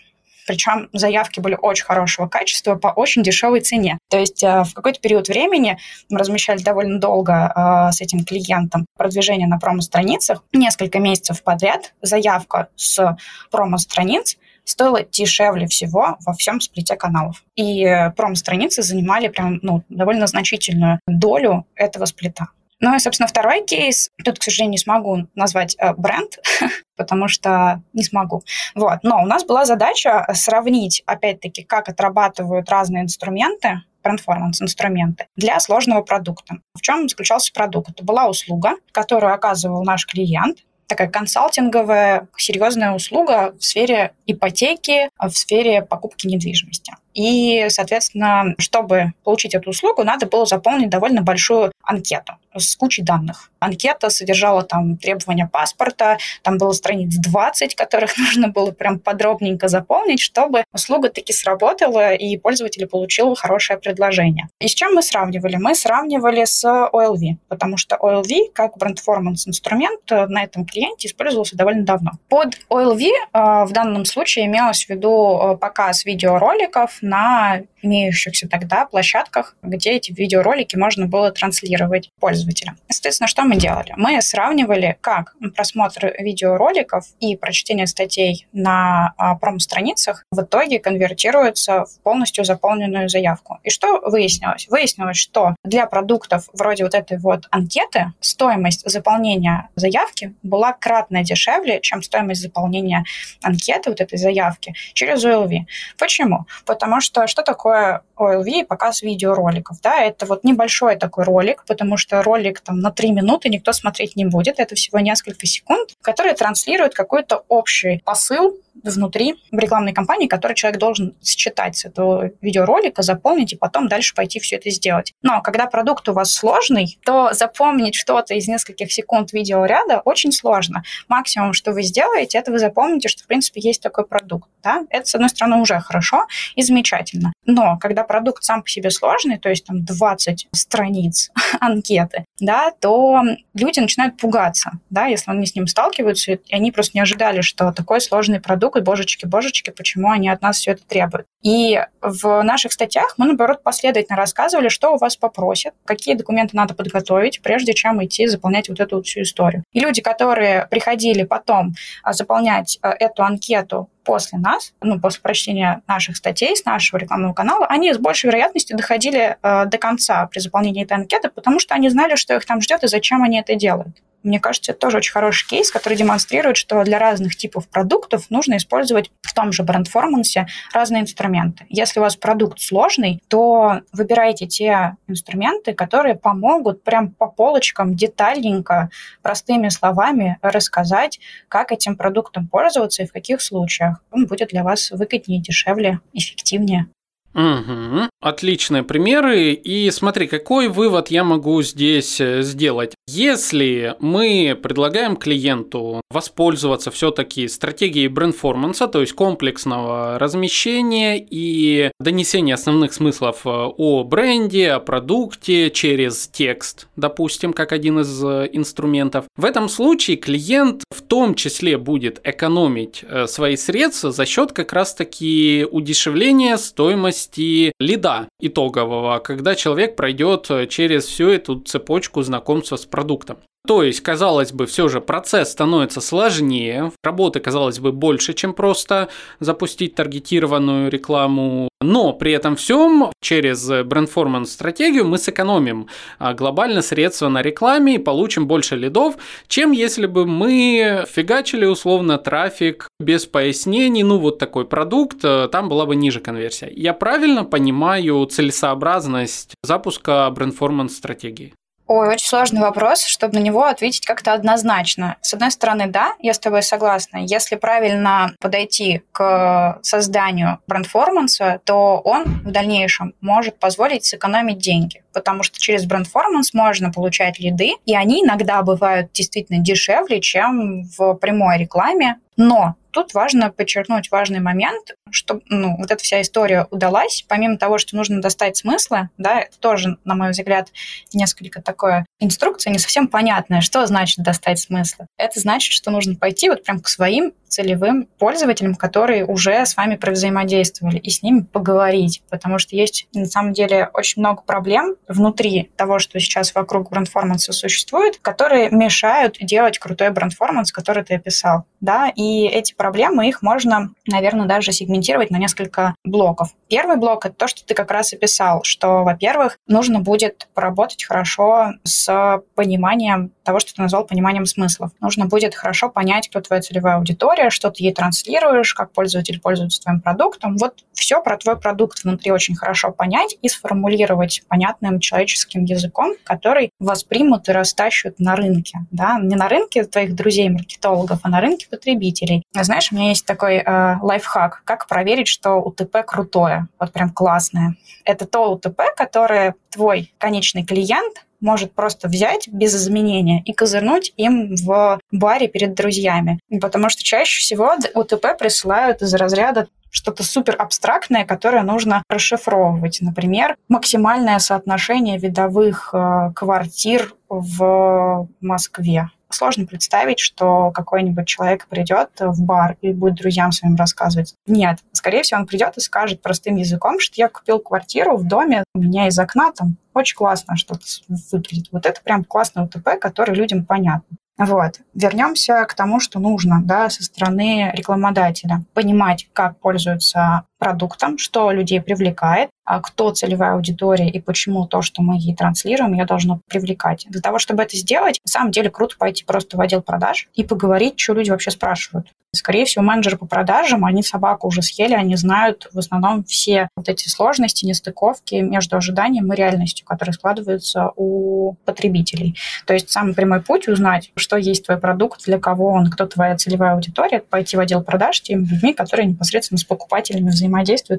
Причем 0.47 0.89
заявки 0.93 1.39
были 1.39 1.57
очень 1.61 1.85
хорошего 1.85 2.27
качества 2.27 2.75
по 2.75 2.87
очень 2.87 3.21
дешевой 3.21 3.59
цене. 3.61 3.99
То 4.09 4.17
есть 4.17 4.43
э, 4.43 4.63
в 4.63 4.73
какой-то 4.73 4.99
период 4.99 5.27
времени 5.27 5.77
мы 6.09 6.17
размещали 6.17 6.63
довольно 6.63 6.99
долго 6.99 7.51
э, 7.53 7.91
с 7.91 8.01
этим 8.01 8.23
клиентом 8.23 8.85
продвижение 8.97 9.47
на 9.47 9.59
промо-страницах. 9.59 10.43
Несколько 10.53 10.99
месяцев 10.99 11.43
подряд 11.43 11.93
заявка 12.01 12.69
с 12.75 13.17
промо-страниц 13.51 14.37
стоила 14.63 15.03
дешевле 15.03 15.67
всего 15.67 16.17
во 16.25 16.33
всем 16.33 16.59
сплите 16.61 16.95
каналов. 16.95 17.43
И 17.55 17.85
э, 17.85 18.11
промо-страницы 18.11 18.81
занимали 18.83 19.27
прям 19.27 19.59
ну, 19.61 19.83
довольно 19.89 20.27
значительную 20.27 20.99
долю 21.07 21.65
этого 21.75 22.05
сплита. 22.05 22.47
Ну 22.80 22.95
и, 22.95 22.99
собственно, 22.99 23.28
второй 23.28 23.63
кейс. 23.65 24.09
Тут, 24.23 24.39
к 24.39 24.43
сожалению, 24.43 24.71
не 24.71 24.78
смогу 24.78 25.28
назвать 25.36 25.75
э, 25.80 25.93
бренд, 25.93 26.39
потому 26.95 27.28
что 27.28 27.82
не 27.93 28.03
смогу. 28.03 28.43
Вот. 28.75 28.99
Но 29.03 29.21
у 29.23 29.25
нас 29.25 29.43
была 29.45 29.65
задача 29.65 30.28
сравнить, 30.34 31.01
опять-таки, 31.05 31.63
как 31.63 31.89
отрабатывают 31.89 32.69
разные 32.69 33.03
инструменты, 33.03 33.82
performance 34.03 34.61
инструменты 34.61 35.28
для 35.36 35.59
сложного 35.59 36.01
продукта. 36.01 36.57
В 36.73 36.82
чем 36.82 37.09
заключался 37.09 37.51
продукт? 37.51 37.89
Это 37.89 38.03
была 38.03 38.28
услуга, 38.28 38.75
которую 38.91 39.34
оказывал 39.34 39.84
наш 39.84 40.05
клиент, 40.05 40.59
такая 40.88 41.09
консалтинговая, 41.09 42.28
серьезная 42.38 42.93
услуга 42.93 43.53
в 43.59 43.63
сфере 43.63 44.13
ипотеки, 44.25 45.09
в 45.19 45.30
сфере 45.32 45.82
покупки 45.82 46.28
недвижимости. 46.28 46.93
И, 47.18 47.65
соответственно, 47.70 48.53
чтобы 48.59 49.13
получить 49.24 49.55
эту 49.55 49.72
услугу, 49.72 50.03
надо 50.03 50.28
было 50.28 50.45
заполнить 50.45 50.89
довольно 50.89 51.24
большую 51.24 51.72
анкету 51.84 52.34
с 52.55 52.76
кучей 52.76 53.01
данных. 53.01 53.49
Анкета 53.59 54.09
содержала 54.09 54.63
там 54.63 54.97
требования 54.97 55.49
паспорта, 55.51 56.18
там 56.43 56.57
было 56.57 56.74
страниц 56.74 57.15
20, 57.15 57.76
которых 57.76 58.18
нужно 58.20 58.49
было 58.49 58.72
прям 58.72 58.99
подробненько 58.99 59.68
заполнить, 59.68 60.20
чтобы 60.20 60.63
услуга 60.74 61.09
таки 61.09 61.34
сработала 61.34 62.13
и 62.13 62.38
пользователь 62.38 62.86
получил 62.88 63.34
хорошее 63.36 63.80
предложение. 63.80 64.49
И 64.59 64.68
с 64.68 64.76
чем 64.76 64.93
мы 64.93 65.01
сравнивали? 65.01 65.55
Мы 65.55 65.74
сравнивали 65.74 66.45
с 66.45 66.63
OLV, 66.63 67.38
потому 67.47 67.78
что 67.78 67.95
OLV 67.95 68.51
как 68.53 68.78
бренд-форманс 68.78 69.47
инструмент 69.47 70.01
на 70.09 70.43
этом 70.43 70.65
клиенте 70.65 71.07
использовался 71.07 71.57
довольно 71.57 71.84
давно. 71.84 72.11
Под 72.30 72.59
OLV 72.70 73.01
э, 73.01 73.65
в 73.65 73.72
данном 73.72 74.05
случае 74.05 74.45
имелось 74.45 74.86
в 74.86 74.89
виду 74.89 75.39
э, 75.39 75.57
показ 75.57 76.05
видеороликов 76.05 76.99
на 77.08 77.62
имеющихся 77.82 78.47
тогда 78.47 78.86
площадках, 78.86 79.55
где 79.62 79.91
эти 79.91 80.12
видеоролики 80.12 80.76
можно 80.76 81.08
было 81.08 81.32
транслировать 81.32 82.10
пользователям. 82.20 82.78
Соответственно, 82.89 83.28
что 83.28 83.43
мы 83.43 83.55
делали? 83.55 83.93
Мы 83.95 84.22
сравнивали, 84.22 84.97
как 85.01 85.36
просмотр 85.55 86.14
видеороликов 86.20 87.05
и 87.20 87.36
прочтение 87.36 87.88
статей 87.88 88.47
на 88.51 89.14
а, 89.18 89.36
промо-страницах 89.36 90.24
в 90.32 90.41
итоге 90.41 90.80
конвертируются 90.80 91.86
в 91.86 92.01
полностью 92.03 92.43
заполненную 92.43 93.10
заявку. 93.10 93.60
И 93.64 93.70
что 93.70 94.01
выяснилось? 94.01 94.68
Выяснилось, 94.70 95.18
что 95.18 95.55
для 95.64 95.86
продуктов 95.86 96.49
вроде 96.53 96.84
вот 96.84 96.93
этой 96.93 97.18
вот 97.18 97.45
анкеты 97.51 98.14
стоимость 98.20 98.89
заполнения 98.89 99.70
заявки 99.76 100.34
была 100.43 100.74
кратно 100.74 101.24
дешевле, 101.24 101.80
чем 101.82 102.01
стоимость 102.01 102.41
заполнения 102.41 103.05
анкеты, 103.41 103.89
вот 103.89 104.01
этой 104.01 104.18
заявки, 104.18 104.74
через 104.93 105.24
OLV. 105.24 105.66
Почему? 105.97 106.45
Потому 106.66 106.96
что 107.01 107.27
что 107.27 107.43
такое 107.43 108.01
OLV 108.17 108.47
и 108.47 108.63
показ 108.63 109.01
видеороликов? 109.01 109.81
Да, 109.81 110.01
это 110.01 110.25
вот 110.25 110.43
небольшой 110.43 110.95
такой 110.95 111.23
ролик, 111.23 111.63
потому 111.67 111.97
что 111.97 112.21
ролик 112.21 112.59
там 112.61 112.79
на 112.79 112.91
3 112.91 113.11
минуты 113.11 113.49
никто 113.49 113.71
смотреть 113.73 114.15
не 114.15 114.25
будет, 114.25 114.59
это 114.59 114.75
всего 114.75 114.99
несколько 114.99 115.45
секунд, 115.45 115.91
который 116.01 116.33
транслирует 116.33 116.93
какой-то 116.93 117.43
общий 117.47 118.01
посыл 118.05 118.57
внутри 118.84 119.36
рекламной 119.51 119.93
кампании, 119.93 120.28
который 120.28 120.53
человек 120.53 120.80
должен 120.80 121.15
считать 121.23 121.78
с 121.78 121.86
этого 121.86 122.32
видеоролика, 122.41 123.01
заполнить 123.01 123.53
и 123.53 123.57
потом 123.57 123.88
дальше 123.88 124.13
пойти 124.15 124.39
все 124.39 124.57
это 124.57 124.69
сделать. 124.69 125.13
Но 125.21 125.41
когда 125.41 125.65
продукт 125.67 126.07
у 126.09 126.13
вас 126.13 126.32
сложный, 126.32 126.99
то 127.05 127.34
запомнить 127.34 127.95
что-то 127.95 128.34
из 128.34 128.47
нескольких 128.47 128.91
секунд 128.91 129.34
видеоряда 129.34 130.01
очень 130.05 130.32
сложно. 130.32 130.84
Максимум, 131.07 131.53
что 131.53 131.71
вы 131.71 131.84
сделаете, 131.84 132.38
это 132.38 132.51
вы 132.51 132.59
запомните, 132.59 133.09
что 133.09 133.23
в 133.23 133.28
принципе 133.28 133.61
есть 133.61 133.82
такой 133.82 134.05
продукт. 134.05 134.49
Да? 134.63 134.84
Это, 134.89 135.05
с 135.05 135.15
одной 135.15 135.30
стороны, 135.30 135.57
уже 135.57 135.80
хорошо 135.80 136.25
и 136.55 136.61
замечательно. 136.61 137.34
Но 137.45 137.78
когда 137.80 138.03
продукт 138.03 138.43
сам 138.43 138.63
по 138.63 138.69
себе 138.69 138.89
сложный, 138.89 139.38
то 139.38 139.49
есть 139.49 139.65
там 139.65 139.84
20 139.84 140.47
страниц 140.51 141.32
анкеты, 141.59 142.25
да, 142.39 142.71
то 142.71 143.21
люди 143.53 143.80
начинают 143.80 144.17
пугаться, 144.17 144.71
да, 144.89 145.05
если 145.05 145.32
они 145.32 145.45
с 145.45 145.55
ним 145.55 145.67
сталкиваются, 145.67 146.34
и 146.34 146.55
они 146.55 146.71
просто 146.71 146.91
не 146.95 147.01
ожидали, 147.01 147.41
что 147.41 147.71
такой 147.71 148.01
сложный 148.01 148.39
продукт 148.39 148.66
продукт, 148.68 148.86
божечки, 148.86 149.26
божечки, 149.26 149.72
почему 149.72 150.11
они 150.11 150.30
от 150.30 150.41
нас 150.41 150.57
все 150.57 150.72
это 150.72 150.84
требуют. 150.86 151.28
И 151.41 151.80
в 152.01 152.41
наших 152.43 152.74
статьях 152.74 153.15
мы, 153.18 153.26
наоборот, 153.26 153.63
последовательно 153.63 154.18
рассказывали, 154.18 154.70
что 154.70 154.93
у 154.93 154.97
вас 154.97 155.15
попросят, 155.15 155.74
какие 155.86 156.15
документы 156.15 156.55
надо 156.55 156.74
подготовить, 156.74 157.41
прежде 157.41 157.74
чем 157.74 158.03
идти 158.03 158.28
заполнять 158.28 158.70
вот 158.70 158.80
эту 158.80 158.97
вот 158.97 159.05
всю 159.05 159.22
историю. 159.22 159.63
И 159.72 159.80
люди, 159.80 160.01
которые 160.01 160.68
приходили 160.70 161.24
потом 161.24 161.74
а, 162.03 162.13
заполнять 162.13 162.80
а, 162.82 162.89
эту 162.89 163.24
анкету 163.24 163.89
после 164.03 164.39
нас, 164.39 164.74
ну, 164.82 164.99
после 164.99 165.22
прочтения 165.22 165.82
наших 165.88 166.15
статей 166.15 166.55
с 166.55 166.65
нашего 166.65 166.97
рекламного 166.97 167.34
канала, 167.34 167.65
они 167.68 167.93
с 167.93 167.97
большей 167.97 168.28
вероятностью 168.28 168.78
доходили 168.78 169.36
э, 169.41 169.65
до 169.65 169.78
конца 169.78 170.26
при 170.28 170.39
заполнении 170.39 170.84
этой 170.84 170.93
анкеты, 170.93 171.30
потому 171.30 171.59
что 171.59 171.76
они 171.76 171.89
знали, 171.89 172.15
что 172.15 172.34
их 172.34 172.45
там 172.45 172.61
ждет 172.61 172.86
и 172.86 172.88
зачем 172.88 173.22
они 173.22 173.41
это 173.41 173.55
делают. 173.55 173.97
Мне 174.24 174.39
кажется, 174.39 174.72
это 174.72 174.80
тоже 174.80 174.97
очень 174.97 175.11
хороший 175.11 175.47
кейс, 175.47 175.72
который 175.72 175.97
демонстрирует, 175.97 176.57
что 176.57 176.84
для 176.84 176.99
разных 176.99 177.36
типов 177.36 177.68
продуктов 177.68 178.30
нужно 178.30 178.57
использовать 178.57 179.11
в 179.22 179.34
том 179.34 179.51
же 179.51 179.63
бренд-формансе 179.63 180.47
разные 180.74 181.03
инструменты. 181.03 181.65
Если 181.70 181.99
у 181.99 182.03
вас 182.03 182.15
продукт 182.15 182.59
сложный, 182.59 183.22
то 183.28 183.82
выбирайте 183.91 184.47
те 184.47 184.97
инструменты, 185.07 185.74
которые 185.74 186.15
помогут 186.15 186.84
прям 186.84 187.11
по 187.11 187.28
полочкам 187.28 187.95
детальненько, 187.95 188.89
простыми 189.22 189.70
словами 189.70 190.38
рассказать, 190.41 191.20
как 191.47 191.72
этим 191.72 191.95
продуктом 191.95 192.47
пользоваться 192.47 193.03
и 193.03 193.07
в 193.07 193.13
каких 193.13 193.41
случаях. 193.41 194.01
Он 194.11 194.26
будет 194.26 194.49
для 194.49 194.63
вас 194.63 194.91
выгоднее, 194.91 195.41
дешевле, 195.41 195.99
эффективнее. 196.13 196.88
Угу. 197.34 198.09
Отличные 198.19 198.82
примеры. 198.82 199.51
И 199.53 199.91
смотри, 199.91 200.25
какой 200.28 200.69
вывод 200.69 201.09
я 201.09 201.23
могу 201.23 201.61
здесь 201.61 202.19
э, 202.19 202.41
сделать. 202.41 202.95
Если 203.07 203.95
мы 203.99 204.57
предлагаем 204.61 205.15
клиенту 205.15 206.01
воспользоваться 206.09 206.89
все-таки 206.89 207.47
стратегией 207.47 208.07
брендформанса, 208.07 208.88
то 208.88 209.01
есть 209.01 209.13
комплексного 209.13 210.17
размещения 210.17 211.23
и 211.30 211.91
донесения 211.99 212.55
основных 212.55 212.91
смыслов 212.93 213.41
э, 213.45 213.49
о 213.49 214.03
бренде, 214.03 214.71
о 214.71 214.80
продукте 214.80 215.69
через 215.69 216.28
текст, 216.28 216.88
допустим, 216.95 217.53
как 217.53 217.71
один 217.71 217.99
из 217.99 218.23
э, 218.23 218.49
инструментов, 218.51 219.25
в 219.36 219.45
этом 219.45 219.69
случае 219.69 220.17
клиент 220.17 220.84
в 220.89 221.03
том 221.03 221.36
числе 221.36 221.78
будет 221.78 222.19
экономить 222.23 223.05
свои 223.28 223.55
средства 223.57 224.11
за 224.11 224.25
счет 224.25 224.53
как 224.53 224.73
раз-таки 224.73 225.67
удешевления 225.69 226.57
стоимости 226.57 227.16
стоимости 227.18 227.74
лида 227.80 228.30
итогового, 228.39 229.20
когда 229.20 229.55
человек 229.55 229.95
пройдет 229.95 230.49
э, 230.49 230.68
через 230.68 231.05
всю 231.05 231.30
эту 231.30 231.59
цепочку 231.59 232.22
знакомства 232.22 232.78
с 232.78 232.86
продуктом. 232.86 233.38
То 233.68 233.84
есть, 233.84 233.99
казалось 233.99 234.53
бы, 234.53 234.65
все 234.65 234.88
же 234.88 235.01
процесс 235.01 235.51
становится 235.51 235.99
сложнее, 235.99 236.93
работы, 237.03 237.41
казалось 237.41 237.80
бы, 237.80 237.91
больше, 237.91 238.34
чем 238.34 238.53
просто 238.53 239.09
запустить 239.41 239.93
таргетированную 239.93 240.89
рекламу, 240.89 241.68
но 241.82 242.13
при 242.13 242.32
этом 242.32 242.55
всем 242.55 243.11
через 243.22 243.70
брендформанс 243.84 244.53
стратегию 244.53 245.05
мы 245.05 245.18
сэкономим 245.18 245.88
а, 246.18 246.34
глобально 246.34 246.82
средства 246.82 247.28
на 247.28 247.41
рекламе 247.41 247.95
и 247.95 247.99
получим 247.99 248.47
больше 248.47 248.78
лидов, 248.78 249.18
чем 249.49 249.72
если 249.72 250.05
бы 250.05 250.26
мы 250.26 251.05
фигачили 251.07 251.65
условно 251.65 252.18
трафик 252.18 252.88
без 253.01 253.26
пояснений, 253.26 254.03
ну 254.03 254.18
вот 254.18 254.39
такой 254.39 254.65
продукт, 254.65 255.18
э, 255.24 255.49
там 255.51 255.68
была 255.68 255.86
бы 255.86 255.97
ниже 255.97 256.22
конверсия. 256.22 256.72
Я 256.74 256.93
правильно 256.93 257.43
понимаю 257.43 258.26
целесообразность 258.26 259.55
запуска 259.61 260.30
брендформанс 260.32 260.95
стратегии? 260.95 261.53
Ой, 261.88 262.09
очень 262.09 262.27
сложный 262.27 262.59
вопрос, 262.59 263.05
чтобы 263.05 263.35
на 263.35 263.41
него 263.41 263.63
ответить 263.63 264.05
как-то 264.05 264.33
однозначно. 264.33 265.15
С 265.21 265.33
одной 265.33 265.51
стороны, 265.51 265.88
да, 265.88 266.15
я 266.19 266.33
с 266.33 266.39
тобой 266.39 266.61
согласна. 266.61 267.19
Если 267.19 267.55
правильно 267.55 268.35
подойти 268.39 269.03
к 269.13 269.79
созданию 269.81 270.59
брендформанса, 270.67 271.61
то 271.63 272.01
он 272.03 272.25
в 272.25 272.51
дальнейшем 272.51 273.13
может 273.21 273.57
позволить 273.57 274.05
сэкономить 274.05 274.57
деньги 274.57 275.01
потому 275.17 275.41
что 275.41 275.57
через 275.59 275.83
бренд-форманс 275.88 276.53
можно 276.53 276.91
получать 276.91 277.39
лиды, 277.39 277.71
и 277.88 277.95
они 277.95 278.23
иногда 278.23 278.61
бывают 278.61 279.11
действительно 279.13 279.57
дешевле, 279.57 280.21
чем 280.21 280.83
в 280.83 281.15
прямой 281.15 281.57
рекламе. 281.57 282.19
Но 282.35 282.75
тут 282.91 283.13
важно 283.13 283.51
подчеркнуть 283.51 284.11
важный 284.11 284.39
момент, 284.39 284.95
что 285.11 285.41
ну, 285.49 285.77
вот 285.77 285.91
эта 285.91 286.03
вся 286.03 286.21
история 286.21 286.67
удалась, 286.71 287.25
помимо 287.27 287.57
того, 287.57 287.77
что 287.77 287.95
нужно 287.95 288.21
достать 288.21 288.57
смыслы, 288.57 289.09
да, 289.17 289.41
это 289.41 289.57
тоже, 289.59 289.97
на 290.03 290.15
мой 290.15 290.31
взгляд, 290.31 290.69
несколько 291.13 291.61
такое 291.61 292.05
инструкция 292.19 292.71
не 292.71 292.79
совсем 292.79 293.07
понятная, 293.07 293.61
что 293.61 293.85
значит 293.85 294.23
достать 294.23 294.59
смыслы. 294.59 295.07
Это 295.17 295.39
значит, 295.39 295.73
что 295.73 295.91
нужно 295.91 296.15
пойти 296.15 296.49
вот 296.49 296.63
прям 296.63 296.79
к 296.79 296.88
своим 296.88 297.33
целевым 297.47 298.07
пользователям, 298.19 298.75
которые 298.75 299.25
уже 299.25 299.65
с 299.65 299.75
вами 299.75 299.95
провзаимодействовали, 299.95 300.97
и 300.97 301.09
с 301.09 301.23
ними 301.23 301.41
поговорить, 301.41 302.21
потому 302.29 302.59
что 302.59 302.75
есть 302.75 303.07
на 303.13 303.25
самом 303.25 303.53
деле 303.53 303.89
очень 303.93 304.21
много 304.21 304.41
проблем 304.41 304.95
внутри 305.07 305.71
того, 305.75 305.99
что 305.99 306.19
сейчас 306.19 306.53
вокруг 306.53 306.89
брендформанса 306.89 307.53
существует, 307.53 308.19
которые 308.21 308.69
мешают 308.69 309.38
делать 309.39 309.79
крутой 309.79 310.11
брендформанс, 310.11 310.71
который 310.71 311.03
ты 311.03 311.15
описал. 311.15 311.63
Да? 311.79 312.09
И 312.15 312.47
эти 312.47 312.73
проблемы, 312.78 313.28
их 313.28 313.41
можно, 313.41 313.89
наверное, 314.07 314.45
даже 314.45 314.71
сегментировать 314.71 315.32
на 315.32 315.38
несколько 315.38 315.95
блоков. 316.03 316.49
Первый 316.69 316.97
блок— 316.97 317.25
это 317.28 317.36
то, 317.36 317.47
что 317.47 317.65
ты 317.65 317.73
как 317.73 317.91
раз 317.91 318.13
описал, 318.13 318.61
что, 318.63 319.03
во-первых, 319.03 319.57
нужно 319.67 319.99
будет 319.99 320.47
поработать 320.53 321.03
хорошо 321.03 321.73
с 321.84 322.41
пониманием 322.55 323.32
того, 323.47 323.59
что 323.59 323.73
ты 323.73 323.81
назвал 323.81 324.05
пониманием 324.05 324.45
смыслов. 324.45 324.91
Нужно 324.99 325.25
будет 325.25 325.55
хорошо 325.55 325.89
понять, 325.89 326.27
кто 326.27 326.41
твоя 326.41 326.61
целевая 326.61 326.97
аудитория, 326.97 327.49
что 327.49 327.71
ты 327.71 327.83
ей 327.83 327.93
транслируешь, 327.93 328.73
как 328.73 328.91
пользователь 328.91 329.39
пользуется 329.39 329.81
твоим 329.81 330.01
продуктом. 330.01 330.57
Вот 330.57 330.83
все 330.91 331.21
про 331.21 331.37
твой 331.37 331.57
продукт 331.57 332.03
внутри 332.03 332.31
очень 332.31 332.55
хорошо 332.55 332.91
понять 332.91 333.37
и 333.41 333.47
сформулировать 333.47 334.43
понятным 334.49 334.99
человеческим 334.99 335.63
языком, 335.63 336.15
который 336.25 336.71
воспримут 336.77 337.47
и 337.47 337.53
растащут 337.53 338.19
на 338.19 338.35
рынке. 338.35 338.79
Да? 338.91 339.17
Не 339.21 339.35
на 339.35 339.47
рынке 339.47 339.85
твоих 339.85 340.13
друзей-маркетологов, 340.13 341.19
а 341.23 341.29
на 341.29 341.39
рынке 341.39 341.67
потребителей. 341.71 342.43
Знаешь, 342.53 342.91
у 342.91 342.95
меня 342.95 343.09
есть 343.09 343.25
такой 343.25 343.57
э, 343.57 343.97
лайфхак, 344.01 344.63
как 344.65 344.87
проверить, 344.87 345.29
что 345.29 345.55
УТП 345.55 346.05
крутое, 346.05 346.67
вот 346.79 346.91
прям 346.91 347.11
классное. 347.11 347.77
Это 348.03 348.25
то 348.25 348.51
УТП, 348.51 348.81
которое 348.97 349.55
твой 349.69 350.11
конечный 350.17 350.65
клиент 350.65 351.23
может 351.39 351.73
просто 351.73 352.07
взять 352.07 352.47
без 352.47 352.75
изменения 352.75 353.41
и 353.45 353.53
козырнуть 353.53 354.13
им 354.17 354.55
в 354.55 354.99
баре 355.11 355.47
перед 355.47 355.73
друзьями. 355.73 356.39
Потому 356.61 356.89
что 356.89 357.03
чаще 357.03 357.41
всего 357.41 357.75
УТП 357.93 358.38
присылают 358.38 359.01
из 359.01 359.13
разряда 359.13 359.67
что-то 359.89 360.23
супер 360.23 360.55
абстрактное, 360.57 361.25
которое 361.25 361.63
нужно 361.63 362.03
расшифровывать. 362.09 362.99
Например, 363.01 363.55
максимальное 363.69 364.39
соотношение 364.39 365.17
видовых 365.17 365.89
э, 365.93 366.31
квартир 366.35 367.13
в 367.29 368.27
Москве 368.41 369.09
сложно 369.29 369.65
представить, 369.65 370.19
что 370.19 370.71
какой-нибудь 370.71 371.27
человек 371.27 371.67
придет 371.67 372.09
в 372.19 372.43
бар 372.43 372.77
и 372.81 372.93
будет 372.93 373.15
друзьям 373.15 373.51
своим 373.51 373.75
рассказывать. 373.75 374.35
Нет, 374.45 374.79
скорее 374.91 375.23
всего, 375.23 375.41
он 375.41 375.47
придет 375.47 375.77
и 375.77 375.81
скажет 375.81 376.21
простым 376.21 376.55
языком, 376.55 376.99
что 376.99 377.15
я 377.17 377.29
купил 377.29 377.59
квартиру 377.59 378.17
в 378.17 378.25
доме, 378.25 378.63
у 378.73 378.79
меня 378.79 379.07
из 379.07 379.19
окна 379.19 379.51
там 379.51 379.77
очень 379.93 380.15
классно 380.15 380.55
что-то 380.55 380.85
выглядит. 381.31 381.67
Вот 381.71 381.85
это 381.85 382.01
прям 382.01 382.23
классный 382.23 382.63
УТП, 382.63 382.99
который 382.99 383.35
людям 383.35 383.65
понятно. 383.65 384.17
Вот. 384.38 384.81
Вернемся 384.93 385.65
к 385.65 385.73
тому, 385.73 385.99
что 385.99 386.19
нужно 386.19 386.61
да, 386.63 386.89
со 386.89 387.03
стороны 387.03 387.71
рекламодателя. 387.73 388.63
Понимать, 388.73 389.27
как 389.33 389.59
пользуются 389.59 390.43
продуктом, 390.58 391.18
что 391.18 391.51
людей 391.51 391.82
привлекает, 391.82 392.49
а 392.66 392.82
кто 392.82 393.12
целевая 393.12 393.53
аудитория 393.53 394.10
и 394.10 394.20
почему 394.20 394.68
то, 394.68 394.82
что 394.82 395.01
мы 395.01 395.16
ей 395.18 395.34
транслируем, 395.36 395.93
ее 395.93 396.05
должно 396.05 396.41
привлекать. 396.49 397.05
Для 397.10 397.22
того, 397.22 397.39
чтобы 397.39 397.64
это 397.64 397.78
сделать, 397.78 398.20
на 398.26 398.30
самом 398.30 398.51
деле 398.51 398.70
круто 398.70 398.95
пойти 398.97 399.24
просто 399.24 399.55
в 399.55 399.62
отдел 399.62 399.82
продаж 399.82 400.28
и 400.34 400.43
поговорить, 400.43 400.99
что 400.99 401.14
люди 401.14 401.30
вообще 401.30 401.51
спрашивают. 401.51 402.08
Скорее 402.36 402.66
всего, 402.66 402.84
менеджеры 402.84 403.18
по 403.18 403.26
продажам, 403.26 403.86
они 403.86 404.03
собаку 404.03 404.47
уже 404.47 404.62
съели, 404.62 404.93
они 404.93 405.16
знают 405.16 405.70
в 405.72 405.80
основном 405.80 406.26
все 406.26 406.68
вот 406.76 406.89
эти 406.89 407.08
сложности, 407.08 407.66
нестыковки 407.66 408.36
между 408.36 408.76
ожиданием 408.76 409.32
и 409.32 409.36
реальностью, 409.36 409.86
которые 409.86 410.14
складываются 410.14 410.91
у 410.97 411.53
потребителей. 411.64 412.38
То 412.66 412.74
есть 412.74 412.91
самый 412.91 413.16
прямой 413.16 413.41
путь 413.41 413.70
узнать, 413.70 414.12
что 414.16 414.36
есть 414.36 414.66
твой 414.66 414.78
продукт, 414.78 415.24
для 415.26 415.39
кого 415.39 415.70
он, 415.70 415.89
кто 415.89 416.05
твоя 416.05 416.36
целевая 416.36 416.74
аудитория, 416.74 417.20
пойти 417.22 417.55
в 417.55 417.62
отдел 417.62 417.82
продаж 417.82 418.22
теми 418.22 418.45
людьми, 418.45 418.74
которые 418.74 419.08
непосредственно 419.08 419.58
с 419.58 419.64
покупателями 419.64 420.30
взаимодействуют 420.30 420.46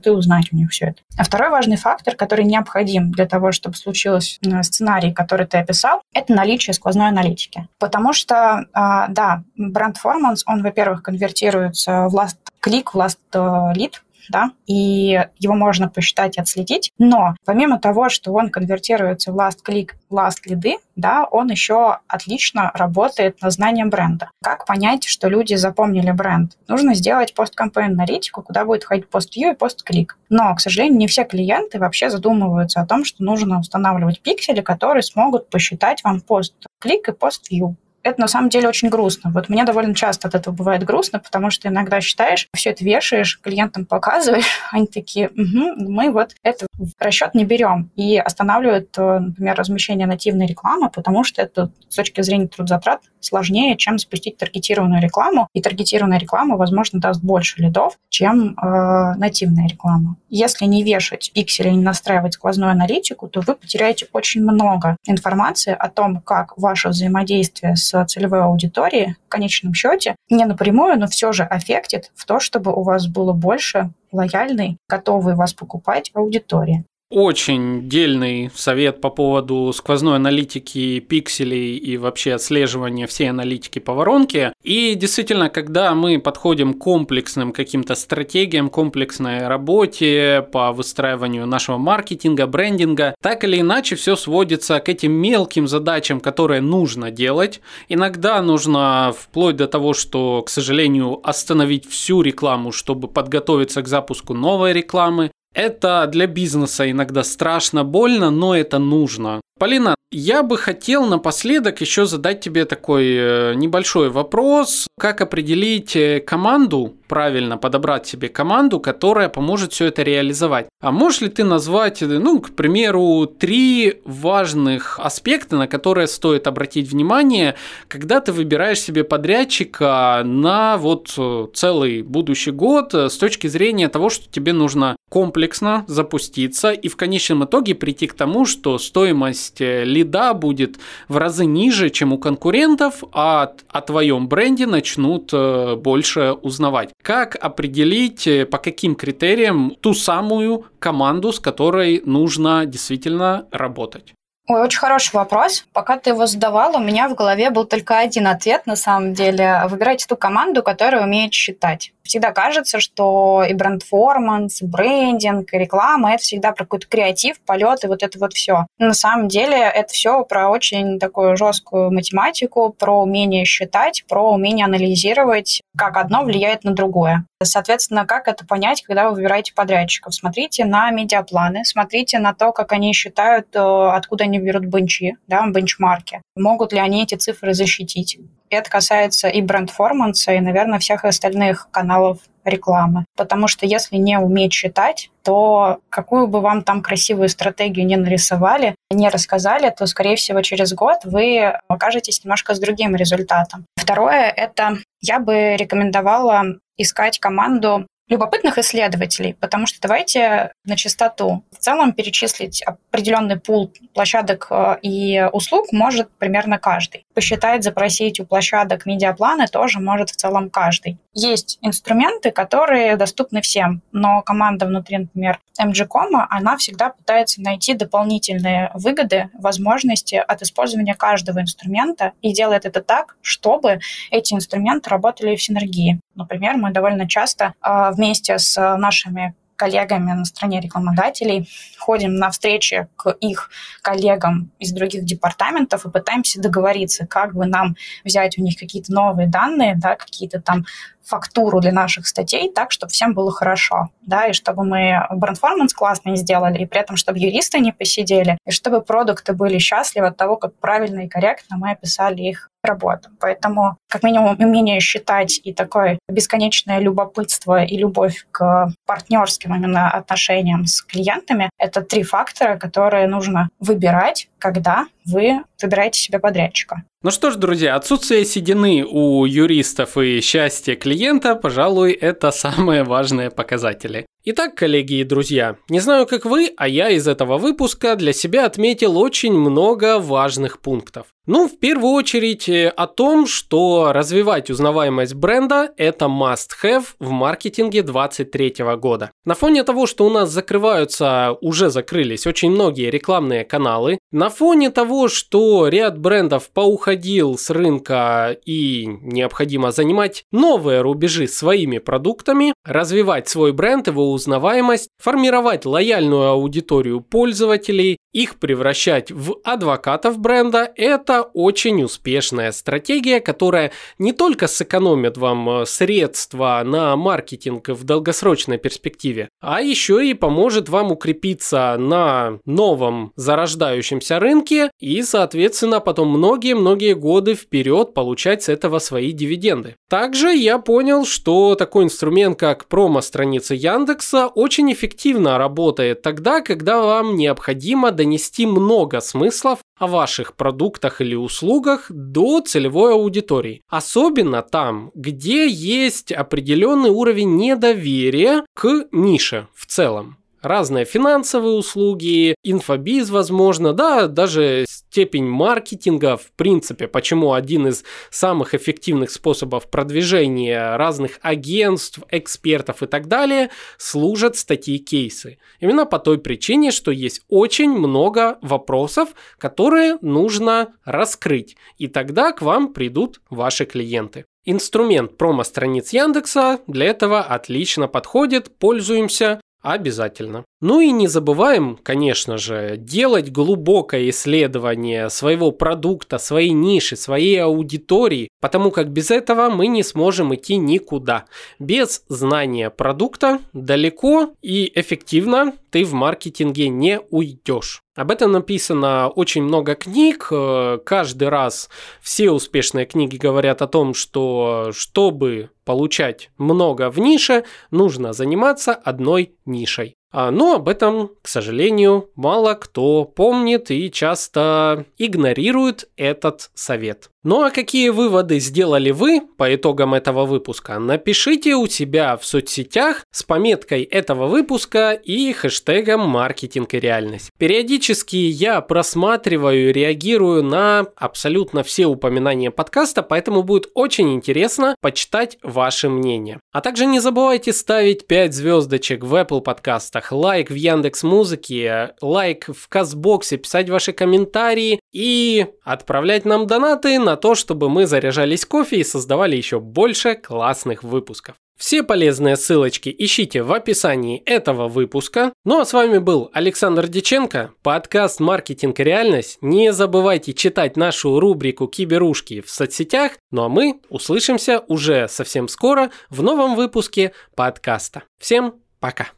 и 0.07 0.11
узнать 0.11 0.53
у 0.53 0.57
них 0.57 0.71
все 0.71 0.87
это. 0.87 1.03
А 1.17 1.25
второй 1.25 1.51
важный 1.51 1.77
фактор, 1.77 2.15
который 2.15 2.45
необходим 2.45 3.11
для 3.11 3.27
того, 3.27 3.53
чтобы 3.53 3.77
случилось 3.77 4.39
э, 4.45 4.63
сценарий, 4.63 5.13
который 5.13 5.47
ты 5.47 5.59
описал, 5.59 6.03
это 6.13 6.33
наличие 6.33 6.75
сквозной 6.75 7.09
аналитики. 7.09 7.69
Потому 7.79 8.13
что, 8.13 8.67
а, 8.73 9.09
да, 9.09 9.43
бренд-форманс, 9.57 10.45
он, 10.47 10.63
во-первых, 10.63 11.03
конвертируется 11.03 12.09
в 12.09 12.17
last 12.17 12.37
click, 12.65 12.91
в 12.93 12.97
last 12.97 13.19
lead, 13.33 13.93
да, 14.29 14.53
и 14.67 15.25
его 15.39 15.55
можно 15.55 15.89
посчитать 15.89 16.37
и 16.37 16.41
отследить. 16.41 16.91
Но 16.99 17.35
помимо 17.45 17.79
того, 17.79 18.09
что 18.09 18.33
он 18.33 18.51
конвертируется 18.51 19.33
в 19.33 19.37
last 19.37 19.59
click, 19.67 19.91
last 20.11 20.39
лиды, 20.47 20.77
да, 20.97 21.25
он 21.31 21.49
еще 21.49 21.99
отлично 22.09 22.71
работает 22.75 23.41
на 23.41 23.51
знание 23.51 23.85
бренда. 23.85 24.31
Как 24.43 24.67
понять, 24.67 25.05
что 25.05 25.29
люди 25.29 25.55
запомнили 25.55 26.11
бренд? 26.11 26.57
Нужно 26.67 26.95
сделать 26.95 27.35
посткампейн 27.35 27.93
аналитику, 27.93 28.43
куда 28.43 28.65
будет 28.65 28.85
ходить 28.85 29.09
пост-view 29.09 29.53
и 29.53 29.57
пост-клик. 29.57 30.19
Но, 30.29 30.55
к 30.55 30.61
сожалению, 30.61 30.99
не 30.99 31.07
все 31.07 31.25
клиенты 31.25 31.79
вообще 31.79 32.11
задумываются 32.11 32.81
о 32.81 32.87
том, 32.87 33.05
что 33.05 33.23
нужно 33.23 33.61
устанавливать 33.61 34.21
пиксели, 34.21 34.61
которые 34.61 35.03
смогут 35.03 35.51
посчитать 35.51 36.03
вам 36.05 36.21
пост-клик 36.21 37.09
и 37.09 37.13
пост-view 37.13 37.77
это 38.03 38.21
на 38.21 38.29
самом 38.29 38.49
деле 38.49 38.69
очень 38.69 38.89
грустно. 38.89 39.31
Вот 39.33 39.49
мне 39.49 39.65
довольно 39.65 39.95
часто 39.95 40.29
от 40.29 40.35
этого 40.35 40.55
бывает 40.55 40.85
грустно, 40.85 41.19
потому 41.19 41.51
что 41.51 41.69
иногда 41.69 42.01
считаешь, 42.01 42.49
все 42.55 42.71
это 42.71 42.85
вешаешь, 42.85 43.41
клиентам 43.41 43.85
показываешь, 43.85 44.47
они 44.73 44.87
такие, 44.87 45.29
угу, 45.29 45.91
мы 45.91 46.11
вот 46.11 46.35
это 46.43 46.67
в 46.79 46.91
расчет 46.99 47.35
не 47.35 47.45
берем 47.45 47.91
и 47.97 48.19
останавливают, 48.19 48.97
э, 48.97 49.19
например, 49.19 49.57
размещение 49.57 50.07
нативной 50.07 50.47
рекламы, 50.47 50.91
потому 50.91 51.25
что 51.25 51.43
это 51.43 51.71
с 51.89 51.97
точки 51.97 52.23
зрения 52.23 52.49
трудозатрат 52.49 53.01
сложнее, 53.21 53.77
чем 53.77 53.99
запустить 53.99 54.37
таргетированную 54.37 55.03
рекламу, 55.03 55.49
и 55.53 55.61
таргетированная 55.61 56.19
реклама, 56.19 56.57
возможно, 56.57 57.01
даст 57.01 57.23
больше 57.23 57.61
лидов, 57.61 57.99
чем 58.09 58.57
э, 58.57 59.15
нативная 59.17 59.69
реклама. 59.69 60.17
Если 60.29 60.67
не 60.67 60.83
вешать 60.83 61.33
пиксели, 61.35 61.71
не 61.71 61.83
настраивать 61.83 62.35
сквозную 62.35 62.71
аналитику, 62.71 63.29
то 63.29 63.41
вы 63.41 63.55
потеряете 63.55 64.07
очень 64.13 64.43
много 64.43 64.97
информации 65.07 65.75
о 65.77 65.89
том, 65.89 66.21
как 66.21 66.57
ваше 66.57 66.91
взаимодействие 66.91 67.77
с 67.77 67.88
целевой 68.07 68.43
аудиторией 68.43 69.17
в 69.27 69.29
конечном 69.29 69.75
счете 69.75 70.17
не 70.31 70.45
напрямую, 70.45 70.99
но 70.99 71.07
все 71.07 71.33
же 71.33 71.45
аффектит 71.45 72.11
в 72.15 72.27
то, 72.27 72.41
чтобы 72.41 72.73
у 72.73 72.83
вас 72.83 73.07
было 73.07 73.33
больше 73.33 73.91
лояльной, 74.13 74.79
готовой 74.89 75.35
вас 75.35 75.55
покупать 75.55 76.11
аудитории 76.15 76.85
очень 77.11 77.89
дельный 77.89 78.51
совет 78.55 79.01
по 79.01 79.11
поводу 79.11 79.73
сквозной 79.75 80.17
аналитики 80.17 81.01
пикселей 81.01 81.77
и 81.77 81.97
вообще 81.97 82.35
отслеживания 82.35 83.07
всей 83.07 83.31
аналитики 83.31 83.79
по 83.79 83.95
воронке. 83.95 84.53
И 84.63 84.95
действительно, 84.95 85.49
когда 85.49 85.95
мы 85.95 86.19
подходим 86.19 86.75
к 86.75 86.79
комплексным 86.79 87.53
каким-то 87.53 87.95
стратегиям, 87.95 88.69
комплексной 88.69 89.49
работе 89.49 90.47
по 90.53 90.73
выстраиванию 90.73 91.47
нашего 91.47 91.79
маркетинга, 91.79 92.47
брендинга, 92.47 93.15
так 93.23 93.45
или 93.45 93.61
иначе 93.61 93.97
все 93.97 94.15
сводится 94.15 94.79
к 94.81 94.89
этим 94.89 95.13
мелким 95.13 95.67
задачам, 95.67 96.21
которые 96.21 96.61
нужно 96.61 97.11
делать. 97.11 97.61
Иногда 97.89 98.43
нужно 98.43 99.15
вплоть 99.19 99.57
до 99.57 99.67
того, 99.67 99.95
что, 99.95 100.43
к 100.43 100.51
сожалению, 100.51 101.21
остановить 101.27 101.89
всю 101.89 102.21
рекламу, 102.21 102.71
чтобы 102.71 103.09
подготовиться 103.09 103.83
к 103.83 103.89
запуску 103.89 104.35
новой 104.35 104.73
рекламы. 104.73 105.31
Это 105.59 106.07
для 106.07 106.29
бизнеса 106.29 106.89
иногда 106.89 107.25
страшно, 107.25 107.83
больно, 107.83 108.31
но 108.31 108.55
это 108.55 108.79
нужно. 108.79 109.41
Полина, 109.59 109.97
я 110.13 110.45
бы 110.45 110.57
хотел 110.57 111.05
напоследок 111.07 111.81
еще 111.81 112.07
задать 112.07 112.41
тебе 112.41 112.65
такой 112.65 113.07
э, 113.09 113.55
небольшой 113.57 114.09
вопрос. 114.09 114.87
Как 114.97 115.21
определить 115.21 115.97
э, 115.97 116.21
команду, 116.21 116.95
правильно 117.09 117.57
подобрать 117.59 118.07
себе 118.07 118.29
команду, 118.29 118.79
которая 118.79 119.29
поможет 119.29 119.73
все 119.73 119.87
это 119.87 120.03
реализовать? 120.03 120.67
А 120.81 120.93
можешь 120.93 121.23
ли 121.23 121.29
ты 121.29 121.45
назвать, 121.45 122.03
э, 122.03 122.07
ну, 122.07 122.41
к 122.41 122.51
примеру, 122.51 123.27
три 123.27 124.01
важных 124.05 125.01
аспекта, 125.01 125.57
на 125.57 125.67
которые 125.67 126.07
стоит 126.07 126.47
обратить 126.47 126.91
внимание, 126.91 127.57
когда 127.89 128.21
ты 128.21 128.33
выбираешь 128.33 128.81
себе 128.81 129.05
подрядчика 129.05 130.23
на 130.25 130.77
вот 130.77 131.19
целый 131.55 132.03
будущий 132.03 132.51
год 132.51 132.95
с 132.95 133.17
точки 133.17 133.47
зрения 133.47 133.89
того, 133.89 134.11
что 134.11 134.29
тебе 134.31 134.53
нужно 134.53 134.97
комплексно 135.09 135.85
запуститься 135.89 136.71
и 136.71 136.89
в 136.89 136.97
конечном 136.97 137.45
итоге 137.45 137.75
прийти 137.75 138.07
к 138.07 138.15
тому, 138.15 138.45
что 138.45 138.79
стоимость 138.79 139.61
лида 139.61 140.35
будет 140.35 140.79
в 141.09 141.17
разы 141.17 141.47
ниже, 141.47 141.91
чем 141.91 142.13
у 142.13 142.19
конкурентов, 142.19 143.03
а 143.13 143.53
о 143.69 143.81
твоем 143.81 144.29
бренде 144.29 144.67
начнут 144.67 145.31
э, 145.33 145.77
больше 145.77 146.33
узнавать. 146.43 146.91
Как 147.03 147.37
определить, 147.37 148.27
э, 148.27 148.45
по 148.45 148.59
каким 148.59 148.95
критериям 148.95 149.77
ту 149.81 149.95
самую 149.95 150.67
команду, 150.79 151.33
с 151.33 151.41
которой 151.41 152.03
нужно 152.05 152.67
действительно 152.67 153.47
работать? 153.51 154.15
Ой, 154.49 154.63
очень 154.63 154.79
хороший 154.79 155.15
вопрос. 155.15 155.67
Пока 155.75 155.99
ты 155.99 156.11
его 156.11 156.27
задавал, 156.27 156.75
у 156.77 156.81
меня 156.81 157.09
в 157.09 157.15
голове 157.15 157.51
был 157.51 157.67
только 157.67 157.99
один 157.99 158.27
ответ 158.27 158.67
на 158.67 158.77
самом 158.77 159.13
деле. 159.13 159.63
Выбирайте 159.69 160.07
ту 160.09 160.17
команду, 160.17 160.63
которая 160.63 161.05
умеет 161.05 161.35
считать 161.35 161.93
всегда 162.09 162.33
кажется, 162.33 162.81
что 162.81 163.45
и 163.49 163.53
бренд-форманс, 163.55 164.63
и 164.63 164.67
брендинг, 164.67 165.53
и 165.53 165.59
реклама– 165.59 166.13
это 166.15 166.23
всегда 166.23 166.53
про 166.53 166.65
какой-то 166.65 166.89
креатив, 166.89 167.41
полет 167.41 167.85
и 167.85 167.87
вот 167.87 168.03
это 168.03 168.19
вот 168.19 168.33
все. 168.33 168.67
на 168.79 168.95
самом 168.95 169.29
деле 169.29 169.57
это 169.57 169.93
все 169.93 170.25
про 170.25 170.49
очень 170.51 170.99
такую 170.99 171.37
жесткую 171.37 171.93
математику, 171.93 172.75
про 172.77 173.03
умение 173.03 173.45
считать, 173.45 174.05
про 174.09 174.33
умение 174.33 174.65
анализировать, 174.65 175.61
как 175.77 175.97
одно 175.97 176.25
влияет 176.25 176.65
на 176.65 176.73
другое. 176.73 177.25
Соответственно, 177.43 178.05
как 178.05 178.27
это 178.27 178.45
понять, 178.45 178.83
когда 178.83 179.09
вы 179.09 179.15
выбираете 179.15 179.53
подрядчиков? 179.55 180.15
Смотрите 180.15 180.65
на 180.65 180.91
медиапланы, 180.91 181.65
смотрите 181.65 182.19
на 182.19 182.35
то, 182.35 182.53
как 182.53 182.73
они 182.73 182.93
считают, 182.93 183.55
э, 183.55 183.61
откуда 183.61 184.25
они 184.25 184.39
берут 184.39 184.65
бенчи, 184.65 185.17
да, 185.29 185.47
бенчмарки. 185.47 186.21
Могут 186.37 186.73
ли 186.73 186.81
они 186.81 187.05
эти 187.05 187.15
цифры 187.15 187.55
защитить? 187.55 188.19
Это 188.51 188.71
касается 188.71 189.29
и 189.29 189.43
бренд-форманса, 189.43 190.33
и, 190.33 190.41
наверное, 190.41 190.79
всех 190.79 191.05
остальных 191.05 191.69
каналов 191.71 192.19
рекламы. 192.45 193.05
Потому 193.17 193.47
что 193.47 193.67
если 193.67 193.97
не 193.97 194.19
уметь 194.19 194.53
читать, 194.53 195.11
то 195.23 195.81
какую 195.91 196.27
бы 196.27 196.41
вам 196.41 196.63
там 196.63 196.83
красивую 196.83 197.29
стратегию 197.29 197.87
не 197.87 197.97
нарисовали, 197.97 198.75
не 198.91 199.09
рассказали, 199.09 199.73
то, 199.77 199.87
скорее 199.87 200.17
всего, 200.17 200.41
через 200.43 200.73
год 200.73 201.01
вы 201.05 201.59
окажетесь 201.69 202.25
немножко 202.25 202.55
с 202.55 202.59
другим 202.59 202.97
результатом. 202.97 203.67
Второе— 203.77 204.31
это 204.37 204.79
я 205.01 205.19
бы 205.19 205.57
рекомендовала 205.57 206.45
искать 206.77 207.19
команду 207.19 207.87
любопытных 208.09 208.59
исследователей, 208.59 209.35
потому 209.35 209.67
что 209.67 209.81
давайте 209.81 210.53
на 210.65 210.77
чистоту. 210.77 211.45
В 211.53 211.59
целом 211.59 211.93
перечислить 211.93 212.63
определенный 212.63 213.39
пул 213.39 213.73
площадок 213.95 214.49
э, 214.51 214.79
и 214.83 215.29
услуг 215.33 215.73
может 215.73 216.11
примерно 216.19 216.59
каждый. 216.59 217.05
Посчитать, 217.19 217.65
запросить 217.65 218.21
у 218.21 218.25
площадок 218.25 218.87
медиапланы 218.87 219.49
тоже 219.49 219.81
может 219.81 220.11
в 220.11 220.15
целом 220.15 220.51
каждый. 220.51 220.99
Есть 221.15 221.59
инструменты, 221.63 222.31
которые 222.31 222.95
доступны 222.95 223.41
всем, 223.41 223.83
но 223.91 224.23
команда 224.23 224.67
внутри, 224.67 224.99
например, 224.99 225.41
MGCOM, 225.61 226.27
она 226.31 226.57
всегда 226.59 226.91
пытается 226.91 227.43
найти 227.43 227.75
дополнительные 227.75 228.71
выгоды, 228.73 229.31
возможности 229.35 230.15
от 230.15 230.43
использования 230.43 230.95
каждого 230.95 231.41
инструмента 231.41 232.13
и 232.23 232.33
делает 232.33 232.67
это 232.67 232.83
так, 232.83 233.17
чтобы 233.21 233.81
эти 234.13 234.35
инструменты 234.35 234.89
работали 234.89 235.35
в 235.35 235.43
синергии. 235.43 235.99
Например, 236.15 236.57
мы 236.57 236.71
довольно 236.71 237.09
часто 237.09 237.55
э, 237.61 237.91
вместе 237.95 238.39
с 238.39 238.77
нашими 238.77 239.35
коллегами 239.59 240.13
на 240.13 240.25
стороне 240.25 240.61
рекламодателей, 240.61 241.49
ходим 241.79 242.15
на 242.15 242.31
встречи 242.31 242.89
к 242.97 243.11
их 243.21 243.51
коллегам 243.83 244.51
из 244.59 244.73
других 244.73 245.05
департаментов 245.05 245.85
и 245.85 245.91
пытаемся 245.91 246.41
договориться, 246.41 247.07
как 247.07 247.35
бы 247.35 247.45
нам 247.47 247.77
взять 248.05 248.39
у 248.39 248.43
них 248.43 248.57
какие-то 248.57 248.93
новые 248.93 249.29
данные, 249.29 249.75
да, 249.77 249.97
какие-то 249.97 250.41
там 250.41 250.65
фактуру 251.09 251.61
для 251.61 251.73
наших 251.73 252.07
статей 252.07 252.53
так, 252.53 252.71
чтобы 252.71 252.91
всем 252.91 253.15
было 253.15 253.33
хорошо, 253.33 253.89
да, 254.03 254.27
и 254.27 254.33
чтобы 254.33 254.65
мы 254.65 255.07
брендформанс 255.11 255.73
классный 255.73 256.17
сделали, 256.17 256.63
и 256.63 256.67
при 256.67 256.81
этом, 256.81 256.97
чтобы 256.97 257.19
юристы 257.19 257.59
не 257.61 257.73
посидели, 257.73 258.39
и 258.47 258.51
чтобы 258.51 258.83
продукты 258.83 259.33
были 259.33 259.59
счастливы 259.59 260.09
от 260.09 260.17
того, 260.17 260.37
как 260.37 260.55
правильно 260.55 261.01
и 261.01 261.09
корректно 261.09 261.57
мы 261.57 261.71
описали 261.71 262.23
их 262.23 262.51
работу. 262.63 263.09
Поэтому, 263.21 263.77
как 263.89 264.03
минимум, 264.03 264.37
умение 264.39 264.81
считать 264.81 265.41
и 265.43 265.53
такое 265.53 265.99
бесконечное 266.09 266.81
любопытство 266.81 267.63
и 267.65 267.77
любовь 267.77 268.27
к 268.31 268.71
партнерским 268.87 269.55
именно 269.55 269.91
отношениям 269.91 270.67
с 270.67 270.83
клиентами– 270.83 271.51
это 271.59 271.83
три 271.83 272.03
фактора, 272.03 272.57
которые 272.57 273.07
нужно 273.07 273.49
выбирать, 273.61 274.29
когда 274.39 274.87
вы 275.05 275.41
выбираете 275.61 276.01
себе 276.01 276.19
подрядчика. 276.19 276.83
Ну 277.03 277.11
что 277.11 277.31
ж, 277.31 277.37
друзья, 277.37 277.77
отсутствие 277.77 278.25
седины 278.25 278.85
у 278.85 279.25
юристов 279.25 279.97
и 279.97 280.21
счастье 280.21 280.75
клиента, 280.75 281.35
пожалуй, 281.35 281.93
это 281.93 282.31
самые 282.31 282.85
важные 282.85 283.31
показатели. 283.31 284.07
Итак, 284.25 284.57
коллеги 284.57 284.95
и 284.95 285.05
друзья, 285.05 285.57
не 285.69 285.79
знаю 285.79 286.05
как 286.07 286.25
вы, 286.25 286.53
а 286.57 286.67
я 286.67 286.91
из 286.91 287.07
этого 287.07 287.39
выпуска 287.39 287.95
для 287.95 288.13
себя 288.13 288.47
отметил 288.47 288.99
очень 288.99 289.33
много 289.33 290.01
важных 290.01 290.61
пунктов. 290.61 291.07
Ну, 291.29 291.47
в 291.47 291.59
первую 291.59 291.93
очередь 291.93 292.49
э, 292.49 292.69
о 292.69 292.87
том, 292.87 293.27
что 293.27 293.93
развивать 293.93 294.49
узнаваемость 294.49 295.13
бренда– 295.13 295.71
это 295.77 296.07
must-have 296.07 296.85
в 296.99 297.11
маркетинге 297.11 297.83
2023 297.83 298.65
года. 298.77 299.11
На 299.27 299.35
фоне 299.35 299.63
того, 299.63 299.87
что 299.87 300.07
у 300.07 300.11
нас 300.11 300.31
закрываются, 300.31 301.37
уже 301.43 301.69
закрылись 301.69 302.27
очень 302.27 302.51
многие 302.51 302.89
рекламные 302.89 303.45
каналы, 303.45 303.99
на 304.11 304.31
фоне 304.31 304.71
того, 304.71 305.09
что 305.09 305.69
ряд 305.69 305.99
брендов 305.99 306.49
поуходил 306.49 307.37
с 307.37 307.51
рынка 307.51 308.35
и 308.47 308.87
необходимо 308.87 309.71
занимать 309.71 310.25
новые 310.33 310.81
рубежи 310.81 311.29
своими 311.29 311.77
продуктами, 311.77 312.55
развивать 312.65 313.29
свой 313.29 313.53
бренд, 313.53 313.87
его 313.87 314.08
узнаваемость, 314.13 314.89
формировать 314.99 315.65
лояльную 315.65 316.29
аудиторию 316.29 317.01
пользователей, 317.01 317.99
их 318.13 318.39
превращать 318.39 319.11
в 319.11 319.37
адвокатов 319.45 320.19
бренда– 320.19 320.73
это 320.77 321.23
очень 321.23 321.83
успешная 321.83 322.53
стратегия, 322.53 323.21
которая 323.21 323.71
не 323.99 324.13
только 324.13 324.47
сэкономит 324.47 325.19
вам 325.19 325.49
э, 325.51 325.67
средства 325.67 326.63
на 326.65 326.97
маркетинг 326.97 327.69
в 327.69 327.85
долгосрочной 327.85 328.59
перспективе, 328.59 329.29
а 329.41 329.61
еще 329.61 330.05
и 330.05 330.15
поможет 330.15 330.69
вам 330.69 330.91
укрепиться 330.91 331.77
на 331.79 332.39
новом 332.47 333.13
зарождающемся 333.17 334.19
рынке 334.19 334.71
и, 334.81 335.03
соответственно, 335.03 335.81
потом 335.81 336.09
многие-многие 336.09 336.95
годы 336.95 337.35
вперед 337.35 337.95
получать 337.95 338.43
с 338.43 338.49
этого 338.49 338.79
свои 338.79 339.13
дивиденды. 339.13 339.77
Также 339.89 340.35
я 340.35 340.59
понял, 340.59 341.05
что 341.05 341.55
такой 341.55 341.85
инструмент, 341.85 342.39
как 342.39 342.67
промо-страница 342.67 343.55
Яндекса, 343.99 344.29
очень 344.29 344.73
эффективно 344.73 345.39
работает 345.39 346.03
тогда, 346.03 346.41
когда 346.41 346.81
вам 346.81 347.17
необходимо 347.17 347.91
донести 347.91 348.47
много 348.47 349.01
смыслов 349.01 349.59
о 349.77 349.87
ваших 349.89 350.37
продуктах 350.37 351.01
или 351.01 351.17
услугах 351.17 351.87
до 351.91 352.41
целевой 352.41 352.93
аудитории. 352.93 353.63
Особенно 353.69 354.43
там, 354.43 354.93
где 354.95 355.49
есть 355.49 356.13
определенный 356.13 356.91
уровень 356.91 357.37
недоверия 357.37 358.45
к 358.55 358.87
нише 358.93 359.49
в 359.55 359.67
целом 359.67 360.18
разные 360.43 360.85
финансовые 360.85 361.55
услуги, 361.55 362.35
инфобиз, 362.43 363.11
возможно, 363.11 363.73
да, 363.73 364.07
даже 364.07 364.65
степень 364.69 365.27
маркетинга, 365.27 366.17
в 366.17 366.33
принципе, 366.33 366.89
почему 366.89 367.33
один 367.33 367.69
из 367.69 367.85
самых 368.11 368.55
эффективных 368.55 369.11
способов 369.11 369.69
продвижения 369.71 370.77
разных 370.77 371.19
агентств, 371.23 372.01
экспертов 372.11 372.83
и 372.83 372.87
так 372.87 373.09
далее 373.09 373.51
служат 373.77 374.37
статьи 374.37 374.79
кейсы. 374.79 375.39
Именно 375.61 375.87
по 375.87 375.99
той 375.99 376.19
причине, 376.19 376.71
что 376.71 376.91
есть 376.91 377.23
очень 377.29 377.71
много 377.71 378.39
вопросов, 378.43 379.11
которые 379.39 379.99
нужно 380.01 380.75
раскрыть, 380.85 381.57
и 381.77 381.87
тогда 381.87 382.33
к 382.33 382.43
вам 382.43 382.73
придут 382.73 383.21
ваши 383.31 383.65
клиенты. 383.65 384.25
Инструмент 384.51 385.19
промо-страниц 385.19 385.93
Яндекса 385.93 386.61
для 386.67 386.87
этого 386.87 387.21
отлично 387.21 387.87
подходит, 387.87 388.57
пользуемся. 388.59 389.43
Обязательно. 389.69 390.47
Ну 390.63 390.81
и 390.81 390.91
не 390.91 391.09
забываем, 391.09 391.79
конечно 391.83 392.39
же, 392.39 392.77
делать 392.79 393.31
глубокое 393.31 394.09
исследование 394.09 395.11
своего 395.11 395.51
продукта, 395.53 396.17
своей 396.17 396.53
ниши, 396.53 396.97
своей 396.97 397.43
аудитории, 397.43 398.29
потому 398.41 398.71
как 398.71 398.89
без 398.89 399.11
этого 399.11 399.51
мы 399.51 399.67
не 399.67 399.83
сможем 399.83 400.35
идти 400.35 400.57
никуда. 400.57 401.27
Без 401.59 402.03
знания 402.09 402.71
продукта 402.71 403.41
далеко 403.53 404.31
и 404.41 404.73
эффективно 404.75 405.53
ты 405.69 405.85
в 405.85 405.93
маркетинге 405.93 406.71
не 406.71 407.01
уйдешь. 407.11 407.83
Об 407.99 408.13
этом 408.13 408.31
написано 408.31 409.09
очень 409.09 409.43
много 409.43 409.75
книг. 409.75 410.29
Э, 410.31 410.79
каждый 410.85 411.31
раз 411.31 411.69
все 412.01 412.31
успешные 412.31 412.87
книги 412.87 413.17
говорят 413.17 413.61
о 413.61 413.67
том, 413.67 413.93
что 413.93 414.71
чтобы 414.73 415.51
получать 415.65 416.31
много 416.39 416.91
в 416.91 417.01
нише, 417.01 417.43
нужно 417.73 418.13
заниматься 418.13 418.73
одной 418.73 419.35
нишей. 419.47 419.97
А, 420.13 420.31
но 420.31 420.55
об 420.55 420.69
этом, 420.69 421.11
к 421.21 421.27
сожалению, 421.27 422.09
мало 422.15 422.55
кто 422.55 423.05
помнит 423.05 423.73
и 423.73 423.91
часто 423.91 424.87
игнорирует 424.97 425.91
этот 425.97 426.51
совет. 426.55 427.11
Ну 427.29 427.43
а 427.43 427.51
какие 427.51 427.91
выводы 427.91 428.39
сделали 428.39 428.91
вы 428.91 429.21
по 429.21 429.55
итогам 429.55 429.93
этого 429.93 430.25
выпуска? 430.25 430.79
Напишите 430.79 431.57
у 431.57 431.67
себя 431.67 432.17
в 432.17 432.25
соцсетях 432.25 433.05
с 433.11 433.23
пометкой 433.23 433.83
этого 433.83 434.29
выпуска 434.29 434.93
и 434.93 435.35
хэштегом 435.35 436.09
«Маркетинг 436.09 436.73
и 436.73 436.81
реальность». 436.81 437.29
Периодически 437.37 438.17
я 438.17 438.63
просматриваю 438.63 439.69
и 439.69 439.73
реагирую 439.75 440.43
на 440.43 440.87
абсолютно 440.97 441.63
все 441.63 441.85
упоминания 441.85 442.51
подкаста, 442.51 443.03
поэтому 443.03 443.43
будет 443.43 443.67
очень 443.75 444.15
интересно 444.15 444.75
почитать 444.81 445.37
ваше 445.43 445.91
мнение. 445.91 446.41
А 446.51 446.63
также 446.63 446.87
не 446.87 446.99
забывайте 446.99 447.53
ставить 447.53 448.07
5 448.07 448.33
звездочек 448.33 449.05
в 449.05 449.15
Apple 449.15 449.43
подкастах, 449.43 450.13
лайк 450.13 450.51
в 450.51 450.55
Яндекс 450.55 451.03
Музыке, 451.03 451.91
лайк 452.01 452.47
в 452.49 452.69
Казбоксе, 452.69 453.37
писать 453.37 453.69
ваши 453.69 453.93
комментарии 453.93 454.81
и 454.95 455.45
отправлять 455.63 456.25
нам 456.25 456.47
донаты 456.47 456.99
на 456.99 457.18
то, 457.19 457.35
чтобы 457.35 457.69
мы 457.69 457.87
заряжались 457.87 458.47
кофе 458.47 458.79
и 458.79 458.85
создавали 458.85 459.37
еще 459.37 459.61
больше 459.61 460.15
классных 460.15 460.83
выпусков. 460.83 461.35
Все 461.59 461.83
полезные 461.83 462.37
ссылочки 462.37 462.95
ищите 462.97 463.43
в 463.43 463.53
описании 463.53 464.23
этого 464.25 464.69
выпуска. 464.69 465.33
Ну 465.45 465.61
а 465.61 465.65
с 465.65 465.73
вами 465.73 465.99
был 465.99 466.31
Александр 466.33 466.87
Диченко, 466.87 467.51
подкаст 467.63 468.21
«Маркетинг 468.21 468.79
и 468.79 468.85
реальность». 468.85 469.39
Не 469.41 469.73
забывайте 469.73 470.35
читать 470.35 470.77
нашу 470.77 471.19
рубрику 471.19 471.67
«Киберушки» 471.67 472.43
в 472.43 472.49
соцсетях. 472.49 473.13
Ну 473.33 473.43
а 473.43 473.49
мы 473.49 473.81
услышимся 473.89 474.61
уже 474.69 475.09
совсем 475.09 475.49
скоро 475.49 475.91
в 476.11 476.23
новом 476.23 476.55
выпуске 476.55 477.13
подкаста. 477.35 478.05
Всем 478.21 478.55
пока! 478.79 479.18